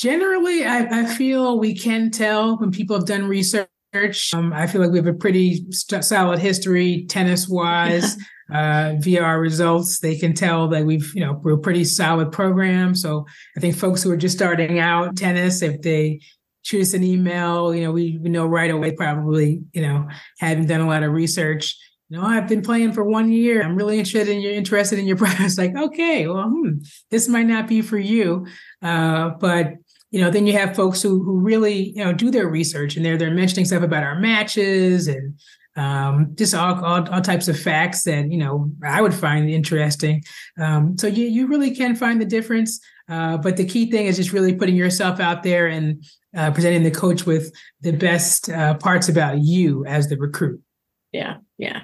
Generally, 0.00 0.64
I, 0.64 1.02
I 1.02 1.04
feel 1.04 1.58
we 1.58 1.74
can 1.74 2.10
tell 2.10 2.56
when 2.56 2.70
people 2.70 2.96
have 2.96 3.04
done 3.04 3.26
research. 3.26 3.68
Um, 4.32 4.50
I 4.50 4.66
feel 4.66 4.80
like 4.80 4.92
we 4.92 4.96
have 4.96 5.06
a 5.06 5.12
pretty 5.12 5.70
st- 5.70 6.04
solid 6.04 6.38
history 6.38 7.04
tennis 7.06 7.46
wise. 7.46 8.16
uh, 8.52 8.94
via 8.98 9.22
our 9.22 9.40
results, 9.40 10.00
they 10.00 10.16
can 10.16 10.34
tell 10.34 10.68
that 10.68 10.84
we've, 10.84 11.14
you 11.14 11.20
know, 11.20 11.40
we're 11.42 11.52
a 11.52 11.58
pretty 11.58 11.84
solid 11.84 12.32
program. 12.32 12.94
So 12.94 13.26
I 13.56 13.60
think 13.60 13.76
folks 13.76 14.02
who 14.02 14.10
are 14.10 14.16
just 14.16 14.36
starting 14.36 14.78
out 14.78 15.16
tennis, 15.16 15.62
if 15.62 15.82
they 15.82 16.20
shoot 16.62 16.82
us 16.82 16.94
an 16.94 17.04
email, 17.04 17.74
you 17.74 17.82
know, 17.82 17.92
we, 17.92 18.18
we 18.22 18.30
know 18.30 18.46
right 18.46 18.70
away, 18.70 18.92
probably, 18.92 19.62
you 19.72 19.82
know, 19.82 20.08
having 20.38 20.66
done 20.66 20.80
a 20.80 20.88
lot 20.88 21.02
of 21.02 21.12
research. 21.12 21.76
You 22.08 22.16
know, 22.16 22.24
I've 22.24 22.48
been 22.48 22.62
playing 22.62 22.92
for 22.92 23.04
one 23.04 23.30
year. 23.30 23.62
I'm 23.62 23.76
really 23.76 23.98
interested 23.98 24.28
in 24.28 24.40
your 24.40 24.52
interested 24.52 24.98
in 24.98 25.06
your 25.06 25.16
product. 25.18 25.58
like, 25.58 25.76
okay, 25.76 26.26
well, 26.26 26.48
hmm, 26.48 26.78
this 27.10 27.28
might 27.28 27.46
not 27.46 27.68
be 27.68 27.82
for 27.82 27.98
you. 27.98 28.46
Uh, 28.82 29.30
but 29.38 29.74
you 30.10 30.20
know, 30.20 30.30
then 30.30 30.46
you 30.46 30.52
have 30.54 30.74
folks 30.74 31.00
who 31.02 31.22
who 31.22 31.38
really, 31.38 31.90
you 31.90 32.04
know, 32.04 32.12
do 32.12 32.30
their 32.30 32.48
research 32.48 32.96
and 32.96 33.04
they're 33.04 33.16
they're 33.16 33.30
mentioning 33.30 33.64
stuff 33.64 33.82
about 33.82 34.02
our 34.02 34.18
matches 34.18 35.06
and 35.06 35.38
um, 35.76 36.32
just 36.34 36.54
all, 36.54 36.84
all, 36.84 37.08
all 37.08 37.20
types 37.20 37.46
of 37.48 37.58
facts 37.58 38.02
that 38.04 38.30
you 38.30 38.38
know 38.38 38.70
I 38.84 39.00
would 39.00 39.14
find 39.14 39.48
interesting. 39.48 40.22
Um, 40.58 40.98
so 40.98 41.06
you 41.06 41.26
you 41.26 41.46
really 41.46 41.74
can 41.74 41.94
find 41.94 42.20
the 42.20 42.26
difference. 42.26 42.80
Uh, 43.08 43.36
but 43.36 43.56
the 43.56 43.64
key 43.64 43.90
thing 43.90 44.06
is 44.06 44.16
just 44.16 44.32
really 44.32 44.54
putting 44.54 44.76
yourself 44.76 45.18
out 45.18 45.42
there 45.42 45.66
and 45.66 46.04
uh, 46.36 46.50
presenting 46.52 46.84
the 46.84 46.92
coach 46.92 47.26
with 47.26 47.52
the 47.80 47.90
best 47.90 48.48
uh, 48.48 48.74
parts 48.74 49.08
about 49.08 49.40
you 49.40 49.84
as 49.84 50.08
the 50.08 50.16
recruit. 50.16 50.60
Yeah, 51.12 51.38
yeah. 51.58 51.82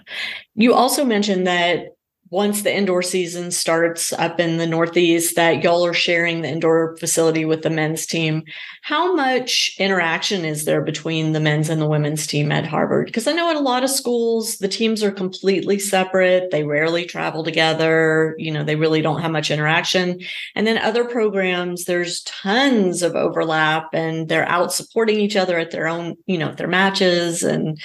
You 0.54 0.74
also 0.74 1.04
mentioned 1.04 1.46
that 1.48 1.95
once 2.30 2.62
the 2.62 2.74
indoor 2.74 3.02
season 3.02 3.50
starts 3.50 4.12
up 4.14 4.40
in 4.40 4.56
the 4.56 4.66
Northeast, 4.66 5.36
that 5.36 5.62
y'all 5.62 5.86
are 5.86 5.94
sharing 5.94 6.42
the 6.42 6.48
indoor 6.48 6.96
facility 6.96 7.44
with 7.44 7.62
the 7.62 7.70
men's 7.70 8.04
team. 8.04 8.42
How 8.82 9.14
much 9.14 9.76
interaction 9.78 10.44
is 10.44 10.64
there 10.64 10.82
between 10.82 11.32
the 11.32 11.40
men's 11.40 11.68
and 11.68 11.80
the 11.80 11.88
women's 11.88 12.26
team 12.26 12.50
at 12.50 12.66
Harvard? 12.66 13.06
Because 13.06 13.26
I 13.26 13.32
know 13.32 13.50
at 13.50 13.56
a 13.56 13.60
lot 13.60 13.84
of 13.84 13.90
schools, 13.90 14.58
the 14.58 14.68
teams 14.68 15.02
are 15.02 15.12
completely 15.12 15.78
separate. 15.78 16.50
They 16.50 16.64
rarely 16.64 17.04
travel 17.04 17.44
together. 17.44 18.34
You 18.38 18.50
know, 18.50 18.64
they 18.64 18.76
really 18.76 19.02
don't 19.02 19.20
have 19.20 19.30
much 19.30 19.50
interaction. 19.50 20.20
And 20.54 20.66
then 20.66 20.78
other 20.78 21.04
programs, 21.04 21.84
there's 21.84 22.22
tons 22.22 23.02
of 23.02 23.14
overlap 23.14 23.90
and 23.92 24.28
they're 24.28 24.48
out 24.48 24.72
supporting 24.72 25.20
each 25.20 25.36
other 25.36 25.58
at 25.58 25.70
their 25.70 25.86
own, 25.86 26.16
you 26.26 26.38
know, 26.38 26.52
their 26.54 26.68
matches. 26.68 27.42
And 27.42 27.80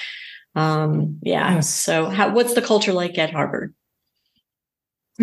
um, 0.56 1.20
yeah. 1.22 1.56
Yes. 1.56 1.70
So 1.70 2.10
how, 2.10 2.34
what's 2.34 2.56
the 2.56 2.62
culture 2.62 2.94
like 2.94 3.18
at 3.18 3.32
Harvard? 3.32 3.74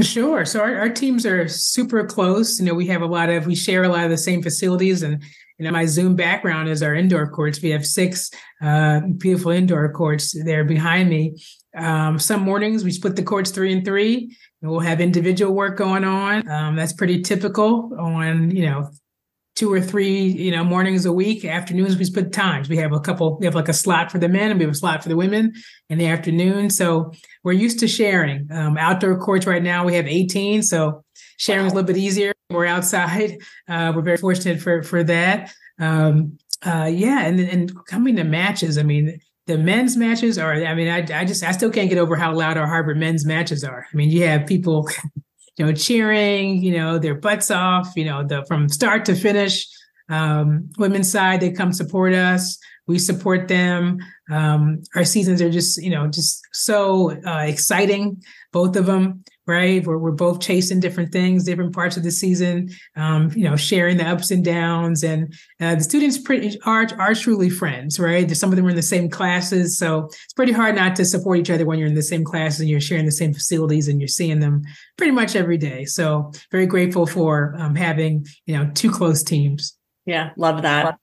Sure. 0.01 0.45
So 0.45 0.61
our, 0.61 0.77
our 0.77 0.89
teams 0.89 1.27
are 1.27 1.49
super 1.49 2.05
close. 2.05 2.61
You 2.61 2.67
know, 2.67 2.75
we 2.75 2.87
have 2.87 3.03
a 3.03 3.07
lot 3.07 3.31
of, 3.31 3.47
we 3.47 3.55
share 3.55 3.85
a 3.85 3.89
lot 3.89 4.05
of 4.05 4.11
the 4.11 4.19
same 4.19 4.43
facilities. 4.43 5.03
And, 5.03 5.23
you 5.59 5.65
know, 5.65 5.73
my 5.73 5.87
Zoom 5.87 6.15
background 6.15 6.69
is 6.69 6.83
our 6.83 6.95
indoor 6.95 7.29
courts. 7.29 7.61
We 7.61 7.71
have 7.71 7.85
six 7.85 8.31
uh, 8.63 9.01
beautiful 9.17 9.51
indoor 9.51 9.91
courts 9.93 10.37
there 10.45 10.65
behind 10.65 11.09
me. 11.11 11.37
Um, 11.77 12.19
some 12.19 12.43
mornings 12.43 12.85
we 12.85 12.93
split 12.93 13.17
the 13.17 13.23
courts 13.23 13.51
three 13.51 13.73
and 13.73 13.85
three, 13.85 14.37
and 14.63 14.71
we'll 14.71 14.81
have 14.81 15.01
individual 15.01 15.53
work 15.53 15.77
going 15.77 16.05
on. 16.05 16.49
Um, 16.49 16.77
that's 16.77 16.93
pretty 16.93 17.23
typical 17.23 17.91
on, 17.99 18.51
you 18.51 18.67
know, 18.67 18.91
two 19.59 19.73
or 19.73 19.81
three, 19.81 20.21
you 20.21 20.53
know, 20.53 20.63
mornings 20.63 21.05
a 21.05 21.13
week. 21.13 21.45
Afternoons 21.45 21.99
we 21.99 22.05
split 22.05 22.33
times. 22.33 22.69
We 22.69 22.77
have 22.77 22.93
a 22.93 23.01
couple. 23.01 23.39
We 23.41 23.45
have 23.45 23.57
like 23.57 23.69
a 23.69 23.73
slot 23.73 24.13
for 24.13 24.19
the 24.19 24.29
men, 24.29 24.53
and 24.53 24.61
we 24.61 24.65
have 24.65 24.73
a 24.73 24.77
slot 24.77 25.03
for 25.03 25.09
the 25.09 25.17
women 25.17 25.53
in 25.91 25.99
the 25.99 26.07
afternoon. 26.07 26.71
So 26.71 27.13
we're 27.43 27.55
used 27.55 27.81
to 27.81 27.89
sharing. 27.89 28.47
Um, 28.53 28.79
outdoor 28.79 29.19
courts 29.19 29.47
right 29.47 29.63
now 29.63 29.85
we 29.85 29.97
have 29.97 30.07
18, 30.07 30.63
so 30.63 31.05
sharing 31.39 31.67
is 31.67 31.73
a 31.73 31.75
little 31.75 31.89
bit 31.89 31.97
easier. 31.97 32.33
We're 32.51 32.67
outside. 32.67 33.39
Uh, 33.69 33.93
we're 33.97 34.03
very 34.03 34.17
fortunate 34.17 34.61
for 34.61 34.85
for 34.85 35.03
that. 35.03 35.53
Um, 35.81 36.39
uh, 36.65 36.89
yeah, 36.93 37.27
and 37.27 37.41
and 37.41 37.87
coming 37.87 38.15
to 38.15 38.25
matches, 38.25 38.79
I 38.79 38.85
mean, 38.85 39.19
the 39.49 39.59
men's 39.59 39.97
matches 39.97 40.39
are. 40.39 40.53
I 40.53 40.75
mean, 40.77 40.89
I 40.89 40.99
I 41.21 41.25
just 41.25 41.43
I 41.43 41.51
still 41.51 41.71
can't 41.71 41.91
get 41.91 41.99
over 41.99 42.15
how 42.15 42.33
loud 42.33 42.59
our 42.59 42.67
Harvard 42.69 42.97
men's 42.97 43.27
matches 43.27 43.65
are. 43.65 43.89
I 43.93 43.97
mean, 43.97 44.11
you 44.11 44.25
have 44.25 44.47
people 44.47 44.89
you 45.59 45.67
know, 45.67 45.73
cheering, 45.73 46.63
you 46.63 46.73
know, 46.77 46.99
their 46.99 47.17
butts 47.17 47.51
off, 47.51 47.93
you 47.97 48.05
know, 48.05 48.23
the 48.25 48.45
from 48.47 48.69
start 48.69 49.05
to 49.07 49.15
finish. 49.15 49.67
Um, 50.09 50.71
women's 50.79 51.11
side, 51.11 51.41
they 51.41 51.51
come 51.51 51.73
support 51.73 52.15
us. 52.15 52.59
We 52.89 52.99
support 52.99 53.49
them. 53.49 53.99
Um, 54.31 54.83
our 54.95 55.05
seasons 55.05 55.41
are 55.41 55.51
just, 55.51 55.83
you 55.83 55.91
know, 55.91 56.09
just 56.09 56.43
so 56.53 57.13
uh, 57.25 57.45
exciting, 57.47 58.23
both 58.53 58.77
of 58.77 58.87
them 58.87 59.23
right? 59.49 59.85
We're, 59.85 59.97
we're 59.97 60.13
both 60.13 60.41
chasing 60.41 60.79
different 60.79 61.11
things, 61.11 61.43
different 61.43 61.75
parts 61.75 61.97
of 61.97 62.03
the 62.03 62.11
season, 62.11 62.69
um, 62.97 63.33
you 63.35 63.45
know, 63.45 63.57
sharing 63.57 63.97
the 63.97 64.07
ups 64.07 64.31
and 64.31 64.45
downs. 64.45 65.03
And 65.03 65.35
uh, 65.59 65.75
the 65.75 65.83
students 65.83 66.19
pretty 66.19 66.61
are, 66.67 66.87
are 66.99 67.15
truly 67.15 67.49
friends, 67.49 67.99
right? 67.99 68.31
Some 68.37 68.51
of 68.51 68.57
them 68.57 68.67
are 68.67 68.71
in 68.71 68.77
the 68.77 68.83
same 68.83 69.09
classes. 69.09 69.79
So 69.79 70.05
it's 70.05 70.35
pretty 70.35 70.53
hard 70.53 70.75
not 70.75 70.95
to 70.97 71.05
support 71.07 71.39
each 71.39 71.51
other 71.51 71.65
when 71.65 71.79
you're 71.79 71.89
in 71.89 71.95
the 71.95 72.03
same 72.03 72.25
classes 72.25 72.61
and 72.61 72.69
you're 72.69 72.79
sharing 72.79 73.07
the 73.07 73.11
same 73.11 73.33
facilities 73.33 73.89
and 73.89 74.01
you're 74.01 74.07
seeing 74.07 74.39
them 74.39 74.63
pretty 74.99 75.13
much 75.13 75.35
every 75.35 75.57
day. 75.57 75.87
So 75.87 76.31
very 76.53 76.67
grateful 76.67 77.07
for 77.07 77.55
um, 77.59 77.75
having, 77.75 78.27
you 78.45 78.57
know, 78.57 78.71
two 78.75 78.91
close 78.91 79.23
teams. 79.23 79.75
Yeah, 80.05 80.31
love 80.37 80.63
that. 80.63 80.99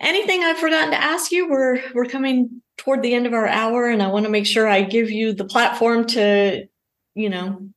Anything 0.00 0.42
I've 0.42 0.58
forgotten 0.58 0.90
to 0.90 1.02
ask 1.02 1.32
you? 1.32 1.48
We're 1.48 1.80
we're 1.94 2.06
coming 2.06 2.62
toward 2.76 3.02
the 3.02 3.14
end 3.14 3.26
of 3.26 3.32
our 3.32 3.46
hour 3.46 3.88
and 3.88 4.02
I 4.02 4.08
want 4.08 4.24
to 4.24 4.30
make 4.30 4.46
sure 4.46 4.68
I 4.68 4.82
give 4.82 5.10
you 5.10 5.32
the 5.32 5.44
platform 5.44 6.06
to, 6.08 6.66
you 7.14 7.30
know, 7.30 7.68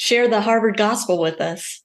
share 0.00 0.28
the 0.28 0.40
Harvard 0.40 0.78
gospel 0.78 1.20
with 1.20 1.42
us? 1.42 1.82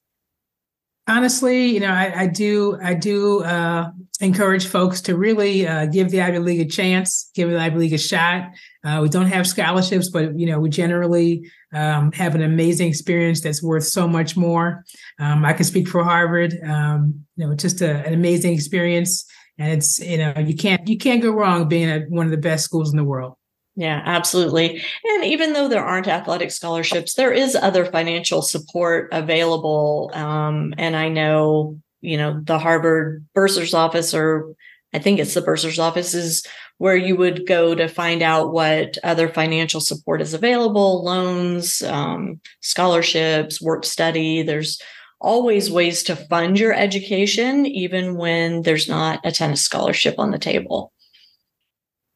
Honestly, 1.06 1.66
you 1.66 1.80
know, 1.80 1.92
I, 1.92 2.22
I 2.22 2.26
do 2.26 2.78
I 2.82 2.94
do 2.94 3.44
uh, 3.44 3.90
encourage 4.20 4.66
folks 4.66 5.00
to 5.02 5.16
really 5.16 5.66
uh, 5.66 5.86
give 5.86 6.10
the 6.10 6.20
Ivy 6.20 6.38
League 6.40 6.60
a 6.60 6.64
chance, 6.64 7.30
give 7.34 7.48
the 7.48 7.60
Ivy 7.60 7.76
League 7.76 7.92
a 7.92 7.98
shot. 7.98 8.48
Uh, 8.82 9.00
we 9.02 9.08
don't 9.08 9.26
have 9.26 9.46
scholarships, 9.46 10.08
but 10.08 10.36
you 10.36 10.46
know, 10.46 10.58
we 10.58 10.68
generally 10.70 11.48
um, 11.72 12.10
have 12.12 12.34
an 12.34 12.42
amazing 12.42 12.88
experience 12.88 13.40
that's 13.40 13.62
worth 13.62 13.84
so 13.84 14.08
much 14.08 14.36
more. 14.36 14.84
Um, 15.20 15.44
I 15.44 15.52
can 15.52 15.64
speak 15.64 15.86
for 15.86 16.02
Harvard. 16.02 16.58
Um, 16.64 17.26
you 17.36 17.46
know, 17.46 17.54
just 17.54 17.82
a, 17.82 18.04
an 18.04 18.14
amazing 18.14 18.54
experience, 18.54 19.26
and 19.58 19.72
it's 19.72 19.98
you 19.98 20.18
know, 20.18 20.34
you 20.36 20.54
can't 20.54 20.86
you 20.88 20.98
can't 20.98 21.22
go 21.22 21.30
wrong 21.30 21.68
being 21.68 21.88
at 21.88 22.10
one 22.10 22.26
of 22.26 22.30
the 22.30 22.36
best 22.36 22.64
schools 22.64 22.90
in 22.90 22.96
the 22.96 23.04
world. 23.04 23.36
Yeah, 23.76 24.00
absolutely. 24.04 24.82
And 25.04 25.24
even 25.24 25.52
though 25.52 25.68
there 25.68 25.84
aren't 25.84 26.08
athletic 26.08 26.50
scholarships, 26.50 27.14
there 27.14 27.32
is 27.32 27.54
other 27.54 27.84
financial 27.84 28.40
support 28.40 29.10
available. 29.12 30.10
Um, 30.14 30.72
and 30.78 30.96
I 30.96 31.10
know, 31.10 31.78
you 32.00 32.16
know, 32.16 32.40
the 32.42 32.58
Harvard 32.58 33.26
bursar's 33.34 33.74
office, 33.74 34.14
or 34.14 34.54
I 34.94 34.98
think 34.98 35.18
it's 35.18 35.34
the 35.34 35.42
bursar's 35.42 35.78
office, 35.78 36.14
is 36.14 36.46
where 36.78 36.96
you 36.96 37.16
would 37.16 37.46
go 37.46 37.74
to 37.74 37.86
find 37.86 38.22
out 38.22 38.50
what 38.50 38.96
other 39.04 39.28
financial 39.28 39.80
support 39.80 40.22
is 40.22 40.32
available 40.32 41.04
loans, 41.04 41.82
um, 41.82 42.40
scholarships, 42.62 43.60
work 43.60 43.84
study. 43.84 44.42
There's 44.42 44.80
always 45.20 45.70
ways 45.70 46.02
to 46.04 46.16
fund 46.16 46.58
your 46.58 46.74
education, 46.74 47.66
even 47.66 48.16
when 48.16 48.62
there's 48.62 48.88
not 48.88 49.20
a 49.24 49.32
tennis 49.32 49.62
scholarship 49.62 50.14
on 50.18 50.30
the 50.30 50.38
table. 50.38 50.92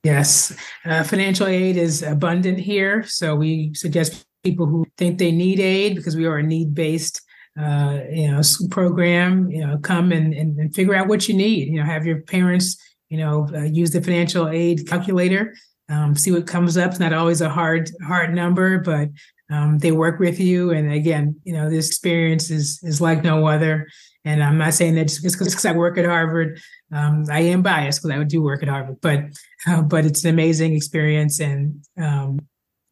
Yes, 0.03 0.57
uh, 0.87 1.03
financial 1.03 1.47
aid 1.47 1.77
is 1.77 2.03
abundant 2.03 2.59
here. 2.59 3.03
So 3.05 3.37
we 3.37 3.75
suggest 3.75 4.25
people 4.43 4.67
who 4.67 4.87
think 4.97 5.19
they 5.19 5.33
need 5.33 5.61
aid 5.61 5.95
because 5.95 6.17
we 6.17 6.25
are 6.25 6.39
a 6.39 6.43
need 6.43 6.75
based 6.75 7.21
uh, 7.59 8.01
you 8.11 8.31
know 8.31 8.41
program. 8.71 9.51
You 9.51 9.67
know, 9.67 9.79
come 9.79 10.13
and, 10.13 10.33
and, 10.33 10.59
and 10.59 10.75
figure 10.75 10.95
out 10.95 11.09
what 11.09 11.29
you 11.29 11.35
need. 11.35 11.69
You 11.69 11.81
know, 11.81 11.85
have 11.85 12.07
your 12.07 12.23
parents 12.23 12.79
you 13.11 13.19
know 13.19 13.47
uh, 13.55 13.63
use 13.65 13.91
the 13.91 14.01
financial 14.01 14.49
aid 14.49 14.89
calculator. 14.89 15.55
Um, 15.91 16.15
see 16.15 16.31
what 16.31 16.47
comes 16.47 16.79
up. 16.79 16.93
It's 16.93 17.01
not 17.01 17.13
always 17.13 17.43
a 17.43 17.51
hard 17.51 17.91
hard 18.07 18.33
number, 18.33 18.79
but 18.79 19.11
um, 19.51 19.79
they 19.79 19.93
work 19.93 20.21
with 20.21 20.39
you. 20.39 20.71
And 20.71 20.93
again, 20.93 21.41
you 21.45 21.53
know, 21.53 21.69
this 21.69 21.89
experience 21.89 22.51
is 22.51 22.81
is 22.83 23.01
like 23.01 23.23
no 23.23 23.47
other. 23.47 23.89
And 24.25 24.43
I'm 24.43 24.59
not 24.59 24.75
saying 24.75 24.95
that 24.97 25.09
just 25.09 25.23
because 25.23 25.65
I 25.65 25.73
work 25.73 25.97
at 25.99 26.05
Harvard, 26.05 26.61
um, 26.93 27.25
I 27.31 27.41
am 27.41 27.63
biased 27.63 28.03
because 28.03 28.19
I 28.19 28.23
do 28.25 28.43
work 28.43 28.63
at 28.63 28.69
Harvard, 28.69 29.01
but 29.01 29.25
uh, 29.67 29.83
but 29.95 30.05
it's 30.05 30.25
an 30.25 30.31
amazing 30.31 30.75
experience, 30.75 31.41
and 31.41 31.85
um, 32.01 32.41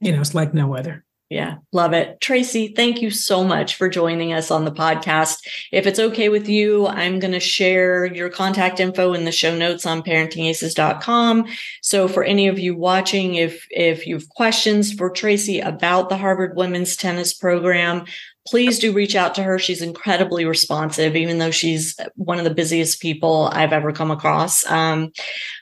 you 0.01 0.13
know, 0.13 0.21
it's 0.21 0.35
like 0.35 0.55
no 0.55 0.75
other. 0.77 1.05
Yeah, 1.31 1.57
love 1.75 1.93
it. 1.93 2.21
Traci, 2.21 2.75
thank 2.75 3.03
you 3.03 3.11
so 3.11 3.45
much 3.45 3.75
for 3.75 3.91
joining 3.91 4.33
us 4.33 4.51
on 4.51 4.65
the 4.65 4.73
podcast. 4.73 5.47
If 5.71 5.87
it's 5.87 5.99
okay 5.99 6.31
with 6.31 6.49
you, 6.49 6.87
I'm 6.87 7.19
going 7.19 7.35
to 7.35 7.41
share 7.41 8.07
your 8.07 8.31
contact 8.31 8.81
info 8.81 9.13
in 9.13 9.27
the 9.27 9.33
show 9.33 9.55
notes 9.55 9.85
on 9.85 10.03
parentingaces.com. 10.03 11.45
So 11.83 12.09
for 12.09 12.25
any 12.25 12.49
of 12.49 12.59
you 12.59 12.75
watching, 12.75 13.35
if 13.35 13.67
if 13.69 14.07
you 14.07 14.15
have 14.15 14.29
questions 14.31 14.95
for 14.95 15.13
Traci 15.13 15.65
about 15.65 16.09
the 16.09 16.17
Harvard 16.17 16.57
women's 16.57 16.97
tennis 16.97 17.35
program, 17.35 18.07
please 18.47 18.79
do 18.79 18.95
reach 18.95 19.15
out 19.15 19.35
to 19.35 19.43
her. 19.43 19.59
She's 19.59 19.83
incredibly 19.83 20.47
responsive, 20.47 21.15
even 21.15 21.37
though 21.37 21.51
she's 21.51 21.95
one 22.15 22.39
of 22.39 22.45
the 22.45 22.55
busiest 22.55 23.03
people 23.03 23.51
I've 23.53 23.75
ever 23.75 23.93
come 23.93 24.11
across. 24.11 24.65
Um, 24.71 25.13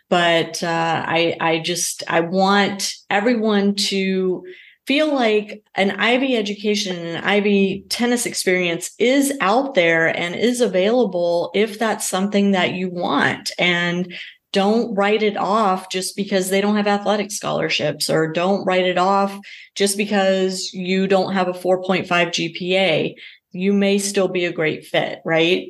but 0.08 0.62
uh, 0.62 1.04
I, 1.04 1.36
I 1.40 1.58
just 1.58 2.04
I 2.06 2.20
want 2.20 2.94
everyone 3.10 3.74
to 3.74 4.44
feel 4.87 5.12
like 5.12 5.62
an 5.74 5.91
Ivy 5.93 6.37
education, 6.37 6.97
an 6.97 7.24
Ivy 7.24 7.84
tennis 7.89 8.24
experience 8.24 8.93
is 8.99 9.37
out 9.41 9.74
there 9.74 10.07
and 10.16 10.34
is 10.34 10.61
available 10.61 11.51
if 11.55 11.78
that's 11.78 12.09
something 12.09 12.53
that 12.53 12.74
you 12.74 12.89
want. 12.89 13.51
And 13.59 14.14
don't 14.53 14.95
write 14.95 15.22
it 15.22 15.37
off 15.37 15.91
just 15.91 16.16
because 16.16 16.49
they 16.49 16.61
don't 16.61 16.76
have 16.76 16.87
athletic 16.87 17.30
scholarships 17.30 18.09
or 18.09 18.32
don't 18.32 18.64
write 18.64 18.87
it 18.87 18.97
off 18.97 19.39
just 19.74 19.97
because 19.97 20.72
you 20.72 21.07
don't 21.07 21.34
have 21.34 21.49
a 21.49 21.53
4.5 21.53 22.07
GPA. 22.07 23.14
You 23.51 23.72
may 23.72 23.99
still 23.99 24.28
be 24.28 24.45
a 24.45 24.53
great 24.53 24.87
fit, 24.87 25.20
right? 25.24 25.68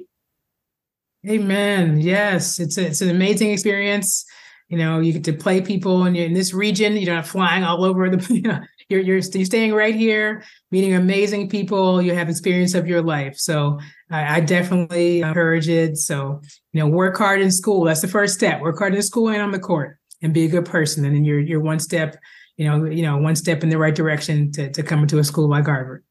Amen. 1.28 2.00
Yes, 2.00 2.60
it's 2.60 2.78
a, 2.78 2.86
it's 2.86 3.00
an 3.00 3.10
amazing 3.10 3.50
experience. 3.50 4.24
You 4.68 4.78
know, 4.78 5.00
you 5.00 5.12
get 5.12 5.24
to 5.24 5.32
play 5.32 5.60
people 5.60 6.04
and 6.04 6.16
you're 6.16 6.26
in 6.26 6.34
this 6.34 6.52
region. 6.52 6.94
Not 6.94 7.06
have 7.06 7.28
flying 7.28 7.64
all 7.64 7.84
over 7.84 8.08
the. 8.10 8.24
You 8.34 8.42
know, 8.42 8.60
you're 8.88 9.00
you're, 9.00 9.18
you're 9.18 9.44
staying 9.44 9.74
right 9.74 9.94
here, 9.94 10.44
meeting 10.70 10.94
amazing 10.94 11.48
people. 11.48 12.00
You 12.00 12.14
have 12.14 12.28
experience 12.28 12.74
of 12.74 12.86
your 12.86 13.02
life. 13.02 13.36
So 13.36 13.80
I, 14.10 14.36
I, 14.36 14.40
definitely 14.40 15.20
encourage 15.22 15.68
it. 15.68 15.96
So 15.96 16.40
you 16.72 16.80
know, 16.80 16.86
work 16.86 17.16
hard 17.16 17.40
in 17.40 17.50
school. 17.50 17.84
That's 17.84 18.02
the 18.02 18.08
first 18.08 18.34
step. 18.34 18.60
Work 18.60 18.78
hard 18.78 18.94
in 18.94 19.02
school 19.02 19.28
and 19.28 19.42
on 19.42 19.50
the 19.50 19.58
court, 19.58 19.98
and 20.22 20.32
be 20.32 20.44
a 20.44 20.48
good 20.48 20.64
person. 20.64 21.04
And 21.04 21.14
then 21.14 21.24
you're 21.24 21.40
you're 21.40 21.60
one 21.60 21.80
step, 21.80 22.16
you 22.56 22.66
know, 22.66 22.84
you 22.84 23.02
know, 23.02 23.16
one 23.16 23.36
step 23.36 23.62
in 23.62 23.70
the 23.70 23.78
right 23.78 23.94
direction 23.94 24.52
to 24.52 24.70
to 24.70 24.82
come 24.82 25.00
into 25.00 25.18
a 25.18 25.24
school 25.24 25.48
like 25.48 25.66
Harvard. 25.66 26.04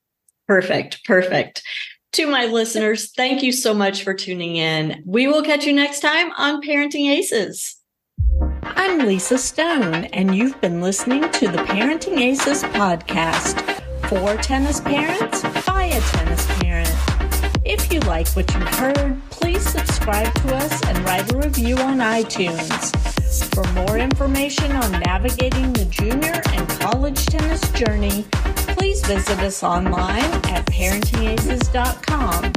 Perfect. 0.48 1.04
Perfect. 1.06 1.64
To 2.14 2.28
my 2.28 2.46
listeners, 2.46 3.12
thank 3.12 3.44
you 3.44 3.52
so 3.52 3.74
much 3.74 4.04
for 4.04 4.14
tuning 4.14 4.56
in. 4.56 5.04
We 5.06 5.28
will 5.28 5.44
catch 5.44 5.66
you 5.66 5.74
next 5.74 6.00
time 6.00 6.32
on 6.38 6.62
ParentingAces. 6.62 7.76
I'm 8.96 9.06
Lisa 9.06 9.38
Stone, 9.38 10.06
and 10.06 10.36
you've 10.36 10.62
been 10.62 10.80
listening 10.80 11.30
to 11.32 11.48
the 11.48 11.58
ParentingAces 11.58 12.64
podcast 12.72 13.60
for 14.08 14.42
tennis 14.42 14.80
parents 14.80 15.42
by 15.66 15.86
a 15.86 16.00
tennis 16.00 16.46
parent. 16.60 16.94
If 17.66 17.92
you 17.92 18.00
like 18.02 18.28
what 18.30 18.54
you've 18.54 18.68
heard, 18.76 19.22
please 19.30 19.68
subscribe 19.68 20.34
to 20.36 20.56
us 20.56 20.82
and 20.88 20.98
write 21.00 21.32
a 21.34 21.38
review 21.38 21.78
on 21.78 21.98
iTunes. 21.98 22.96
For 23.54 23.64
more 23.74 23.98
information 23.98 24.72
on 24.72 24.92
navigating 25.02 25.74
the 25.74 25.86
junior 25.86 26.42
and 26.54 26.70
college 26.80 27.26
tennis 27.26 27.70
journey, 27.72 28.26
please 28.78 29.06
visit 29.06 29.40
us 29.40 29.64
online 29.64 30.32
at 30.52 30.66
parentingaces.com. 30.68 32.54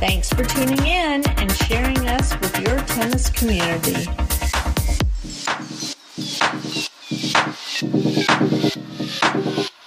Thanks 0.00 0.30
for 0.30 0.44
tuning 0.44 0.86
in 0.86 1.28
and 1.28 1.52
sharing 1.52 1.98
us 2.08 2.38
with 2.40 2.58
your 2.60 2.78
tennis 2.80 3.28
community. 3.30 4.06
Thank 7.80 9.58
you. 9.58 9.77